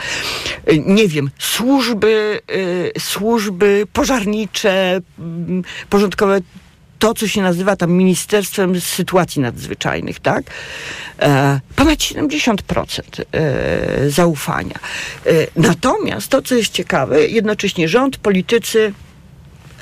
Nie 0.86 1.08
wiem, 1.08 1.30
służby, 1.38 2.40
służby 2.98 3.86
pożarnicze, 3.92 5.00
porządkowe 5.90 6.40
to, 6.98 7.14
co 7.14 7.28
się 7.28 7.42
nazywa 7.42 7.76
tam 7.76 7.92
Ministerstwem 7.92 8.80
Sytuacji 8.80 9.42
Nadzwyczajnych, 9.42 10.20
tak? 10.20 10.44
E, 11.18 11.60
ponad 11.76 11.98
70% 11.98 13.00
e, 13.32 14.10
zaufania. 14.10 14.78
E, 15.26 15.30
natomiast 15.56 16.28
to, 16.28 16.42
co 16.42 16.54
jest 16.54 16.72
ciekawe, 16.72 17.26
jednocześnie 17.26 17.88
rząd, 17.88 18.16
politycy 18.16 18.92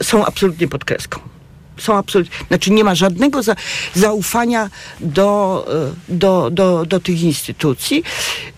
są 0.03 0.27
absolutnie 0.27 0.69
pod 0.69 0.85
kreską 0.85 1.21
są 1.79 1.97
absolutnie, 1.97 2.37
znaczy 2.49 2.71
nie 2.71 2.85
ma 2.85 2.95
żadnego 2.95 3.43
za, 3.43 3.57
zaufania 3.95 4.71
do, 5.01 5.67
e, 6.09 6.15
do, 6.15 6.51
do, 6.51 6.87
do 6.87 7.01
tych 7.01 7.23
instytucji. 7.23 8.03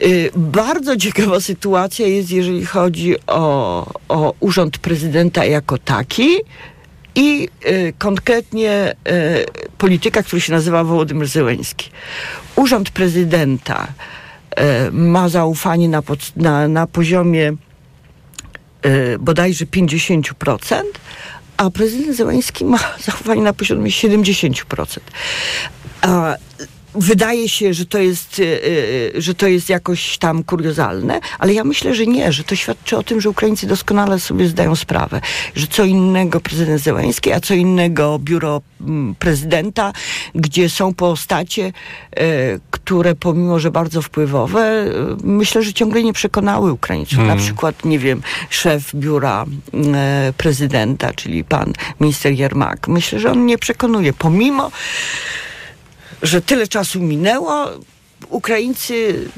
E, 0.01 0.07
bardzo 0.37 0.97
ciekawa 0.97 1.41
sytuacja 1.51 2.07
jest, 2.07 2.31
jeżeli 2.31 2.67
chodzi 2.67 3.15
o, 3.27 3.87
o 4.09 4.35
urząd 4.41 4.79
prezydenta 4.79 5.45
jako 5.45 5.79
taki 5.79 6.29
i 7.19 7.49
y, 7.67 7.93
konkretnie 7.99 8.95
y, 9.09 9.45
polityka, 9.79 10.23
który 10.23 10.41
się 10.41 10.53
nazywa 10.53 10.85
Wołodymyr 10.85 11.29
Zełenski. 11.29 11.91
Urząd 12.57 12.91
prezydenta 12.91 13.87
y, 13.87 14.93
ma 14.93 15.29
zaufanie 15.29 15.89
na, 15.89 16.03
pod, 16.03 16.37
na, 16.37 16.69
na 16.69 16.87
poziomie 16.87 17.53
y, 18.87 19.19
bodajże 19.19 19.67
50%, 19.67 20.83
a 21.57 21.71
prezydent 21.71 22.17
Zełenski 22.17 22.65
ma 22.65 22.79
zaufanie 23.07 23.43
na 23.43 23.53
poziomie 23.53 23.91
70%. 23.91 24.99
A 26.03 26.35
wydaje 26.95 27.49
się, 27.49 27.75
że 27.75 27.87
to, 27.87 27.99
jest, 27.99 28.41
e, 28.41 28.43
e, 29.17 29.21
że 29.21 29.35
to 29.35 29.47
jest 29.47 29.69
jakoś 29.69 30.19
tam 30.19 30.45
kuriozalne, 30.45 31.21
ale 31.39 31.55
ja 31.55 31.65
myślę, 31.65 31.95
że 31.95 32.07
nie, 32.07 32.33
że 32.33 32.45
to 32.45 32.57
świadczy 32.57 32.97
o 32.97 33.03
tym, 33.03 33.21
że 33.21 33.31
Ukraińcy 33.31 33.67
doskonale 33.67 34.21
sobie 34.21 34.49
zdają 34.49 34.77
sprawę, 34.77 35.21
że 35.55 35.67
co 35.67 35.85
innego 35.85 36.41
prezydent 36.41 36.83
Zełański, 36.83 37.33
a 37.33 37.41
co 37.41 37.55
innego 37.55 38.19
biuro 38.19 38.63
mm, 38.81 39.15
prezydenta, 39.15 39.93
gdzie 40.35 40.71
są 40.71 40.95
postacie, 40.95 41.73
e, 42.17 42.23
które 42.71 43.15
pomimo, 43.15 43.59
że 43.59 43.71
bardzo 43.71 44.03
wpływowe, 44.03 44.85
myślę, 45.25 45.63
że 45.63 45.73
ciągle 45.73 46.03
nie 46.03 46.13
przekonały 46.13 46.73
Ukraińców. 46.73 47.19
Na 47.19 47.37
przykład, 47.37 47.85
nie 47.85 47.99
wiem, 47.99 48.23
szef 48.51 48.95
biura 48.95 49.45
prezydenta, 50.37 51.13
czyli 51.13 51.45
pan 51.45 51.73
minister 52.01 52.33
Jermak. 52.33 52.89
Myślę, 52.89 53.19
że 53.19 53.33
on 53.33 53.47
nie 53.47 53.59
przekonuje, 53.59 54.13
pomimo 54.13 54.71
że 56.23 56.43
tyle 56.43 56.69
czasu 56.69 57.01
minęło. 57.01 57.67
Ukraińcy 58.29 59.29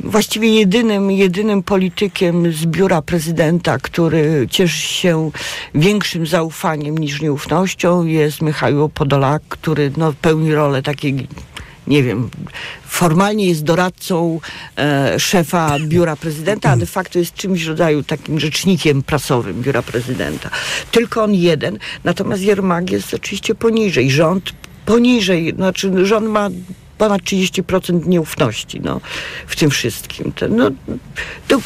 właściwie 0.00 0.54
jedynym, 0.58 1.10
jedynym 1.10 1.62
politykiem 1.62 2.52
z 2.52 2.66
biura 2.66 3.02
prezydenta, 3.02 3.78
który 3.78 4.46
cieszy 4.50 4.78
się 4.78 5.30
większym 5.74 6.26
zaufaniem 6.26 6.98
niż 6.98 7.22
nieufnością 7.22 8.04
jest 8.04 8.42
Michał 8.42 8.88
Podolak, 8.88 9.42
który 9.48 9.92
no, 9.96 10.12
pełni 10.12 10.54
rolę 10.54 10.82
takiej 10.82 11.28
nie 11.86 12.02
wiem, 12.02 12.30
formalnie 12.86 13.48
jest 13.48 13.64
doradcą 13.64 14.40
e, 14.78 15.20
szefa 15.20 15.76
biura 15.80 16.16
prezydenta, 16.16 16.70
a 16.70 16.76
de 16.76 16.86
facto 16.86 17.18
jest 17.18 17.34
czymś 17.34 17.64
w 17.64 17.68
rodzaju 17.68 18.02
takim 18.02 18.40
rzecznikiem 18.40 19.02
prasowym 19.02 19.62
biura 19.62 19.82
prezydenta. 19.82 20.50
Tylko 20.90 21.24
on 21.24 21.34
jeden, 21.34 21.78
natomiast 22.04 22.42
Jermak 22.42 22.90
jest 22.90 23.14
oczywiście 23.14 23.54
poniżej. 23.54 24.10
Rząd 24.10 24.52
poniżej, 24.86 25.52
znaczy 25.56 26.06
rząd 26.06 26.28
ma 26.28 26.48
ponad 26.98 27.22
30% 27.22 28.06
nieufności 28.06 28.80
no, 28.80 29.00
w 29.46 29.56
tym 29.56 29.70
wszystkim. 29.70 30.32
No, 30.50 30.70
to 31.48 31.58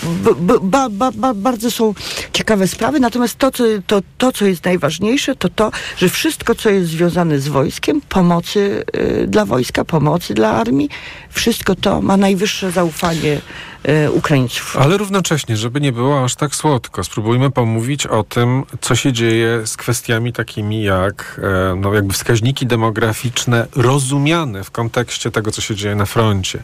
ba, 0.61 0.89
ba, 0.89 1.11
ba, 1.13 1.35
bardzo 1.35 1.71
są 1.71 1.95
ciekawe 2.33 2.69
sprawy, 2.69 3.01
natomiast 3.01 3.39
to 3.39 3.51
co, 3.51 3.65
to, 3.87 4.01
to, 4.19 4.33
co 4.33 4.45
jest 4.47 4.65
najważniejsze, 4.65 5.37
to 5.37 5.49
to, 5.49 5.71
że 5.97 6.09
wszystko, 6.09 6.55
co 6.55 6.71
jest 6.71 6.91
związane 6.91 7.39
z 7.39 7.49
wojskiem, 7.49 8.01
pomocy 8.01 8.85
y, 8.97 9.27
dla 9.27 9.45
wojska, 9.45 9.85
pomocy 9.85 10.35
dla 10.35 10.51
armii, 10.51 10.89
wszystko 11.31 11.75
to 11.75 12.03
ma 12.03 12.17
najwyższe 12.17 12.71
zaufanie 12.71 13.41
y, 13.89 14.11
Ukraińców. 14.11 14.77
Ale 14.77 14.97
równocześnie, 14.97 15.57
żeby 15.57 15.81
nie 15.81 15.93
było 15.93 16.25
aż 16.25 16.35
tak 16.35 16.55
słodko, 16.55 17.05
spróbujmy 17.05 17.51
pomówić 17.51 18.07
o 18.07 18.23
tym, 18.23 18.65
co 18.81 18.97
się 18.97 19.13
dzieje 19.13 19.67
z 19.67 19.77
kwestiami 19.77 20.33
takimi 20.33 20.83
jak 20.83 21.41
e, 21.43 21.77
no, 21.77 21.95
jakby 21.95 22.13
wskaźniki 22.13 22.67
demograficzne 22.67 23.67
rozumiane 23.77 24.65
w 24.65 24.71
kontekście 24.71 25.20
kontekście 25.21 25.31
tego, 25.31 25.51
co 25.51 25.61
się 25.61 25.75
dzieje 25.75 25.95
na 25.95 26.07
froncie, 26.07 26.63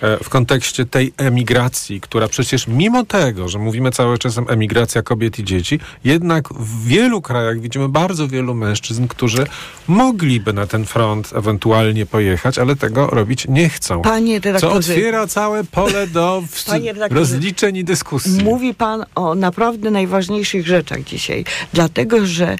e, 0.00 0.24
w 0.24 0.28
kontekście 0.28 0.86
tej 0.86 1.12
emigracji, 1.16 2.00
która 2.00 2.28
przecież 2.28 2.66
mimo 2.66 3.04
tego, 3.04 3.48
że 3.48 3.58
mówimy 3.58 3.90
cały 3.90 4.18
czas 4.18 4.38
emigracja 4.48 5.02
kobiet 5.02 5.38
i 5.38 5.44
dzieci, 5.44 5.80
jednak 6.04 6.48
w 6.48 6.86
wielu 6.86 7.22
krajach 7.22 7.60
widzimy 7.60 7.88
bardzo 7.88 8.28
wielu 8.28 8.54
mężczyzn, 8.54 9.08
którzy 9.08 9.46
mogliby 9.88 10.52
na 10.52 10.66
ten 10.66 10.86
front 10.86 11.32
ewentualnie 11.34 12.06
pojechać, 12.06 12.58
ale 12.58 12.76
tego 12.76 13.06
robić 13.06 13.46
nie 13.48 13.68
chcą. 13.68 14.02
Panie 14.02 14.40
co 14.60 14.72
otwiera 14.72 15.26
całe 15.26 15.64
pole 15.64 16.06
do 16.06 16.42
rozliczeń 17.10 17.76
i 17.76 17.84
dyskusji. 17.84 18.44
Mówi 18.44 18.74
pan 18.74 19.04
o 19.14 19.34
naprawdę 19.34 19.90
najważniejszych 19.90 20.66
rzeczach 20.66 21.04
dzisiaj, 21.04 21.44
dlatego 21.72 22.26
że 22.26 22.56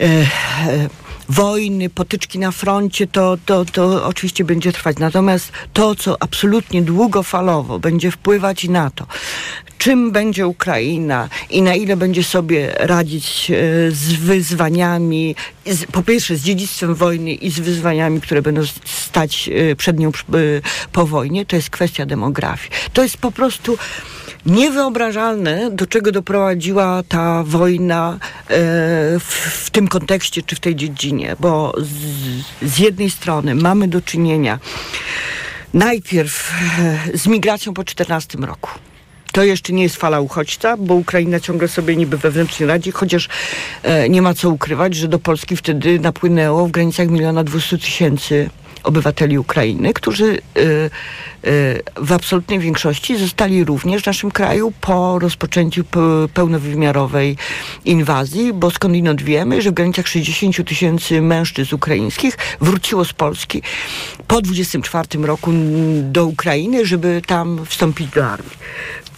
e, 0.00 0.26
wojny, 1.28 1.90
potyczki 1.90 2.38
na 2.38 2.50
froncie, 2.50 3.06
to, 3.06 3.36
to, 3.46 3.64
to 3.64 4.06
oczywiście 4.06 4.44
będzie 4.44 4.72
trwać. 4.72 4.98
Natomiast 4.98 5.52
to, 5.72 5.94
co 5.94 6.22
absolutnie 6.22 6.82
długofalowo 6.82 7.78
będzie 7.78 8.10
wpływać 8.10 8.64
na 8.64 8.90
to, 8.90 9.06
czym 9.78 10.12
będzie 10.12 10.46
Ukraina 10.46 11.28
i 11.50 11.62
na 11.62 11.74
ile 11.74 11.96
będzie 11.96 12.24
sobie 12.24 12.72
radzić 12.78 13.50
e, 13.50 13.54
z 13.90 14.12
wyzwaniami, 14.12 15.34
z, 15.66 15.84
po 15.84 16.02
pierwsze 16.02 16.36
z 16.36 16.42
dziedzictwem 16.42 16.94
wojny 16.94 17.32
i 17.32 17.50
z 17.50 17.60
wyzwaniami, 17.60 18.20
które 18.20 18.42
będą 18.42 18.62
stać 18.84 19.48
e, 19.48 19.76
przed 19.76 19.98
nią 19.98 20.08
e, 20.08 20.12
po 20.92 21.06
wojnie, 21.06 21.46
to 21.46 21.56
jest 21.56 21.70
kwestia 21.70 22.06
demografii. 22.06 22.70
To 22.92 23.02
jest 23.02 23.16
po 23.16 23.32
prostu 23.32 23.78
niewyobrażalne, 24.46 25.70
do 25.70 25.86
czego 25.86 26.12
doprowadziła 26.12 27.02
ta 27.08 27.42
wojna 27.46 28.18
w, 29.20 29.34
w, 29.64 29.70
tym 29.70 29.88
kontekście 29.88 30.42
czy 30.42 30.56
w 30.56 30.60
tej 30.60 30.76
dziedzinie, 30.76 31.36
bo 31.40 31.74
z, 31.78 32.70
z 32.72 32.78
jednej 32.78 33.10
strony 33.10 33.54
mamy 33.54 33.88
do 33.88 34.00
czynienia 34.00 34.58
najpierw 35.74 36.52
z 37.14 37.26
migracją 37.26 37.74
po 37.74 37.84
14 37.84 38.38
roku. 38.38 38.70
To 39.32 39.44
jeszcze 39.44 39.72
nie 39.72 39.82
jest 39.82 39.96
fala 39.96 40.20
uchodźca, 40.20 40.76
bo 40.76 40.94
Ukraina 40.94 41.40
ciągle 41.40 41.68
sobie 41.68 41.96
niby 41.96 42.18
wewnętrznie 42.18 42.66
radzi, 42.66 42.90
chociaż 42.90 43.28
e, 43.82 44.08
nie 44.08 44.22
ma 44.22 44.34
co 44.34 44.50
ukrywać, 44.50 44.94
że 44.94 45.08
do 45.08 45.18
Polski 45.18 45.56
wtedy 45.56 46.00
napłynęło 46.00 46.66
w 46.66 46.70
granicach 46.70 47.08
miliona 47.08 47.44
dwustu 47.44 47.78
tysięcy 47.78 48.50
obywateli 48.86 49.38
Ukrainy, 49.38 49.92
którzy 49.92 50.24
y, 50.24 50.40
y, 51.46 51.82
w 51.96 52.12
absolutnej 52.12 52.58
większości 52.58 53.16
zostali 53.18 53.64
również 53.64 54.02
w 54.02 54.06
naszym 54.06 54.30
kraju 54.30 54.72
po 54.80 55.18
rozpoczęciu 55.18 55.84
pełnowymiarowej 56.34 57.36
inwazji, 57.84 58.52
bo 58.52 58.70
skądinąd 58.70 59.22
wiemy, 59.22 59.62
że 59.62 59.70
w 59.70 59.74
granicach 59.74 60.08
60 60.08 60.68
tysięcy 60.68 61.22
mężczyzn 61.22 61.74
ukraińskich 61.74 62.38
wróciło 62.60 63.04
z 63.04 63.12
Polski 63.12 63.62
po 64.26 64.42
24 64.42 65.08
roku 65.22 65.50
do 66.02 66.26
Ukrainy, 66.26 66.86
żeby 66.86 67.22
tam 67.26 67.66
wstąpić 67.66 68.10
do 68.10 68.26
armii. 68.26 68.56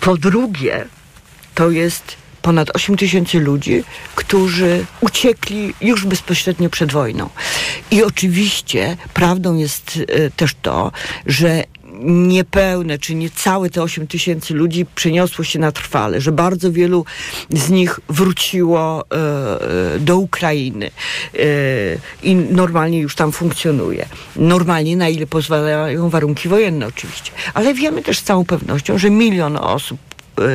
Po 0.01 0.17
drugie, 0.17 0.85
to 1.55 1.71
jest 1.71 2.17
ponad 2.49 2.77
8 2.77 2.97
tysięcy 2.97 3.41
ludzi, 3.41 3.85
którzy 4.15 4.85
uciekli 5.01 5.75
już 5.81 6.05
bezpośrednio 6.05 6.71
przed 6.71 6.93
wojną. 6.93 7.29
I 7.91 8.03
oczywiście 8.03 8.97
prawdą 9.15 9.57
jest 9.57 10.01
e, 10.09 10.31
też 10.31 10.55
to, 10.63 10.93
że 11.27 11.65
niepełne, 12.03 12.99
czy 12.99 13.15
niecałe 13.15 13.71
te 13.71 13.83
8 13.83 14.07
tysięcy 14.07 14.55
ludzi 14.55 14.87
przeniosło 14.95 15.45
się 15.45 15.59
na 15.59 15.73
trwale, 15.73 16.21
że 16.21 16.33
bardzo 16.33 16.73
wielu 16.73 17.05
z 17.51 17.71
nich 17.71 18.01
wróciło 18.09 19.05
e, 19.13 19.17
e 19.17 19.99
do 19.99 20.17
Ukrainy 20.17 20.91
e, 21.35 21.41
i 22.23 22.35
normalnie 22.35 23.01
już 23.01 23.15
tam 23.15 23.33
funkcjonuje. 23.33 24.07
Normalnie, 24.37 24.97
na 24.97 25.09
ile 25.09 25.27
pozwalają 25.27 26.11
warunki 26.11 26.49
wojenne 26.49 26.87
oczywiście. 26.87 27.33
Ale 27.55 27.75
wiemy 27.75 28.03
też 28.03 28.19
z 28.19 28.23
całą 28.23 28.45
pewnością, 28.45 28.99
że 28.99 29.11
milion 29.11 29.57
osób 29.57 30.08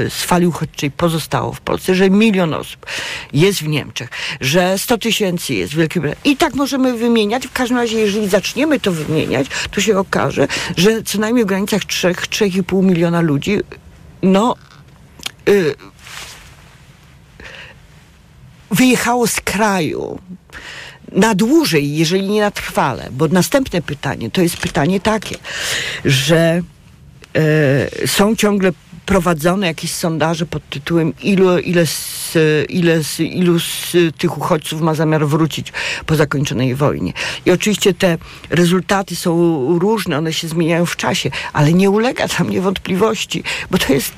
z 0.09 0.23
fali 0.23 0.47
uchodźczej 0.47 0.91
pozostało 0.91 1.53
w 1.53 1.61
Polsce, 1.61 1.95
że 1.95 2.09
milion 2.09 2.53
osób 2.53 2.85
jest 3.33 3.59
w 3.59 3.67
Niemczech, 3.67 4.09
że 4.41 4.77
100 4.77 4.97
tysięcy 4.97 5.53
jest 5.53 5.73
w 5.73 5.77
Wielkiej 5.77 6.01
Brytanii. 6.01 6.31
I 6.33 6.37
tak 6.37 6.53
możemy 6.53 6.93
wymieniać. 6.97 7.47
W 7.47 7.51
każdym 7.51 7.77
razie, 7.77 7.99
jeżeli 7.99 8.29
zaczniemy 8.29 8.79
to 8.79 8.91
wymieniać, 8.91 9.47
to 9.71 9.81
się 9.81 9.99
okaże, 9.99 10.47
że 10.77 11.03
co 11.03 11.17
najmniej 11.17 11.45
w 11.45 11.47
granicach 11.47 11.81
3-3,5 11.81 12.83
miliona 12.83 13.21
ludzi, 13.21 13.57
no. 14.23 14.55
Y, 15.49 15.75
wyjechało 18.71 19.27
z 19.27 19.41
kraju 19.41 20.19
na 21.11 21.35
dłużej, 21.35 21.95
jeżeli 21.95 22.29
nie 22.29 22.41
na 22.41 22.51
trwale, 22.51 23.09
bo 23.11 23.27
następne 23.27 23.81
pytanie 23.81 24.31
to 24.31 24.41
jest 24.41 24.57
pytanie 24.57 24.99
takie, 24.99 25.35
że 26.05 26.61
y, 28.03 28.07
są 28.07 28.35
ciągle 28.35 28.71
prowadzone 29.05 29.67
jakieś 29.67 29.91
sondaże 29.91 30.45
pod 30.45 30.69
tytułem 30.69 31.13
ilu, 31.23 31.59
ile, 31.59 31.85
z, 31.85 32.37
ile 32.69 33.03
z, 33.03 33.19
ilu 33.19 33.59
z 33.59 33.95
tych 34.17 34.37
uchodźców 34.37 34.81
ma 34.81 34.93
zamiar 34.93 35.27
wrócić 35.27 35.73
po 36.05 36.15
zakończonej 36.15 36.75
wojnie. 36.75 37.13
I 37.45 37.51
oczywiście 37.51 37.93
te 37.93 38.17
rezultaty 38.49 39.15
są 39.15 39.33
różne, 39.79 40.17
one 40.17 40.33
się 40.33 40.47
zmieniają 40.47 40.85
w 40.85 40.95
czasie, 40.95 41.31
ale 41.53 41.73
nie 41.73 41.89
ulega 41.89 42.27
tam 42.27 42.49
niewątpliwości, 42.49 43.43
bo 43.71 43.77
to 43.77 43.93
jest 43.93 44.13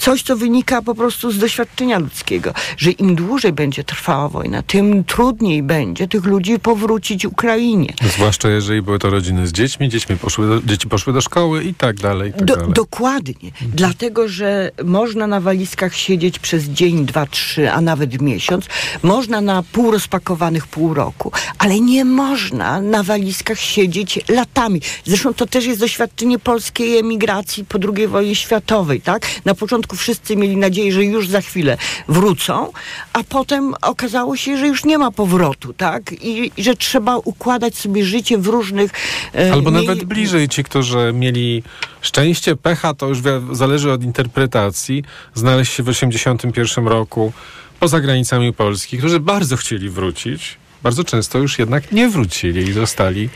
coś, 0.00 0.22
co 0.22 0.36
wynika 0.36 0.82
po 0.82 0.94
prostu 0.94 1.30
z 1.30 1.38
doświadczenia 1.38 1.98
ludzkiego, 1.98 2.52
że 2.76 2.90
im 2.90 3.14
dłużej 3.14 3.52
będzie 3.52 3.84
trwała 3.84 4.28
wojna, 4.28 4.62
tym 4.62 5.04
trudniej 5.04 5.62
będzie 5.62 6.08
tych 6.08 6.24
ludzi 6.24 6.58
powrócić 6.58 7.24
Ukrainie. 7.24 7.94
Zwłaszcza 8.14 8.48
jeżeli 8.48 8.82
były 8.82 8.98
to 8.98 9.10
rodziny 9.10 9.46
z 9.46 9.52
dziećmi, 9.52 9.88
dziećmi 9.88 10.16
poszły 10.16 10.48
do, 10.48 10.62
dzieci 10.62 10.88
poszły 10.88 11.12
do 11.12 11.20
szkoły 11.20 11.64
i 11.64 11.74
tak 11.74 11.96
dalej. 11.96 12.30
I 12.30 12.32
tak 12.32 12.44
do, 12.44 12.56
dalej. 12.56 12.72
Dokładnie. 12.72 13.50
Mhm. 13.50 13.70
Dlatego, 13.74 14.28
że 14.28 14.70
można 14.84 15.26
na 15.26 15.40
walizkach 15.40 15.94
siedzieć 15.94 16.38
przez 16.38 16.64
dzień, 16.64 17.06
dwa, 17.06 17.26
trzy, 17.26 17.72
a 17.72 17.80
nawet 17.80 18.22
miesiąc. 18.22 18.66
Można 19.02 19.40
na 19.40 19.62
pół 19.72 19.90
rozpakowanych 19.90 20.66
pół 20.66 20.94
roku, 20.94 21.32
ale 21.58 21.80
nie 21.80 22.04
można 22.04 22.80
na 22.80 23.02
walizkach 23.02 23.58
siedzieć 23.58 24.20
latami. 24.28 24.80
Zresztą 25.04 25.34
to 25.34 25.46
też 25.46 25.64
jest 25.66 25.80
doświadczenie 25.80 26.38
polskiej 26.38 26.98
emigracji 26.98 27.64
po 27.64 27.78
II 27.96 28.08
wojnie 28.08 28.34
światowej, 28.34 29.00
tak? 29.00 29.26
Na 29.44 29.54
początku 29.54 29.89
początku 29.90 29.96
wszyscy 29.96 30.36
mieli 30.36 30.56
nadzieję, 30.56 30.92
że 30.92 31.04
już 31.04 31.28
za 31.28 31.40
chwilę 31.40 31.76
wrócą, 32.08 32.72
a 33.12 33.24
potem 33.24 33.74
okazało 33.82 34.36
się, 34.36 34.58
że 34.58 34.66
już 34.66 34.84
nie 34.84 34.98
ma 34.98 35.10
powrotu, 35.10 35.72
tak? 35.72 36.12
I, 36.12 36.52
i 36.56 36.62
że 36.62 36.76
trzeba 36.76 37.16
układać 37.16 37.74
sobie 37.74 38.04
życie 38.04 38.38
w 38.38 38.46
różnych... 38.46 38.90
E, 39.34 39.52
Albo 39.52 39.70
nawet 39.70 40.04
bliżej 40.04 40.48
ci, 40.48 40.64
którzy 40.64 41.12
mieli 41.12 41.62
szczęście, 42.00 42.56
pecha, 42.56 42.94
to 42.94 43.08
już 43.08 43.18
zależy 43.52 43.92
od 43.92 44.02
interpretacji, 44.02 45.04
znaleźć 45.34 45.72
się 45.72 45.82
w 45.82 45.86
1981 45.86 46.86
roku 46.88 47.32
poza 47.80 48.00
granicami 48.00 48.52
Polski, 48.52 48.98
którzy 48.98 49.20
bardzo 49.20 49.56
chcieli 49.56 49.88
wrócić, 49.90 50.56
bardzo 50.82 51.04
często 51.04 51.38
już 51.38 51.58
jednak 51.58 51.92
nie 51.92 52.08
wrócili 52.08 52.62
i 52.62 52.72
zostali 52.72 53.28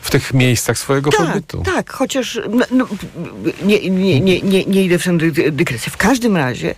w 0.00 0.10
tych 0.10 0.34
miejscach 0.34 0.78
swojego 0.78 1.10
tak, 1.10 1.26
pobytu. 1.26 1.62
Tak, 1.62 1.92
chociaż 1.92 2.40
no, 2.50 2.66
no, 2.70 2.86
nie, 3.62 3.90
nie, 3.90 4.20
nie, 4.20 4.40
nie, 4.40 4.64
nie 4.64 4.84
idę 4.84 4.98
w 4.98 5.04
tę 5.04 5.18
dygresję. 5.52 5.92
W 5.92 5.96
każdym 5.96 6.36
razie 6.36 6.74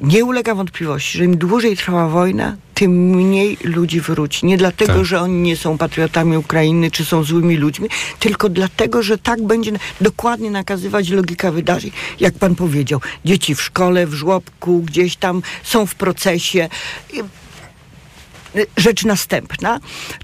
nie 0.00 0.24
ulega 0.24 0.54
wątpliwości, 0.54 1.18
że 1.18 1.24
im 1.24 1.36
dłużej 1.36 1.76
trwała 1.76 2.08
wojna, 2.08 2.56
tym 2.74 2.90
mniej 2.92 3.58
ludzi 3.64 4.00
wróci. 4.00 4.46
Nie 4.46 4.56
dlatego, 4.56 4.94
tak. 4.94 5.04
że 5.04 5.20
oni 5.20 5.42
nie 5.42 5.56
są 5.56 5.78
patriotami 5.78 6.36
Ukrainy, 6.36 6.90
czy 6.90 7.04
są 7.04 7.24
złymi 7.24 7.56
ludźmi, 7.56 7.88
tylko 8.18 8.48
dlatego, 8.48 9.02
że 9.02 9.18
tak 9.18 9.42
będzie 9.42 9.72
dokładnie 10.00 10.50
nakazywać 10.50 11.08
logika 11.08 11.52
wydarzeń. 11.52 11.90
Jak 12.20 12.34
pan 12.34 12.54
powiedział, 12.54 13.00
dzieci 13.24 13.54
w 13.54 13.62
szkole, 13.62 14.06
w 14.06 14.12
żłobku, 14.12 14.82
gdzieś 14.82 15.16
tam 15.16 15.42
są 15.62 15.86
w 15.86 15.94
procesie 15.94 16.68
Rzecz 18.76 19.04
następna 19.04 19.80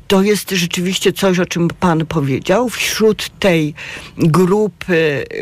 to 0.09 0.23
jest 0.23 0.51
rzeczywiście 0.51 1.13
coś, 1.13 1.39
o 1.39 1.47
czym 1.47 1.69
Pan 1.69 2.07
powiedział. 2.07 2.69
Wśród 2.69 3.31
tej 3.39 3.75
grupy 4.17 4.95
y, 4.95 5.37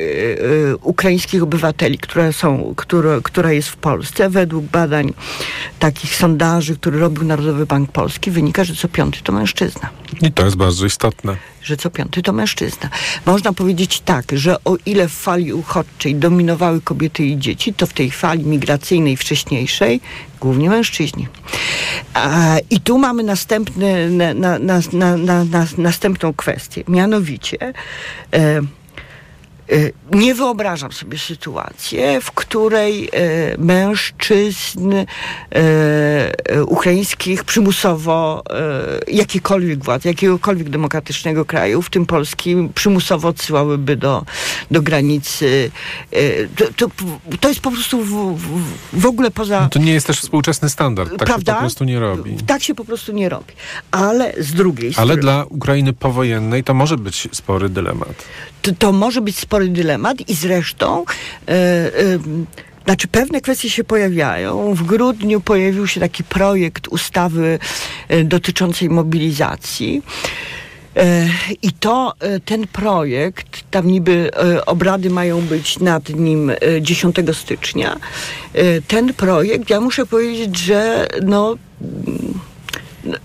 y, 0.73 0.77
ukraińskich 0.83 1.43
obywateli, 1.43 1.99
które 1.99 2.33
są, 2.33 2.75
które, 2.77 3.21
która 3.23 3.53
jest 3.53 3.69
w 3.69 3.77
Polsce, 3.77 4.31
według 4.31 4.65
badań 4.65 5.13
takich 5.79 6.17
sondaży, 6.17 6.77
które 6.77 6.99
robił 6.99 7.25
Narodowy 7.25 7.67
Bank 7.67 7.93
Polski, 7.93 8.31
wynika, 8.31 8.65
że 8.65 8.75
co 8.75 8.89
piąty 8.89 9.19
to 9.23 9.33
mężczyzna. 9.33 9.89
I 10.23 10.33
to 10.33 10.45
jest 10.45 10.57
bardzo 10.57 10.87
istotne 10.87 11.37
że 11.63 11.77
co 11.77 11.91
piąty 11.91 12.23
to 12.23 12.33
mężczyzna. 12.33 12.89
Można 13.27 13.53
powiedzieć 13.53 14.01
tak, 14.01 14.25
że 14.33 14.65
o 14.65 14.77
ile 14.87 15.09
w 15.09 15.13
fali 15.13 15.53
uchodźczej 15.53 16.15
dominowały 16.15 16.81
kobiety 16.81 17.25
i 17.25 17.39
dzieci, 17.39 17.75
to 17.75 17.87
w 17.87 17.93
tej 17.93 18.11
fali 18.11 18.45
migracyjnej 18.45 19.17
wcześniejszej 19.17 20.01
głównie 20.41 20.71
mężczyźni. 20.71 21.29
A, 22.15 22.57
I 22.71 22.81
tu 22.81 22.99
mamy 22.99 23.23
następny, 23.23 24.11
na, 24.11 24.59
na, 24.59 24.79
na, 25.45 25.67
następną 25.79 26.35
kwestię, 26.35 26.85
mianowicie 26.89 27.73
e, 28.33 28.61
nie 30.13 30.35
wyobrażam 30.35 30.93
sobie 30.93 31.19
sytuacji, 31.19 31.99
w 32.23 32.33
której 32.33 33.11
mężczyzn 33.59 34.95
ukraińskich 36.67 37.45
przymusowo 37.45 38.43
jakikolwiek 39.09 39.85
władz, 39.85 40.05
jakiegokolwiek 40.05 40.69
demokratycznego 40.69 41.45
kraju, 41.45 41.83
w 41.83 41.91
tym 41.91 42.07
Polski, 42.07 42.57
przymusowo 42.75 43.29
odsyłałyby 43.29 43.97
do, 43.97 44.25
do 44.71 44.83
granicy. 44.83 45.71
To, 46.57 46.65
to, 46.77 46.95
to 47.41 47.49
jest 47.49 47.61
po 47.61 47.71
prostu 47.71 48.03
w, 48.03 48.39
w, 48.39 49.01
w 49.01 49.07
ogóle 49.07 49.31
poza... 49.31 49.61
No 49.61 49.69
to 49.69 49.79
nie 49.79 49.93
jest 49.93 50.07
też 50.07 50.21
współczesny 50.21 50.71
standard. 50.71 51.11
Tak 51.11 51.27
Prawda? 51.27 51.53
się 51.53 51.57
po 51.57 51.61
prostu 51.61 51.85
nie 51.85 52.01
robi. 52.01 52.37
Tak 52.47 52.63
się 52.63 52.75
po 52.75 52.85
prostu 52.85 53.13
nie 53.13 53.29
robi. 53.29 53.53
Ale 53.91 54.35
z 54.39 54.53
drugiej 54.53 54.93
strony... 54.93 55.13
Ale 55.13 55.21
dla 55.21 55.45
Ukrainy 55.45 55.93
powojennej 55.93 56.65
to 56.65 56.75
może 56.75 56.97
być 56.97 57.29
spory 57.33 57.69
dylemat. 57.69 58.25
To, 58.63 58.73
to 58.79 58.93
może 58.93 59.21
być 59.21 59.39
spory 59.39 59.60
dylemat 59.69 60.29
i 60.29 60.35
zresztą... 60.35 61.05
Yy, 61.49 61.55
yy, 61.55 62.21
znaczy 62.85 63.09
pewne 63.09 63.41
kwestie 63.41 63.71
się 63.71 63.85
pojawiają. 63.85 64.75
W 64.75 64.83
grudniu 64.83 65.41
pojawił 65.41 65.87
się 65.87 66.01
taki 66.01 66.25
projekt 66.25 66.89
ustawy 66.89 67.59
e, 68.09 68.25
dotyczącej 68.25 68.89
mobilizacji. 68.89 70.03
I 71.63 71.73
to 71.73 72.15
ten 72.45 72.67
projekt, 72.67 73.65
tam 73.71 73.87
niby 73.87 74.31
obrady 74.67 75.11
mają 75.11 75.41
być 75.41 75.79
nad 75.79 76.09
nim 76.09 76.53
10 76.81 77.17
stycznia. 77.33 77.97
Ten 78.89 79.15
projekt, 79.15 79.71
ja 79.71 79.81
muszę 79.81 80.07
powiedzieć, 80.07 80.59
że 80.59 81.09
no, 81.23 81.57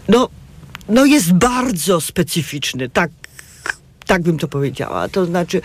no 0.08 0.30
no 0.90 1.06
jest 1.06 1.34
bardzo 1.34 2.02
specyficzny, 2.02 2.90
tak 2.90 3.12
tak 4.06 4.22
bym 4.22 4.38
to 4.38 4.48
powiedziała. 4.48 5.10
To 5.10 5.26
znaczy, 5.26 5.62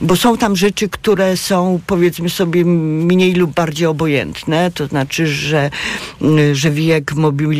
bo 0.00 0.16
są 0.16 0.36
tam 0.38 0.56
rzeczy, 0.56 0.88
które 0.88 1.36
są 1.36 1.80
powiedzmy 1.86 2.30
sobie 2.30 2.64
mniej 2.64 3.34
lub 3.34 3.54
bardziej 3.54 3.86
obojętne. 3.86 4.70
To 4.74 4.86
znaczy, 4.86 5.26
że, 5.26 5.70
że 6.52 6.70
wiek 6.70 7.14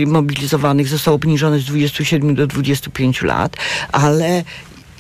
mobilizowanych 0.07 0.89
został 0.89 1.15
obniżony 1.15 1.61
z 1.61 1.65
27 1.65 2.35
do 2.35 2.47
25 2.47 3.23
lat, 3.23 3.57
ale 3.93 4.45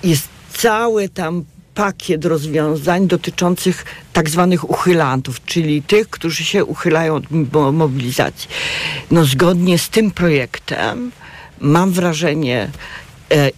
jest 0.04 0.28
cały 0.52 1.08
tam 1.08 1.44
pakiet 1.74 2.24
rozwiązań 2.24 3.06
dotyczących 3.06 3.84
tak 4.12 4.30
zwanych 4.30 4.70
uchylantów, 4.70 5.44
czyli 5.44 5.82
tych, 5.82 6.10
którzy 6.10 6.44
się 6.44 6.64
uchylają 6.64 7.14
od 7.14 7.24
mobilizacji. 7.72 8.48
No 9.10 9.24
zgodnie 9.24 9.78
z 9.78 9.88
tym 9.88 10.10
projektem 10.10 11.10
mam 11.60 11.92
wrażenie 11.92 12.70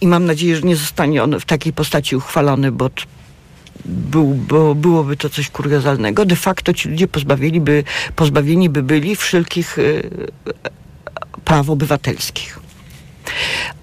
i 0.01 0.07
mam 0.07 0.25
nadzieję, 0.25 0.55
że 0.55 0.61
nie 0.61 0.75
zostanie 0.75 1.23
on 1.23 1.39
w 1.39 1.45
takiej 1.45 1.73
postaci 1.73 2.15
uchwalony, 2.15 2.71
bo 2.71 2.89
był, 3.85 4.25
bo 4.25 4.75
byłoby 4.75 5.17
to 5.17 5.29
coś 5.29 5.49
kuriozalnego. 5.49 6.25
De 6.25 6.35
facto 6.35 6.73
ci 6.73 6.89
ludzie 6.89 7.07
pozbawieni 8.15 8.69
by 8.69 8.83
byli 8.83 9.15
wszelkich 9.15 9.79
y, 9.79 10.09
praw 11.45 11.69
obywatelskich. 11.69 12.59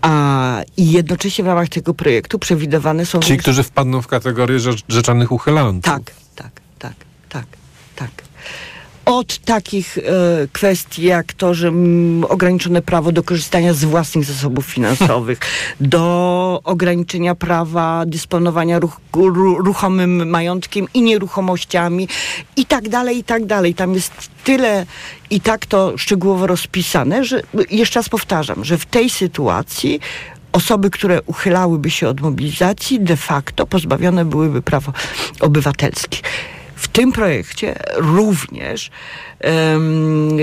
A, 0.03 0.63
I 0.77 0.91
jednocześnie 0.91 1.45
w 1.45 1.47
ramach 1.47 1.69
tego 1.69 1.95
projektu 1.95 2.39
przewidywane 2.39 3.07
są... 3.07 3.21
Ci, 3.21 3.37
którzy 3.37 3.63
wpadną 3.63 4.03
w 4.03 4.07
kategorię 4.07 4.59
rzeczonych 4.89 5.33
uchylantów. 5.33 5.93
Tak, 5.93 6.13
tak, 6.37 6.53
tak, 6.79 6.95
tak, 7.29 7.47
tak 7.97 8.30
od 9.11 9.39
takich 9.39 9.99
e, 9.99 10.03
kwestii 10.53 11.03
jak 11.03 11.33
to, 11.33 11.55
że 11.55 11.69
m, 11.69 12.25
ograniczone 12.29 12.83
prawo 12.83 13.13
do 13.13 13.23
korzystania 13.23 13.75
z 13.75 13.85
własnych 13.85 14.25
zasobów 14.25 14.67
finansowych, 14.67 15.39
do 15.81 16.61
ograniczenia 16.65 17.35
prawa 17.35 18.05
dysponowania 18.07 18.79
ruch, 18.79 19.01
ruchomym 19.59 20.29
majątkiem 20.29 20.87
i 20.95 21.03
nieruchomościami 21.03 22.09
i 22.57 22.67
tak 22.67 22.89
dalej, 22.89 23.19
i 23.19 23.25
tak 23.25 23.47
dalej. 23.47 23.75
Tam 23.75 23.95
jest 23.95 24.13
tyle 24.45 24.87
i 25.31 25.41
tak 25.41 25.67
to 25.67 25.99
szczegółowo 25.99 26.47
rozpisane, 26.47 27.25
że 27.25 27.43
jeszcze 27.71 27.99
raz 27.99 28.09
powtarzam, 28.09 28.65
że 28.65 28.79
w 28.79 28.87
tej 28.87 29.11
sytuacji 29.11 30.01
osoby, 30.53 30.91
które 30.91 31.23
uchylałyby 31.23 31.91
się 31.91 32.09
od 32.09 32.21
mobilizacji, 32.21 33.01
de 33.01 33.17
facto 33.17 33.67
pozbawione 33.67 34.25
byłyby 34.25 34.63
praw 34.63 34.85
obywatelskich. 35.41 36.23
W 36.81 36.89
tym 36.89 37.13
projekcie 37.13 37.75
również 37.97 38.91
um, 39.45 40.39
e, 40.39 40.43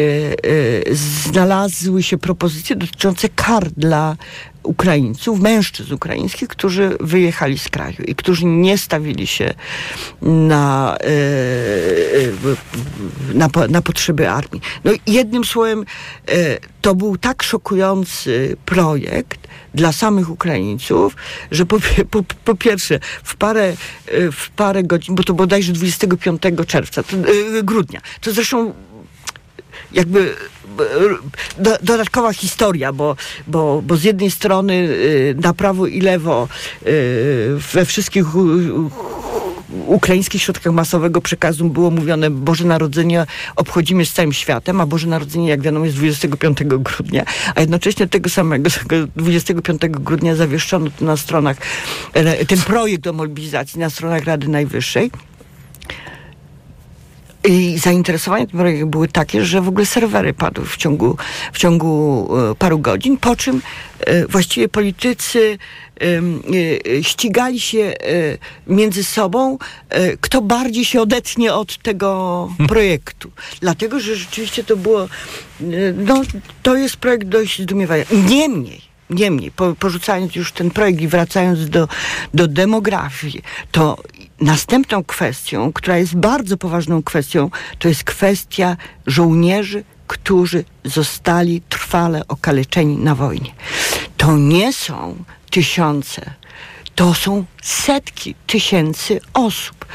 e, 0.89 0.95
znalazły 0.95 2.03
się 2.03 2.17
propozycje 2.17 2.75
dotyczące 2.75 3.29
kar 3.29 3.71
dla 3.71 4.15
Ukraińców, 4.63 5.39
mężczyzn 5.39 5.93
ukraińskich, 5.93 6.47
którzy 6.47 6.97
wyjechali 6.99 7.59
z 7.59 7.69
kraju 7.69 8.03
i 8.07 8.15
którzy 8.15 8.45
nie 8.45 8.77
stawili 8.77 9.27
się 9.27 9.53
na, 10.21 10.97
e, 10.97 11.09
na, 13.33 13.49
na 13.69 13.81
potrzeby 13.81 14.29
armii. 14.29 14.61
No 14.83 14.91
jednym 15.07 15.45
słowem, 15.45 15.85
to 16.81 16.95
był 16.95 17.17
tak 17.17 17.43
szokujący 17.43 18.57
projekt 18.65 19.46
dla 19.76 19.91
samych 19.91 20.30
Ukraińców, 20.30 21.15
że 21.51 21.65
po, 21.65 21.78
po, 22.11 22.24
po 22.45 22.55
pierwsze 22.55 22.99
w 23.24 23.36
parę, 23.36 23.74
w 24.32 24.49
parę 24.49 24.84
godzin, 24.84 25.15
bo 25.15 25.24
to 25.24 25.34
bodajże 25.34 25.74
25 25.74 26.41
czerwca, 26.68 27.03
to, 27.03 27.18
grudnia, 27.63 28.01
to 28.22 28.32
zresztą 28.32 28.74
jakby 29.91 30.36
do, 31.57 31.78
dodatkowa 31.84 32.34
historia, 32.34 32.93
bo, 32.93 33.15
bo, 33.47 33.82
bo 33.82 33.97
z 33.97 34.03
jednej 34.03 34.32
strony 34.32 34.74
y, 34.74 35.36
na 35.41 35.53
prawo 35.53 35.88
i 35.88 36.01
lewo 36.01 36.47
y, 36.88 37.57
we 37.74 37.86
wszystkich 37.86 38.26
ukraińskich 39.86 40.41
środkach 40.41 40.73
masowego 40.73 41.21
przekazu 41.21 41.69
było 41.69 41.91
mówione 41.91 42.30
Boże 42.30 42.65
Narodzenie 42.65 43.25
obchodzimy 43.55 44.05
z 44.05 44.13
całym 44.13 44.34
światem, 44.34 44.82
a 44.82 44.86
Boże 44.86 45.07
Narodzenie, 45.07 45.49
jak 45.49 45.61
wiadomo, 45.61 45.86
jest 45.86 45.97
25 45.97 46.57
grudnia, 46.63 47.25
a 47.55 47.61
jednocześnie 47.61 48.07
tego 48.07 48.30
samego 48.30 48.69
25 49.15 49.82
grudnia 49.89 50.36
zawieszczono 50.36 50.88
na 51.01 51.17
stronach 51.17 51.57
ten 52.47 52.61
projekt 52.61 53.07
o 53.07 53.13
mobilizacji 53.13 53.80
na 53.80 53.89
stronach 53.89 54.23
Rady 54.23 54.47
Najwyższej. 54.47 55.11
I 57.47 57.77
zainteresowania 57.77 58.45
tym 58.45 58.59
projektem 58.59 58.89
były 58.89 59.07
takie, 59.07 59.45
że 59.45 59.61
w 59.61 59.67
ogóle 59.67 59.85
serwery 59.85 60.33
padły 60.33 60.65
w 60.65 60.77
ciągu, 60.77 61.17
w 61.53 61.57
ciągu 61.57 62.27
e, 62.51 62.55
paru 62.55 62.79
godzin, 62.79 63.17
po 63.17 63.35
czym 63.35 63.61
e, 63.99 64.27
właściwie 64.27 64.69
politycy 64.69 65.57
e, 66.01 67.03
ścigali 67.03 67.59
się 67.59 67.93
między 68.67 69.03
sobą, 69.03 69.57
kto 70.21 70.41
bardziej 70.41 70.85
się 70.85 71.01
odetnie 71.01 71.53
od 71.53 71.77
tego 71.77 72.47
hmm. 72.49 72.67
projektu. 72.67 73.31
Dlatego, 73.61 73.99
że 73.99 74.15
rzeczywiście 74.15 74.63
to 74.63 74.77
było, 74.77 75.07
no, 75.95 76.21
to 76.63 76.75
jest 76.75 76.97
projekt 76.97 77.27
dość 77.27 77.61
zdumiewający. 77.61 78.15
Niemniej, 78.15 78.81
Niemniej, 79.09 79.51
po, 79.51 79.75
porzucając 79.75 80.35
już 80.35 80.51
ten 80.51 80.71
projekt 80.71 81.01
i 81.01 81.07
wracając 81.07 81.69
do, 81.69 81.87
do 82.33 82.47
demografii, 82.47 83.41
to 83.71 83.97
następną 84.41 85.03
kwestią, 85.03 85.73
która 85.73 85.97
jest 85.97 86.15
bardzo 86.15 86.57
poważną 86.57 87.03
kwestią, 87.03 87.49
to 87.79 87.88
jest 87.88 88.03
kwestia 88.03 88.77
żołnierzy, 89.07 89.83
którzy 90.07 90.63
zostali 90.83 91.61
trwale 91.69 92.27
okaleczeni 92.27 92.97
na 92.97 93.15
wojnie. 93.15 93.51
To 94.17 94.38
nie 94.38 94.73
są 94.73 95.15
tysiące, 95.49 96.33
to 96.95 97.13
są 97.13 97.45
setki 97.61 98.35
tysięcy 98.47 99.19
osób. 99.33 99.85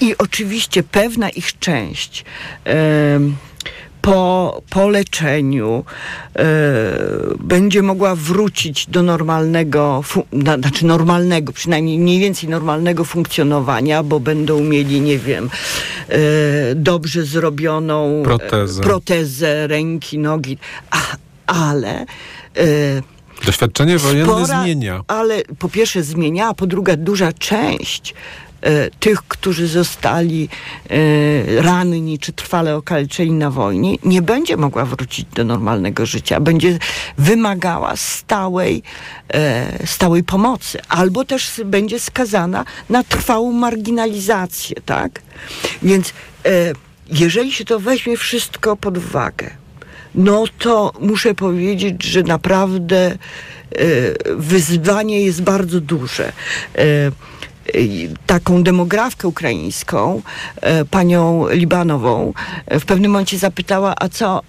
I 0.00 0.18
oczywiście 0.18 0.82
pewna 0.82 1.28
ich 1.28 1.58
część. 1.58 2.24
Yy, 2.64 2.72
po, 4.04 4.62
po 4.70 4.88
leczeniu 4.88 5.84
e, 6.36 6.44
będzie 7.40 7.82
mogła 7.82 8.14
wrócić 8.14 8.86
do 8.86 9.02
normalnego, 9.02 10.02
na, 10.32 10.58
znaczy 10.58 10.86
normalnego, 10.86 11.52
przynajmniej 11.52 11.98
mniej 11.98 12.20
więcej 12.20 12.48
normalnego 12.48 13.04
funkcjonowania, 13.04 14.02
bo 14.02 14.20
będą 14.20 14.60
mieli, 14.60 15.00
nie 15.00 15.18
wiem, 15.18 15.50
e, 16.08 16.18
dobrze 16.74 17.24
zrobioną 17.24 18.20
e, 18.20 18.24
protezę, 18.24 18.82
protezę 18.82 19.66
ręki, 19.66 20.18
nogi, 20.18 20.58
A, 20.90 20.98
ale 21.46 22.06
Doświadczenie 23.46 23.98
wojenne 23.98 24.44
spora, 24.44 24.62
zmienia. 24.62 25.02
Ale 25.06 25.42
po 25.58 25.68
pierwsze 25.68 26.02
zmienia, 26.02 26.48
a 26.48 26.54
po 26.54 26.66
drugie 26.66 26.96
duża 26.96 27.32
część 27.32 28.14
tych, 29.00 29.22
którzy 29.22 29.68
zostali 29.68 30.48
e, 30.90 31.62
ranni 31.62 32.18
czy 32.18 32.32
trwale 32.32 32.76
okaleczeni 32.76 33.32
na 33.32 33.50
wojnie, 33.50 33.96
nie 34.04 34.22
będzie 34.22 34.56
mogła 34.56 34.84
wrócić 34.84 35.26
do 35.34 35.44
normalnego 35.44 36.06
życia. 36.06 36.40
Będzie 36.40 36.78
wymagała 37.18 37.96
stałej, 37.96 38.82
e, 39.34 39.86
stałej 39.86 40.22
pomocy. 40.22 40.78
Albo 40.88 41.24
też 41.24 41.60
będzie 41.64 42.00
skazana 42.00 42.64
na 42.88 43.04
trwałą 43.04 43.52
marginalizację, 43.52 44.76
tak? 44.86 45.22
Więc 45.82 46.12
jeżeli 47.10 47.52
się 47.52 47.64
to 47.64 47.80
weźmie 47.80 48.16
wszystko 48.16 48.76
pod 48.76 48.98
uwagę, 48.98 49.50
no 50.14 50.44
to 50.58 50.92
muszę 51.00 51.34
powiedzieć, 51.34 52.04
że 52.04 52.22
naprawdę 52.22 53.18
wyzwanie 54.36 55.20
jest 55.20 55.42
bardzo 55.42 55.80
duże 55.80 56.32
taką 58.26 58.62
demografkę 58.62 59.28
ukraińską, 59.28 60.22
panią 60.90 61.48
Libanową, 61.50 62.32
w 62.70 62.84
pewnym 62.84 63.10
momencie 63.10 63.38
zapytała, 63.38 63.94
a 64.00 64.08
co 64.08 64.42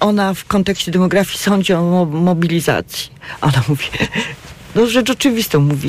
ona 0.00 0.34
w 0.34 0.44
kontekście 0.44 0.90
demografii 0.90 1.38
sądzi 1.38 1.72
o 1.72 2.04
mobilizacji. 2.04 3.10
Ona 3.40 3.62
mówi, 3.68 3.84
no 4.74 4.86
rzecz 4.86 5.10
oczywistą 5.10 5.60
mówi, 5.60 5.88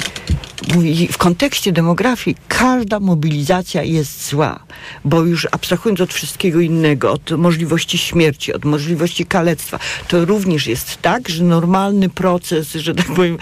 mówi, 0.76 1.08
w 1.08 1.18
kontekście 1.18 1.72
demografii 1.72 2.38
każda 2.48 3.00
mobilizacja 3.00 3.84
jest 3.84 4.30
zła, 4.30 4.60
bo 5.06 5.22
już 5.22 5.48
abstrahując 5.52 6.02
od 6.02 6.14
wszystkiego 6.14 6.60
innego, 6.60 7.12
od 7.12 7.32
możliwości 7.32 7.98
śmierci, 7.98 8.54
od 8.54 8.66
możliwości 8.66 9.26
kalectwa, 9.26 9.80
to 10.08 10.26
również 10.26 10.68
jest 10.68 11.02
tak, 11.02 11.30
że 11.30 11.44
normalny 11.44 12.10
proces, 12.10 12.74
że 12.74 12.96
tak 12.96 13.06
powiem, 13.06 13.38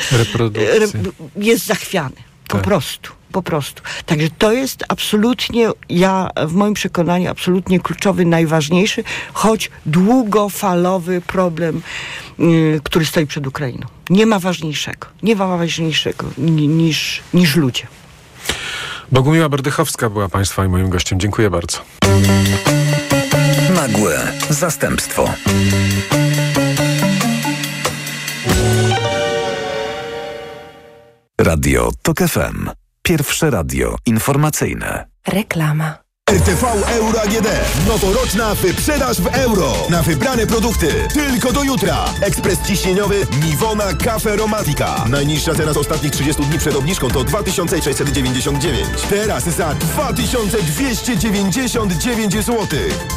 jest 1.36 1.66
zachwiany. 1.66 2.16
Po 2.48 2.58
tak. 2.58 2.66
prostu 2.66 3.16
po 3.32 3.41
prostu. 3.41 3.82
Także 4.05 4.28
to 4.38 4.51
jest 4.51 4.84
absolutnie, 4.88 5.69
ja 5.89 6.30
w 6.47 6.53
moim 6.53 6.73
przekonaniu, 6.73 7.32
absolutnie 7.32 7.80
kluczowy, 7.80 8.25
najważniejszy, 8.25 9.03
choć 9.34 9.71
długofalowy 9.86 11.21
problem, 11.21 11.82
yy, 12.39 12.82
który 12.84 13.05
stoi 13.05 13.28
przed 13.28 13.47
Ukrainą. 13.47 13.88
Nie 14.09 14.25
ma 14.25 14.39
ważniejszego, 14.39 15.07
nie 15.23 15.36
ma 15.36 15.57
ważniejszego 15.57 16.28
niż, 16.38 17.21
niż 17.34 17.55
ludzie. 17.55 17.88
Bogumiła 19.11 19.49
Berdychowska 19.49 20.09
była 20.09 20.30
Państwa 20.30 20.65
i 20.65 20.67
moim 20.67 20.89
gościem. 20.89 21.19
Dziękuję 21.19 21.49
bardzo. 21.49 21.78
Nagłe 23.75 24.32
zastępstwo. 24.49 25.34
Radio 31.38 31.91
TOK 32.01 32.19
FM. 32.19 32.87
Pierwsze 33.08 33.49
radio 33.49 33.95
informacyjne. 34.05 35.08
Reklama. 35.28 36.07
RTV 36.32 36.63
Euro 36.88 37.21
AGD. 37.21 37.47
Noworoczna 37.88 38.55
wyprzedaż 38.55 39.21
w 39.21 39.28
euro. 39.28 39.73
Na 39.89 40.03
wybrane 40.03 40.47
produkty. 40.47 40.88
Tylko 41.13 41.53
do 41.53 41.63
jutra. 41.63 42.05
Ekspres 42.21 42.59
ciśnieniowy 42.67 43.28
Niwona 43.45 43.93
Cafe 43.93 44.36
Romantica. 44.36 45.05
Najniższa 45.09 45.55
cena 45.55 45.73
z 45.73 45.78
ostatnich 45.78 46.11
30 46.11 46.43
dni 46.43 46.59
przed 46.59 46.75
obniżką 46.75 47.09
to 47.09 47.23
2699. 47.23 48.88
Teraz 49.09 49.43
za 49.43 49.73
2299 49.73 52.34
zł. 52.34 52.67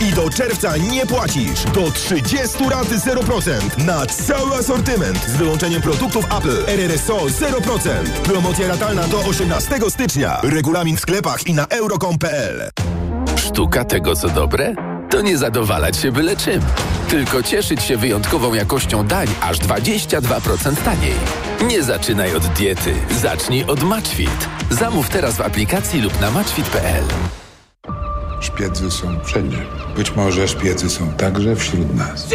I 0.01 0.13
do 0.13 0.31
czerwca 0.31 0.77
nie 0.77 1.07
płacisz. 1.07 1.63
Do 1.75 1.91
30 1.91 2.69
raty 2.71 2.97
0%. 2.97 3.85
Na 3.85 4.07
cały 4.07 4.57
asortyment. 4.57 5.19
Z 5.27 5.37
wyłączeniem 5.37 5.83
produktów 5.83 6.25
Apple. 6.39 6.65
RRSO 6.67 7.17
0%. 7.17 7.91
Promocja 8.25 8.69
ratalna 8.69 9.09
do 9.09 9.19
18 9.19 9.79
stycznia. 9.89 10.41
Regulamin 10.43 10.97
w 10.97 11.01
sklepach 11.01 11.47
i 11.47 11.55
na 11.55 11.67
euro.com.pl. 11.67 12.71
Sztuka 13.61 13.85
tego, 13.85 14.17
co 14.17 14.29
dobre? 14.29 14.75
To 15.11 15.23
nie 15.23 15.39
zadowalać 15.39 15.97
się 15.97 16.13
byle 16.13 16.37
czym, 16.37 16.61
tylko 17.09 17.43
cieszyć 17.43 17.83
się 17.83 17.97
wyjątkową 17.97 18.55
jakością 18.55 19.07
dań 19.07 19.27
aż 19.41 19.59
22% 19.59 20.77
taniej. 20.85 21.15
Nie 21.67 21.83
zaczynaj 21.83 22.37
od 22.37 22.47
diety, 22.47 22.95
zacznij 23.11 23.65
od 23.65 23.83
Matchfit. 23.83 24.49
Zamów 24.71 25.09
teraz 25.09 25.37
w 25.37 25.41
aplikacji 25.41 26.01
lub 26.01 26.21
na 26.21 26.31
matchfit.pl. 26.31 27.05
Szpiedzy 28.41 28.91
są 28.91 29.25
wszędzie. 29.25 29.59
Być 29.97 30.17
może 30.17 30.49
szpiedzy 30.49 30.91
są 30.91 31.13
także 31.13 31.57
wśród 31.57 31.95
nas. 31.95 32.29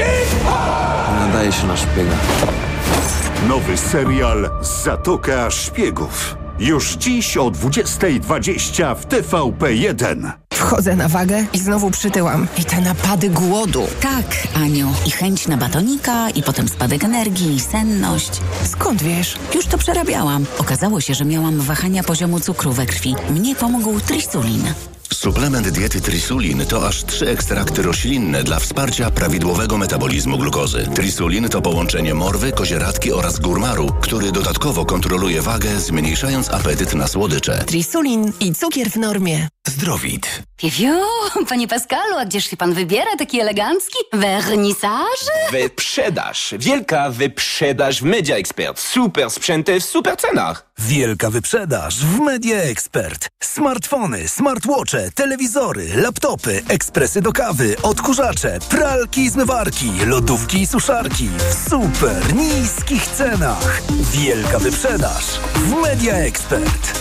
Nadaje 1.20 1.52
się 1.52 1.68
na 1.68 1.78
szpiega. 1.78 2.18
Nowy 3.48 3.78
serial 3.78 4.50
Zatoka 4.62 5.52
Szpiegów. 5.52 6.45
Już 6.60 6.96
dziś 6.96 7.38
o 7.38 7.52
20.20 7.52 8.96
w 8.96 9.08
TVP1. 9.08 10.32
Wchodzę 10.54 10.96
na 10.96 11.08
wagę 11.08 11.46
i 11.54 11.60
znowu 11.60 11.92
przytyłam. 11.92 12.48
I 12.58 12.66
te 12.66 12.82
napady 12.82 13.30
głodu. 13.30 13.84
Tak, 14.02 14.26
Aniu. 14.56 14.94
I 15.08 15.12
chęć 15.12 15.48
na 15.48 15.58
batonika, 15.58 16.30
i 16.30 16.44
potem 16.44 16.68
spadek 16.68 17.04
energii, 17.04 17.56
i 17.56 17.60
senność. 17.60 18.32
Skąd 18.64 19.04
wiesz? 19.04 19.38
Już 19.56 19.66
to 19.66 19.78
przerabiałam. 19.78 20.46
Okazało 20.58 21.02
się, 21.02 21.14
że 21.14 21.26
miałam 21.26 21.60
wahania 21.60 22.04
poziomu 22.04 22.40
cukru 22.40 22.74
we 22.74 22.86
krwi. 22.86 23.16
Mnie 23.30 23.56
pomógł 23.56 24.00
trisulin. 24.00 24.64
Suplement 25.16 25.70
diety 25.70 26.02
Trisulin 26.02 26.66
to 26.66 26.88
aż 26.88 27.04
trzy 27.04 27.30
ekstrakty 27.30 27.82
roślinne 27.82 28.44
dla 28.44 28.60
wsparcia 28.60 29.12
prawidłowego 29.12 29.78
metabolizmu 29.78 30.38
glukozy. 30.38 30.88
Trisulin 30.96 31.50
to 31.50 31.62
połączenie 31.62 32.14
morwy, 32.14 32.52
kozieradki 32.52 33.14
oraz 33.14 33.40
górmaru, 33.40 33.90
który 34.02 34.32
dodatkowo 34.32 34.86
kontroluje 34.86 35.42
wagę, 35.42 35.80
zmniejszając 35.80 36.50
apetyt 36.50 36.94
na 36.94 37.08
słodycze. 37.08 37.64
Trisulin 37.68 38.32
i 38.40 38.56
cukier 38.56 38.90
w 38.90 38.96
normie. 38.96 39.48
Zdrowit. 39.68 40.44
Piu, 40.58 40.94
panie 41.50 41.68
Pascalu, 41.68 42.16
a 42.18 42.26
gdzież 42.26 42.50
się 42.50 42.58
pan 42.58 42.74
wybiera 42.74 43.16
taki 43.18 43.40
elegancki? 43.40 43.98
Wernisaż? 44.14 45.20
Wyprzedaż. 45.52 46.54
Wielka 46.60 47.10
wyprzedaż 47.10 48.02
w 48.02 48.04
Media 48.04 48.36
Expert. 48.36 48.80
Super 48.80 49.30
sprzęty 49.30 49.80
w 49.80 49.86
super 49.86 50.18
cenach. 50.18 50.72
Wielka 50.80 51.30
wyprzedaż 51.30 52.00
w 52.00 52.20
Media 52.20 52.58
Expert. 52.58 53.28
Smartfony, 53.44 54.28
smartwatche, 54.28 55.12
telewizory, 55.12 55.88
laptopy, 55.96 56.64
ekspresy 56.70 57.22
do 57.22 57.34
kawy, 57.34 57.76
odkurzacze, 57.84 58.60
pralki 58.70 59.22
i 59.22 59.30
zmywarki, 59.30 59.92
lodówki 60.06 60.62
i 60.62 60.68
suszarki 60.68 61.30
w 61.30 61.70
super 61.70 62.36
niskich 62.36 63.08
cenach. 63.08 63.82
Wielka 64.12 64.60
wyprzedaż 64.60 65.26
w 65.56 65.82
Media 65.82 66.14
Expert. 66.14 67.00